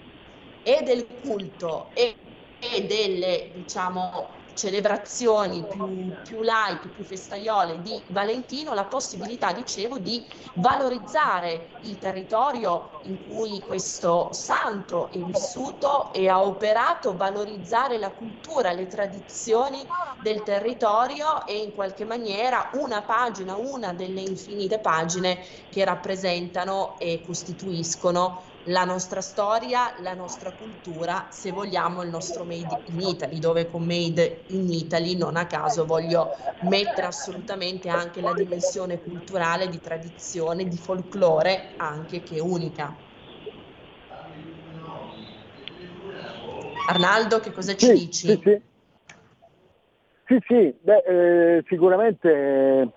e 0.63 0.83
del 0.83 1.07
culto 1.21 1.93
e, 1.95 2.19
e 2.59 2.87
delle, 2.87 3.53
diciamo, 3.55 4.34
celebrazioni 4.55 5.67
più, 5.67 6.15
più 6.23 6.41
light, 6.43 6.89
più 6.89 7.05
festaiole 7.05 7.83
di 7.83 8.03
Valentino, 8.09 8.73
la 8.75 8.87
possibilità, 8.87 9.53
dicevo, 9.53 9.99
di 9.99 10.27
valorizzare 10.55 11.71
il 11.83 11.99
territorio 11.99 13.01
in 13.03 13.19
cui 13.27 13.61
questo 13.61 14.33
santo 14.33 15.11
è 15.11 15.19
vissuto 15.19 16.13
e 16.13 16.29
ha 16.29 16.43
operato, 16.43 17.17
valorizzare 17.17 17.99
la 17.99 18.13
cultura, 18.13 18.73
le 18.73 18.87
tradizioni 18.87 19.85
del 20.23 20.43
territorio 20.43 21.45
e 21.47 21.59
in 21.59 21.73
qualche 21.73 22.05
maniera 22.05 22.71
una 22.75 23.03
pagina, 23.03 23.57
una 23.57 23.93
delle 23.93 24.21
infinite 24.21 24.81
pagine 24.81 25.39
che 25.69 25.85
rappresentano 25.85 26.97
e 26.99 27.21
costituiscono 27.25 28.54
la 28.65 28.85
nostra 28.85 29.21
storia, 29.21 29.95
la 29.99 30.15
nostra 30.15 30.53
cultura, 30.53 31.29
se 31.31 31.51
vogliamo 31.51 32.03
il 32.03 32.09
nostro 32.09 32.45
Made 32.45 32.83
in 32.87 33.01
Italy, 33.01 33.39
dove 33.39 33.67
con 33.67 33.85
Made 33.85 34.45
in 34.49 34.71
Italy 34.71 35.17
non 35.17 35.37
a 35.37 35.47
caso 35.47 35.85
voglio 35.85 36.35
mettere 36.61 37.07
assolutamente 37.07 37.89
anche 37.89 38.21
la 38.21 38.33
dimensione 38.33 39.01
culturale, 39.01 39.69
di 39.69 39.81
tradizione, 39.81 40.65
di 40.65 40.79
folklore, 40.79 41.75
anche 41.77 42.23
che 42.23 42.37
è 42.37 42.41
unica. 42.41 42.97
Arnaldo, 46.89 47.41
che 47.41 47.53
cosa 47.53 47.75
ci 47.77 47.87
sì, 47.87 47.93
dici? 47.93 48.27
Sì, 48.29 48.41
sì. 48.43 48.63
Sì, 50.27 50.39
sì, 50.47 50.75
beh, 50.81 51.03
eh, 51.59 51.65
sicuramente 51.69 52.89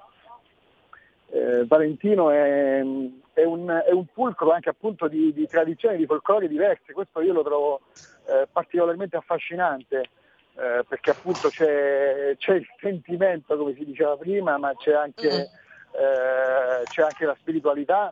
eh, 1.31 1.65
Valentino 1.65 2.29
è, 2.29 2.81
è 3.37 3.43
un, 3.43 3.69
è 3.85 3.91
un 3.91 4.07
fulcro 4.13 4.51
anche 4.51 4.69
appunto 4.69 5.07
di, 5.07 5.31
di, 5.31 5.45
tradizioni, 5.45 5.97
di 5.97 6.07
folklore 6.07 6.47
diverse, 6.47 6.91
questo 6.91 7.21
io 7.21 7.33
lo 7.33 7.43
trovo 7.43 7.81
eh, 8.25 8.47
particolarmente 8.51 9.15
affascinante 9.15 10.09
eh, 10.55 10.83
perché 10.87 11.11
appunto 11.11 11.49
c'è, 11.49 12.33
c'è, 12.35 12.55
il 12.55 12.67
sentimento 12.79 13.55
come 13.55 13.75
si 13.75 13.85
diceva 13.85 14.17
prima, 14.17 14.57
ma 14.57 14.73
c'è 14.75 14.93
anche, 14.93 15.27
eh, 15.29 16.83
c'è 16.85 17.03
anche 17.03 17.25
la 17.25 17.35
spiritualità, 17.39 18.11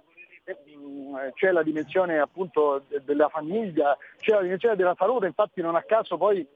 mm, 0.78 1.16
c'è 1.34 1.50
la 1.50 1.64
dimensione 1.64 2.20
appunto 2.20 2.86
della 3.04 3.28
famiglia, 3.30 3.98
c'è 4.18 4.34
la 4.34 4.42
dimensione 4.44 4.76
della 4.76 4.96
salute, 4.96 5.26
infatti 5.26 5.60
non 5.60 5.76
a 5.76 5.82
caso 5.82 6.18
poi 6.18 6.48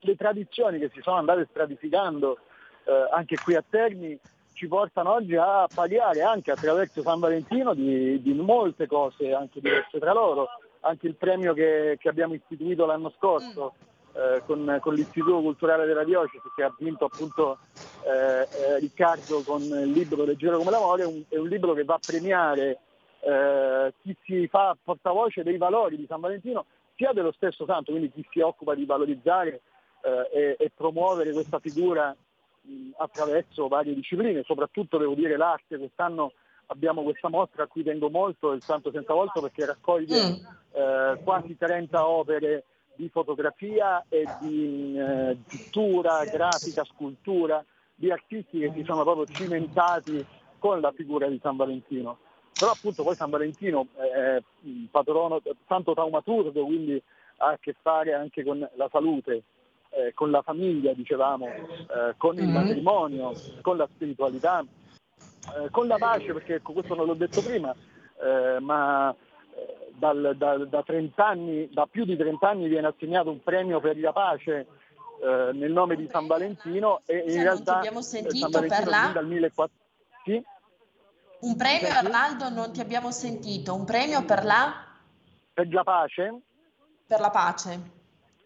le 0.00 0.14
tradizioni 0.14 0.78
che 0.78 0.90
si 0.92 1.00
sono 1.00 1.16
andate 1.16 1.46
stratificando 1.48 2.38
eh, 2.84 3.08
anche 3.12 3.38
qui 3.42 3.54
a 3.54 3.64
Terni 3.66 4.20
ci 4.58 4.66
portano 4.66 5.12
oggi 5.12 5.36
a 5.36 5.68
pagare 5.72 6.22
anche 6.22 6.50
attraverso 6.50 7.00
San 7.00 7.20
Valentino 7.20 7.74
di, 7.74 8.20
di 8.20 8.34
molte 8.34 8.88
cose 8.88 9.32
anche 9.32 9.60
diverse 9.60 10.00
tra 10.00 10.12
loro, 10.12 10.48
anche 10.80 11.06
il 11.06 11.14
premio 11.14 11.54
che, 11.54 11.96
che 12.00 12.08
abbiamo 12.08 12.34
istituito 12.34 12.84
l'anno 12.84 13.12
scorso 13.16 13.74
mm. 13.76 14.20
eh, 14.20 14.42
con, 14.44 14.78
con, 14.80 14.94
l'Istituto 14.94 15.40
Culturale 15.40 15.86
della 15.86 16.02
Diocesi 16.02 16.42
che 16.56 16.64
ha 16.64 16.74
vinto 16.76 17.04
appunto 17.04 17.58
eh, 18.02 18.48
eh, 18.50 18.78
Riccardo 18.80 19.42
con 19.42 19.62
il 19.62 19.92
libro 19.92 20.24
Leggero 20.24 20.58
come 20.58 20.72
l'amore, 20.72 21.04
è 21.04 21.06
un, 21.06 21.22
è 21.28 21.36
un 21.36 21.46
libro 21.46 21.72
che 21.72 21.84
va 21.84 21.94
a 21.94 22.00
premiare 22.04 22.80
eh, 23.20 23.94
chi 24.02 24.16
si 24.24 24.48
fa 24.48 24.76
portavoce 24.82 25.44
dei 25.44 25.56
valori 25.56 25.96
di 25.96 26.06
San 26.08 26.18
Valentino 26.18 26.66
sia 26.96 27.12
dello 27.12 27.30
stesso 27.30 27.64
santo, 27.64 27.92
quindi 27.92 28.10
chi 28.10 28.26
si 28.28 28.40
occupa 28.40 28.74
di 28.74 28.84
valorizzare 28.84 29.60
eh, 30.02 30.30
e, 30.32 30.56
e 30.58 30.72
promuovere 30.74 31.30
questa 31.30 31.60
figura 31.60 32.12
attraverso 32.96 33.68
varie 33.68 33.94
discipline, 33.94 34.42
soprattutto 34.44 34.98
devo 34.98 35.14
dire 35.14 35.36
l'arte, 35.36 35.78
quest'anno 35.78 36.32
abbiamo 36.66 37.02
questa 37.02 37.28
mostra 37.28 37.64
a 37.64 37.66
cui 37.66 37.82
tengo 37.82 38.10
molto, 38.10 38.52
il 38.52 38.62
Santo 38.62 38.90
Senza 38.90 39.14
Volto, 39.14 39.40
perché 39.40 39.66
raccoglie 39.66 40.28
mm. 40.28 40.34
eh, 40.72 41.20
quasi 41.22 41.56
30 41.56 42.06
opere 42.06 42.64
di 42.94 43.08
fotografia 43.08 44.04
e 44.08 44.24
di 44.40 44.98
eh, 44.98 45.36
pittura, 45.46 46.24
grafica, 46.24 46.84
scultura, 46.84 47.64
di 47.94 48.10
artisti 48.10 48.58
che 48.58 48.72
si 48.74 48.84
sono 48.84 49.02
proprio 49.02 49.26
cimentati 49.26 50.24
con 50.58 50.80
la 50.80 50.92
figura 50.92 51.28
di 51.28 51.38
San 51.40 51.56
Valentino. 51.56 52.18
Però 52.58 52.72
appunto 52.72 53.04
poi 53.04 53.14
San 53.14 53.30
Valentino 53.30 53.86
è 53.94 54.42
patrono, 54.90 55.40
santo 55.66 55.94
taumaturgo, 55.94 56.64
quindi 56.64 57.00
ha 57.38 57.50
a 57.50 57.58
che 57.60 57.74
fare 57.80 58.14
anche 58.14 58.42
con 58.42 58.68
la 58.74 58.88
salute, 58.90 59.42
eh, 59.90 60.12
con 60.14 60.30
la 60.30 60.42
famiglia, 60.42 60.92
dicevamo, 60.92 61.46
eh, 61.46 62.14
con 62.16 62.36
il 62.36 62.44
mm-hmm. 62.44 62.52
matrimonio, 62.52 63.32
con 63.62 63.76
la 63.76 63.88
spiritualità, 63.92 64.60
eh, 64.60 65.70
con 65.70 65.86
la 65.86 65.96
pace, 65.96 66.32
perché 66.32 66.56
ecco, 66.56 66.72
questo 66.72 66.94
non 66.94 67.06
l'ho 67.06 67.14
detto 67.14 67.42
prima, 67.42 67.74
eh, 68.22 68.60
ma 68.60 69.10
eh, 69.10 69.92
dal, 69.94 70.34
dal, 70.36 70.68
da, 70.68 70.82
30 70.82 71.26
anni, 71.26 71.68
da 71.72 71.86
più 71.86 72.04
di 72.04 72.16
30 72.16 72.48
anni 72.48 72.68
viene 72.68 72.88
assegnato 72.88 73.30
un 73.30 73.42
premio 73.42 73.80
per 73.80 73.98
la 73.98 74.12
pace 74.12 74.66
eh, 75.22 75.50
nel 75.52 75.72
nome 75.72 75.96
di 75.96 76.08
San 76.08 76.26
Valentino 76.26 77.00
e 77.06 77.18
in 77.18 77.30
cioè, 77.30 77.42
realtà 77.42 77.76
abbiamo 77.76 78.02
sentito 78.02 78.60
per 78.60 78.86
la... 78.86 79.10
dal 79.12 79.26
1400 79.26 79.70
sì? 80.24 80.42
Un 81.40 81.56
premio 81.56 81.88
Arnaldo 81.88 82.48
non 82.50 82.72
ti 82.72 82.80
abbiamo 82.80 83.10
sentito, 83.10 83.74
un 83.74 83.84
premio 83.84 84.24
per 84.24 84.44
la... 84.44 84.84
Per 85.54 85.72
la 85.72 85.82
pace? 85.84 86.40
Per 87.06 87.20
la 87.20 87.30
pace 87.30 87.96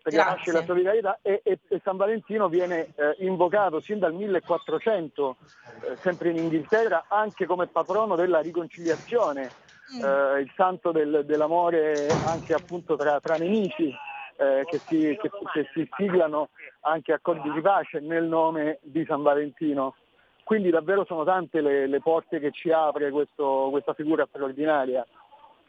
per 0.03 0.12
la 0.12 0.24
pace 0.24 0.50
e 0.50 0.53
la 0.53 0.64
solidarietà 0.64 1.18
e, 1.22 1.40
e, 1.44 1.59
e, 1.68 1.80
San 1.82 1.96
Valentino 1.96 2.48
viene 2.48 2.92
eh, 2.96 3.16
invocato 3.18 3.80
sin 3.80 3.98
dal 3.98 4.12
1400, 4.12 5.36
eh, 5.82 5.96
sempre 5.96 6.30
in 6.30 6.38
Inghilterra, 6.38 7.05
anche 7.09 7.46
come 7.46 7.68
patrono 7.68 8.16
della 8.16 8.40
riconciliazione, 8.40 9.50
mm. 9.94 10.05
eh, 10.05 10.40
il 10.40 10.53
santo 10.57 10.90
del, 10.90 11.22
dell'amore 11.24 12.09
anche 12.26 12.53
appunto 12.53 12.96
tra, 12.96 13.20
tra 13.20 13.36
nemici 13.36 13.94
eh, 14.36 14.64
che 14.66 14.78
si, 14.78 15.16
che, 15.20 15.30
che, 15.53 15.68
si, 15.72 15.88
siglano 15.96 16.48
anche 16.80 17.12
accordi 17.12 17.50
di 17.50 17.61
pace 17.61 18.00
nel 18.00 18.24
nome 18.24 18.78
di 18.82 19.05
San 19.07 19.22
Valentino. 19.22 19.94
Quindi 20.42 20.70
davvero 20.70 21.05
sono 21.05 21.22
tante 21.22 21.61
le, 21.61 21.86
le 21.86 22.00
porte 22.00 22.40
che 22.40 22.50
ci 22.50 22.72
apre 22.72 23.11
questo, 23.11 23.68
questa 23.70 23.94
figura 23.94 24.26
straordinaria 24.28 25.07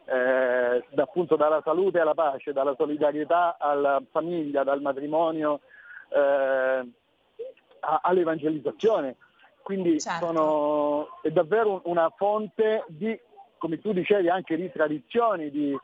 eh, 0.05 0.83
appunto 0.95 1.35
dalla 1.35 1.61
salute 1.63 1.99
alla 1.99 2.13
pace, 2.13 2.53
dalla 2.53 2.75
solidarietà 2.75 3.57
alla 3.57 4.01
famiglia, 4.11 4.63
dal 4.63 4.81
matrimonio 4.81 5.61
eh, 6.09 6.89
all'evangelizzazione. 7.79 9.15
Quindi 9.61 9.99
certo. 9.99 10.25
sono, 10.25 11.21
è 11.21 11.29
davvero 11.29 11.81
una 11.85 12.09
fonte 12.15 12.83
di, 12.87 13.17
come 13.57 13.79
tu 13.79 13.93
dicevi, 13.93 14.29
anche 14.29 14.57
di 14.57 14.69
tradizioni, 14.71 15.49
di, 15.49 15.75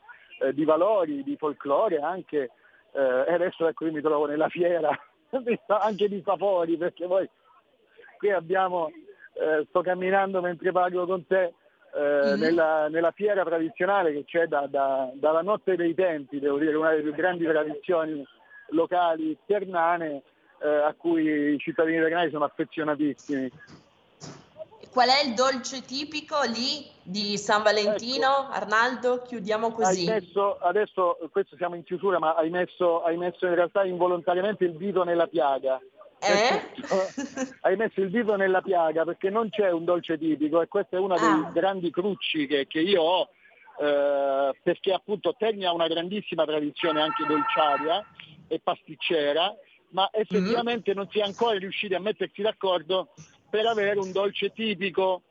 eh, 0.41 0.53
di 0.53 0.65
valori, 0.65 1.23
di 1.23 1.37
folklore 1.37 1.99
anche. 1.99 2.51
Eh, 2.91 3.23
e 3.27 3.33
adesso 3.33 3.67
ecco 3.67 3.85
io 3.85 3.93
mi 3.93 4.01
trovo 4.01 4.25
nella 4.25 4.49
fiera 4.49 4.89
anche 5.67 6.09
di 6.09 6.23
sapori 6.25 6.75
perché 6.75 7.05
poi 7.05 7.29
qui 8.17 8.31
abbiamo, 8.31 8.89
eh, 9.33 9.65
sto 9.69 9.81
camminando 9.81 10.41
mentre 10.41 10.71
parlo 10.71 11.05
con 11.05 11.25
te, 11.25 11.53
mm-hmm. 11.99 12.39
nella, 12.39 12.87
nella, 12.87 13.11
fiera 13.11 13.43
tradizionale 13.43 14.11
che 14.13 14.23
c'è 14.25 14.45
da, 14.47 14.67
da, 14.67 15.09
dalla 15.13 15.41
notte 15.41 15.75
dei 15.75 15.93
tempi, 15.93 16.39
devo 16.39 16.57
dire 16.57 16.75
una 16.75 16.89
delle 16.91 17.03
più 17.03 17.13
grandi 17.13 17.45
tradizioni 17.45 18.25
locali 18.69 19.37
ternane 19.45 20.23
eh, 20.61 20.67
a 20.67 20.93
cui 20.97 21.53
i 21.53 21.57
cittadini 21.57 21.99
ternani 21.99 22.29
sono 22.31 22.45
affezionatissimi. 22.45 23.51
Qual 24.91 25.07
è 25.07 25.23
il 25.23 25.35
dolce 25.35 25.81
tipico 25.81 26.41
lì 26.41 26.89
di 27.03 27.37
San 27.37 27.61
Valentino? 27.61 28.27
Ecco, 28.27 28.51
Arnaldo, 28.51 29.21
chiudiamo 29.21 29.71
così. 29.71 30.05
Messo, 30.05 30.57
adesso, 30.57 31.17
questo 31.31 31.55
siamo 31.57 31.75
in 31.75 31.83
chiusura, 31.83 32.17
ma 32.17 32.33
hai 32.33 32.49
messo, 32.49 33.03
hai 33.03 33.15
messo 33.15 33.45
in 33.45 33.53
realtà 33.53 33.83
involontariamente 33.83 34.65
il 34.65 34.75
dito 34.75 35.03
nella 35.03 35.27
piaga. 35.27 35.79
Eh? 36.21 36.61
hai 37.61 37.75
messo 37.75 38.01
il 38.01 38.09
dito 38.09 38.35
nella 38.35 38.61
piaga 38.61 39.03
perché 39.05 39.29
non 39.29 39.49
c'è 39.49 39.71
un 39.71 39.85
dolce 39.85 40.17
tipico 40.17 40.61
e 40.61 40.67
questa 40.67 40.97
è 40.97 40.99
una 40.99 41.15
Ah. 41.15 41.49
grandi 41.53 41.89
cruci 41.91 42.45
che, 42.47 42.67
che 42.67 42.79
io 42.81 43.01
ho 43.01 43.29
eh, 43.79 44.53
perché 44.61 44.91
appunto 44.91 45.35
Terni 45.37 45.65
ha 45.65 45.73
una 45.73 45.87
grandissima 45.87 46.45
tradizione 46.45 47.01
anche 47.01 47.25
dolciaria 47.25 48.05
e 48.47 48.59
pasticcera 48.61 49.55
ma 49.91 50.09
effettivamente 50.11 50.93
non 50.93 51.07
si 51.09 51.19
è 51.19 51.23
ancora 51.23 51.57
riusciti 51.57 51.93
a 51.93 51.99
mettersi 51.99 52.41
d'accordo 52.41 53.13
per 53.49 53.65
avere 53.65 53.99
un 53.99 54.11
dolce 54.11 54.51
tipico 54.51 55.21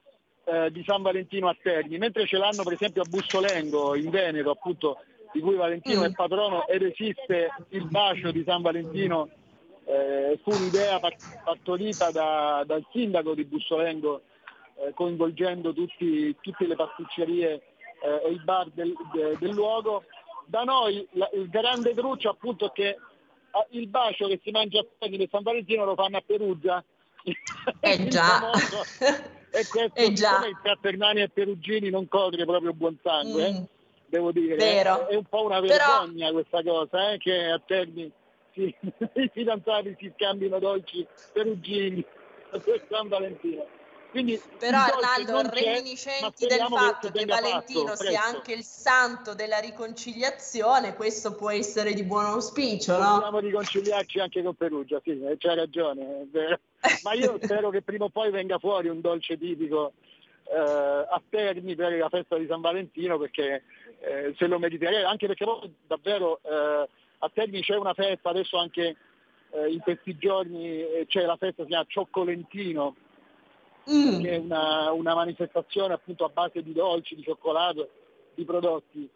eh, 0.44 0.70
di 0.72 0.82
San 0.84 1.02
Valentino 1.02 1.48
a 1.48 1.56
Terni, 1.62 1.98
mentre 1.98 2.26
ce 2.26 2.38
l'hanno 2.38 2.62
per 2.64 2.72
esempio 2.72 3.02
a 3.02 3.06
Bussolengo 3.08 3.94
in 3.94 4.08
Veneto 4.10 4.50
appunto 4.50 4.98
di 5.32 5.40
cui 5.40 5.54
Valentino 5.56 6.00
Mm. 6.00 6.04
è 6.04 6.12
patrono 6.12 6.66
ed 6.66 6.82
esiste 6.82 7.50
il 7.70 7.84
bacio 7.86 8.30
di 8.32 8.42
San 8.46 8.62
Valentino 8.62 9.28
eh, 9.88 10.38
fu 10.42 10.50
un'idea 10.50 11.00
par- 11.00 11.16
partorita 11.44 12.10
da- 12.10 12.62
dal 12.66 12.84
sindaco 12.92 13.34
di 13.34 13.44
Bussolengo 13.44 14.20
eh, 14.80 14.92
coinvolgendo 14.94 15.72
tutti- 15.72 16.36
tutte 16.40 16.66
le 16.66 16.76
pasticcerie 16.76 17.52
eh, 18.02 18.22
e 18.26 18.30
i 18.32 18.40
bar 18.44 18.68
del, 18.72 18.92
de- 19.12 19.36
del 19.38 19.50
luogo. 19.54 20.04
Da 20.44 20.62
noi 20.62 21.06
la- 21.12 21.30
il 21.32 21.48
grande 21.48 21.94
cruccio 21.94 22.28
appunto 22.30 22.66
è 22.66 22.72
che 22.72 22.96
ah, 23.52 23.66
il 23.70 23.86
bacio 23.88 24.28
che 24.28 24.40
si 24.42 24.50
mangia 24.50 24.80
a 24.80 24.86
Terni 24.98 25.16
per 25.16 25.28
San 25.30 25.42
Valentino 25.42 25.84
lo 25.84 25.94
fanno 25.94 26.18
a 26.18 26.22
Perugia. 26.24 26.84
Eh 27.80 28.06
già. 28.08 28.50
E 29.50 29.66
questo 29.66 29.94
Eh 30.00 30.12
già. 30.12 30.40
tra 30.62 30.78
Ternani 30.80 31.22
e 31.22 31.28
Perugini 31.30 31.88
non 31.90 32.06
copre 32.08 32.44
proprio 32.44 32.72
buon 32.72 32.98
sangue, 33.02 33.46
eh, 33.46 33.52
Mm. 33.52 33.62
devo 34.06 34.32
dire. 34.32 34.54
Vero. 34.56 35.08
È 35.08 35.14
un 35.16 35.24
po' 35.24 35.44
una 35.44 35.60
Però- 35.60 35.74
vergogna 36.02 36.30
questa 36.30 36.62
cosa, 36.62 37.12
eh, 37.12 37.18
che 37.18 37.46
a 37.50 37.58
Terni 37.64 38.10
si- 38.58 38.74
i 39.22 39.30
fidanzati 39.32 39.96
si 39.98 40.12
scambino 40.16 40.58
dolci 40.58 41.06
perugini 41.32 42.04
per 42.50 42.84
San 42.90 43.08
Valentino. 43.08 43.66
Quindi 44.10 44.40
Però 44.58 44.78
Arnaldo, 44.78 45.50
reminiscenti 45.50 46.46
del 46.46 46.60
fatto 46.60 47.08
che 47.08 47.18
venga 47.18 47.34
Valentino 47.34 47.88
fatto 47.88 48.04
sia 48.04 48.22
anche 48.22 48.54
il 48.54 48.62
santo 48.62 49.34
della 49.34 49.58
riconciliazione, 49.58 50.94
questo 50.94 51.34
può 51.34 51.50
essere 51.50 51.92
di 51.92 52.02
buon 52.04 52.24
auspicio, 52.24 52.96
no? 52.96 53.16
Possiamo 53.16 53.38
riconciliarci 53.38 54.18
anche 54.18 54.42
con 54.42 54.54
Perugia, 54.54 54.98
sì, 55.04 55.10
eh, 55.22 55.36
c'ha 55.36 55.54
ragione. 55.54 56.26
Ma 57.02 57.12
io 57.12 57.38
spero 57.42 57.68
che 57.68 57.82
prima 57.82 58.06
o 58.06 58.08
poi 58.08 58.30
venga 58.30 58.58
fuori 58.58 58.88
un 58.88 59.02
dolce 59.02 59.36
tipico 59.36 59.92
eh, 60.44 60.56
a 60.56 61.22
Terni 61.28 61.74
per 61.74 61.92
la 61.92 62.08
festa 62.08 62.38
di 62.38 62.46
San 62.46 62.62
Valentino 62.62 63.18
perché 63.18 63.64
eh, 64.00 64.34
se 64.38 64.46
lo 64.46 64.58
meriterei, 64.58 65.04
anche 65.04 65.26
perché 65.26 65.44
poi 65.44 65.70
davvero 65.86 66.40
eh, 66.44 66.88
a 67.18 67.30
Terni 67.32 67.60
c'è 67.60 67.76
una 67.76 67.94
festa, 67.94 68.30
adesso 68.30 68.58
anche 68.58 68.96
eh, 69.50 69.70
in 69.70 69.80
questi 69.80 70.16
giorni 70.16 70.80
eh, 70.80 71.06
c'è 71.08 71.24
la 71.24 71.36
festa 71.36 71.62
si 71.62 71.68
chiama 71.68 71.84
Cioccolentino, 71.88 72.96
Mm. 73.90 74.20
che 74.20 74.30
è 74.32 74.36
una, 74.36 74.92
una 74.92 75.14
manifestazione 75.14 75.94
appunto 75.94 76.26
a 76.26 76.28
base 76.28 76.62
di 76.62 76.74
dolci, 76.74 77.14
di 77.14 77.22
cioccolato, 77.22 77.88
di 78.34 78.44
prodotti, 78.44 79.08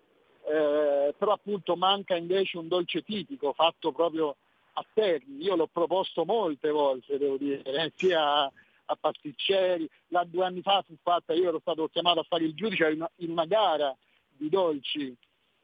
Eh, 0.44 1.14
però 1.16 1.32
appunto 1.32 1.76
manca 1.76 2.16
invece 2.16 2.56
un 2.56 2.68
dolce 2.68 3.02
tipico 3.02 3.52
fatto 3.52 3.92
proprio 3.92 4.34
a 4.72 4.84
Terni. 4.92 5.42
Io 5.44 5.56
l'ho 5.56 5.68
proposto 5.70 6.24
molte 6.24 6.70
volte, 6.70 7.18
devo 7.18 7.36
dire, 7.36 7.62
eh, 7.62 7.92
sia 7.94 8.44
a 8.44 8.96
pasticceri, 8.98 9.86
là 10.08 10.24
due 10.24 10.44
anni 10.46 10.62
fa 10.62 10.82
fu 10.86 10.96
fatta, 11.02 11.34
io 11.34 11.48
ero 11.48 11.60
stato 11.60 11.86
chiamato 11.88 12.20
a 12.20 12.26
fare 12.26 12.44
il 12.44 12.54
giudice 12.54 12.88
in 12.88 12.96
una, 12.96 13.10
in 13.16 13.30
una 13.30 13.44
gara 13.44 13.94
di 14.28 14.48
dolci, 14.48 15.14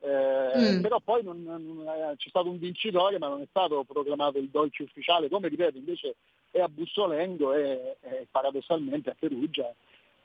eh, 0.01 0.75
Mm. 0.77 0.81
però 0.81 1.01
poi 1.01 1.23
non- 1.23 1.43
non- 1.43 1.87
eh, 1.87 2.15
c'è 2.17 2.29
stato 2.29 2.49
un 2.49 2.59
vincitore 2.59 3.19
ma 3.19 3.29
non 3.29 3.43
è 3.43 3.47
stato 3.51 3.85
proclamato 3.85 4.39
il 4.39 4.49
dolce 4.49 4.85
ufficiale, 4.85 5.29
come 5.29 5.49
ripeto 5.49 5.77
invece 5.77 6.15
è 6.51 6.61
a 6.61 6.69
Bussolengo 6.69 7.53
e, 7.53 7.97
e 8.01 8.27
paradossalmente 8.31 9.11
a 9.11 9.17
Perugia 9.19 9.73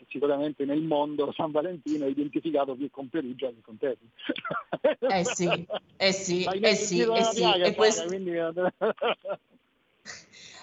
sicuramente 0.09 0.65
nel 0.65 0.81
mondo 0.81 1.31
San 1.31 1.51
Valentino 1.51 2.05
è 2.05 2.09
identificato 2.09 2.75
più 2.75 2.89
con 2.91 3.09
Perugia 3.09 3.47
che 3.47 3.61
con 3.63 3.77
Terni. 3.77 4.09
Eh 4.99 5.23
sì, 5.23 5.65
eh 5.97 6.11
sì, 6.11 6.43
eh 6.43 6.75
sì, 6.75 7.01
eh 7.01 7.23
sì. 7.23 7.35
piaga, 7.35 7.65
E 7.65 7.73
questo... 7.75 8.05
quindi- 8.07 8.31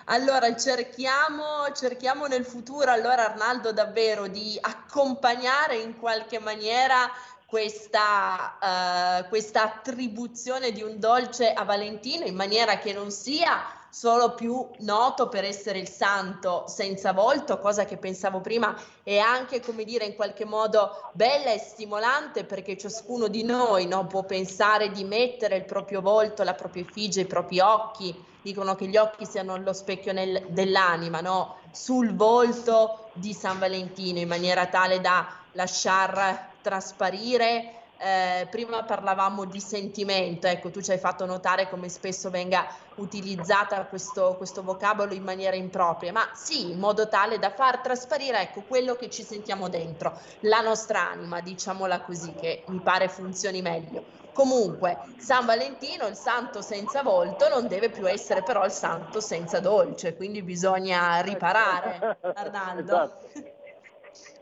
Allora 0.07 0.57
cerchiamo, 0.57 1.71
cerchiamo 1.73 2.27
nel 2.27 2.45
futuro, 2.45 2.91
allora 2.91 3.31
Arnaldo, 3.31 3.73
davvero 3.73 4.27
di 4.27 4.59
accompagnare 4.61 5.77
in 5.77 5.97
qualche 5.99 6.41
maniera 6.41 7.09
questa, 7.51 9.19
eh, 9.19 9.29
questa 9.29 9.65
attribuzione 9.65 10.71
di 10.71 10.83
un 10.83 11.01
dolce 11.01 11.53
a 11.53 11.65
Valentino 11.65 12.25
in 12.25 12.37
maniera 12.37 12.79
che 12.79 12.93
non 12.93 13.11
sia 13.11 13.61
solo 13.91 14.35
più 14.37 14.65
noto 14.79 15.29
per 15.29 15.43
essere 15.43 15.81
il 15.81 15.89
santo 15.89 16.67
senza 16.69 17.13
volto, 17.13 17.59
cosa 17.59 17.85
che 17.85 17.97
pensavo 17.97 18.41
prima 18.41 18.81
è 19.03 19.19
anche, 19.19 19.61
come 19.61 19.83
dire, 19.83 20.05
in 20.05 20.15
qualche 20.15 20.45
modo 20.45 21.11
bella 21.13 21.51
e 21.51 21.59
stimolante 21.59 22.45
perché 22.45 22.79
ciascuno 22.79 23.27
di 23.27 23.43
noi 23.43 23.89
no, 23.89 24.07
può 24.07 24.23
pensare 24.23 24.93
di 24.93 25.03
mettere 25.03 25.57
il 25.57 25.65
proprio 25.65 26.01
volto, 26.01 26.45
la 26.45 26.55
propria 26.55 26.85
effigie, 26.85 27.23
i 27.23 27.27
propri 27.27 27.59
occhi, 27.59 28.15
dicono 28.43 28.77
che 28.77 28.87
gli 28.87 28.97
occhi 28.97 29.27
siano 29.27 29.57
lo 29.57 29.73
specchio 29.73 30.13
nel- 30.13 30.47
dell'anima, 30.51 31.21
no? 31.21 31.57
sul 31.73 32.15
volto 32.15 33.11
di 33.15 33.35
San 33.35 33.59
Valentino 33.59 34.21
in 34.21 34.29
maniera 34.29 34.67
tale 34.67 35.01
da 35.01 35.27
lasciar 35.53 36.50
trasparire. 36.61 37.75
eh, 38.03 38.49
prima 38.51 38.83
parlavamo 38.85 39.45
di 39.45 39.61
sentimento, 39.61 40.47
ecco, 40.47 40.71
tu 40.71 40.81
ci 40.81 40.91
hai 40.91 40.99
fatto 40.99 41.27
notare 41.27 41.69
come 41.69 41.91
spesso 41.91 42.31
venga 42.31 42.67
utilizzata 42.95 43.87
questo, 43.89 44.37
questo 44.39 44.63
vocabolo 44.63 45.13
in 45.13 45.23
maniera 45.23 45.55
impropria, 45.55 46.11
ma 46.11 46.31
sì, 46.33 46.71
in 46.71 46.79
modo 46.79 47.09
tale 47.09 47.39
da 47.39 47.51
far 47.51 47.81
trasparire 47.83 48.41
ecco, 48.41 48.63
quello 48.65 48.95
che 48.97 49.11
ci 49.11 49.23
sentiamo 49.23 49.69
dentro, 49.69 50.19
la 50.41 50.63
nostra 50.63 51.11
anima, 51.11 51.41
diciamola 51.43 52.01
così, 52.03 52.35
che 52.35 52.65
mi 52.69 52.81
pare 52.81 53.09
funzioni 53.09 53.61
meglio. 53.61 54.07
Comunque, 54.33 55.13
San 55.17 55.45
Valentino, 55.45 56.07
il 56.07 56.17
santo 56.17 56.63
senza 56.63 57.03
volto, 57.03 57.49
non 57.49 57.67
deve 57.69 57.91
più 57.91 58.09
essere 58.09 58.43
però 58.43 58.65
il 58.65 58.73
santo 58.73 59.21
senza 59.21 59.61
dolce, 59.61 60.17
quindi 60.17 60.43
bisogna 60.43 61.21
riparare, 61.21 62.07
Arnaldo. 62.33 62.95
Esatto. 62.95 63.29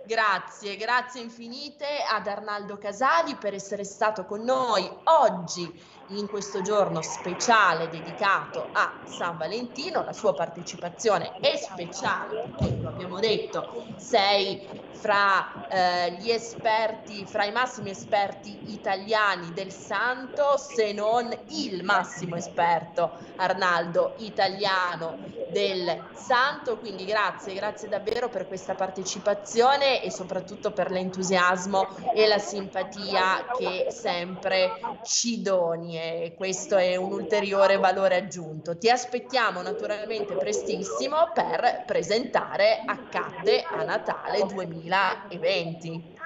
Grazie, 0.09 0.76
grazie 0.76 1.20
infinite 1.20 1.84
ad 2.11 2.26
Arnaldo 2.26 2.78
Casali 2.78 3.34
per 3.34 3.52
essere 3.52 3.84
stato 3.84 4.24
con 4.24 4.40
noi 4.40 4.90
oggi 5.04 5.70
in 6.09 6.26
questo 6.26 6.62
giorno 6.62 7.02
speciale 7.02 7.88
dedicato 7.88 8.68
a 8.72 8.92
San 9.04 9.36
Valentino. 9.36 10.04
La 10.04 10.12
sua 10.12 10.34
partecipazione 10.34 11.32
è 11.40 11.56
speciale 11.56 12.48
perché, 12.56 12.76
lo 12.80 12.88
abbiamo 12.88 13.18
detto, 13.18 13.84
sei 13.96 14.66
fra 14.92 15.68
eh, 15.68 16.12
gli 16.18 16.30
esperti, 16.30 17.24
fra 17.26 17.44
i 17.44 17.52
massimi 17.52 17.90
esperti 17.90 18.59
italiani 18.72 19.52
del 19.52 19.72
santo, 19.72 20.56
se 20.56 20.92
non 20.92 21.36
il 21.48 21.84
massimo 21.84 22.36
esperto, 22.36 23.12
Arnaldo, 23.36 24.14
italiano 24.18 25.18
del 25.50 26.04
santo. 26.14 26.78
Quindi 26.78 27.04
grazie, 27.04 27.54
grazie 27.54 27.88
davvero 27.88 28.28
per 28.28 28.46
questa 28.46 28.74
partecipazione 28.74 30.02
e 30.02 30.11
soprattutto 30.11 30.72
per 30.72 30.90
l'entusiasmo 30.90 31.86
e 32.14 32.26
la 32.26 32.38
simpatia 32.38 33.46
che 33.56 33.86
sempre 33.90 34.80
ci 35.02 35.42
doni 35.42 35.97
e 36.01 36.34
questo 36.36 36.76
è 36.76 36.96
un 36.96 37.12
ulteriore 37.12 37.76
valore 37.76 38.16
aggiunto. 38.16 38.76
Ti 38.78 38.88
aspettiamo 38.88 39.62
naturalmente 39.62 40.34
prestissimo 40.36 41.16
per 41.34 41.82
presentare 41.86 42.82
Accadde 42.86 43.62
a 43.68 43.82
Natale 43.82 44.44
2020. 44.46 46.16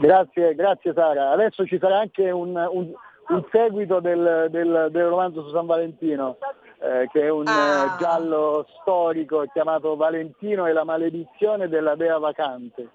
Grazie, 0.00 0.54
grazie 0.54 0.92
Sara. 0.92 1.30
Adesso 1.30 1.64
ci 1.66 1.78
sarà 1.78 1.98
anche 1.98 2.30
un, 2.30 2.56
un- 2.56 2.92
un 3.28 3.44
seguito 3.52 4.00
del, 4.00 4.48
del- 4.50 4.88
del 4.90 5.06
romanzo 5.06 5.44
su 5.44 5.50
San 5.52 5.66
Valentino, 5.66 6.36
eh, 6.80 7.08
che 7.12 7.22
è 7.22 7.28
un 7.28 7.46
Ah. 7.46 7.94
eh, 7.94 7.98
giallo 8.00 8.66
storico 8.80 9.44
chiamato 9.52 9.94
Valentino 9.94 10.66
e 10.66 10.72
la 10.72 10.82
maledizione 10.84 11.68
della 11.68 11.94
dea 11.94 12.18
vacante. 12.18 12.88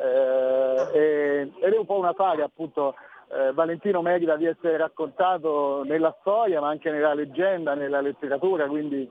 Eh, 0.00 0.88
e- 0.98 1.52
ed 1.60 1.72
è 1.72 1.76
un 1.78 1.86
po' 1.86 1.98
una 1.98 2.14
saga 2.16 2.44
appunto. 2.44 2.94
Eh, 3.30 3.52
Valentino 3.52 4.02
merita 4.02 4.36
di 4.36 4.46
essere 4.46 4.76
raccontato 4.76 5.82
nella 5.84 6.14
storia 6.20 6.60
ma 6.60 6.68
anche 6.68 6.90
nella 6.90 7.14
leggenda, 7.14 7.74
nella 7.74 8.00
letteratura, 8.00 8.66
quindi 8.66 9.08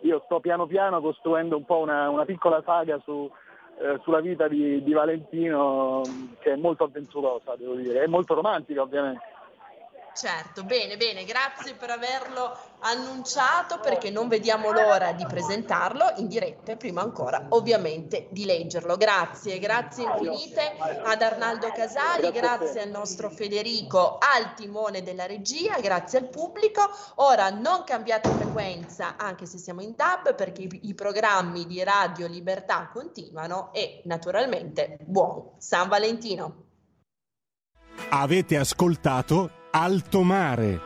io 0.00 0.22
sto 0.24 0.40
piano 0.40 0.66
piano 0.66 1.00
costruendo 1.00 1.56
un 1.56 1.64
po' 1.64 1.78
una, 1.78 2.08
una 2.10 2.24
piccola 2.24 2.62
saga 2.64 3.00
su, 3.04 3.30
eh, 3.78 3.98
sulla 4.02 4.20
vita 4.20 4.48
di, 4.48 4.82
di 4.82 4.92
Valentino 4.92 6.02
che 6.40 6.52
è 6.52 6.56
molto 6.56 6.84
avventurosa, 6.84 7.54
devo 7.56 7.74
dire, 7.74 8.02
è 8.02 8.06
molto 8.06 8.34
romantica 8.34 8.82
ovviamente. 8.82 9.30
Certo, 10.14 10.62
bene, 10.64 10.98
bene, 10.98 11.24
grazie 11.24 11.74
per 11.74 11.88
averlo 11.88 12.56
annunciato 12.80 13.80
perché 13.80 14.10
non 14.10 14.28
vediamo 14.28 14.70
l'ora 14.70 15.12
di 15.12 15.24
presentarlo 15.24 16.12
in 16.16 16.28
diretta 16.28 16.72
e 16.72 16.76
prima 16.76 17.00
ancora 17.00 17.46
ovviamente 17.50 18.28
di 18.30 18.44
leggerlo. 18.44 18.96
Grazie, 18.96 19.58
grazie 19.58 20.04
infinite 20.04 20.76
ad 21.02 21.22
Arnaldo 21.22 21.70
Casali, 21.72 22.30
grazie 22.30 22.82
al 22.82 22.90
nostro 22.90 23.30
Federico 23.30 24.18
al 24.18 24.54
timone 24.54 25.02
della 25.02 25.24
regia, 25.24 25.80
grazie 25.80 26.18
al 26.18 26.28
pubblico. 26.28 26.82
Ora 27.16 27.48
non 27.48 27.84
cambiate 27.84 28.28
frequenza 28.28 29.16
anche 29.16 29.46
se 29.46 29.56
siamo 29.56 29.80
in 29.80 29.94
DAB 29.96 30.34
perché 30.34 30.62
i, 30.62 30.80
i 30.88 30.94
programmi 30.94 31.66
di 31.66 31.82
Radio 31.82 32.26
Libertà 32.26 32.90
continuano 32.92 33.72
e 33.72 34.02
naturalmente 34.04 34.98
buon 35.00 35.52
San 35.58 35.88
Valentino. 35.88 36.64
Avete 38.10 38.58
ascoltato 38.58 39.60
Alto 39.74 40.22
Mare 40.22 40.80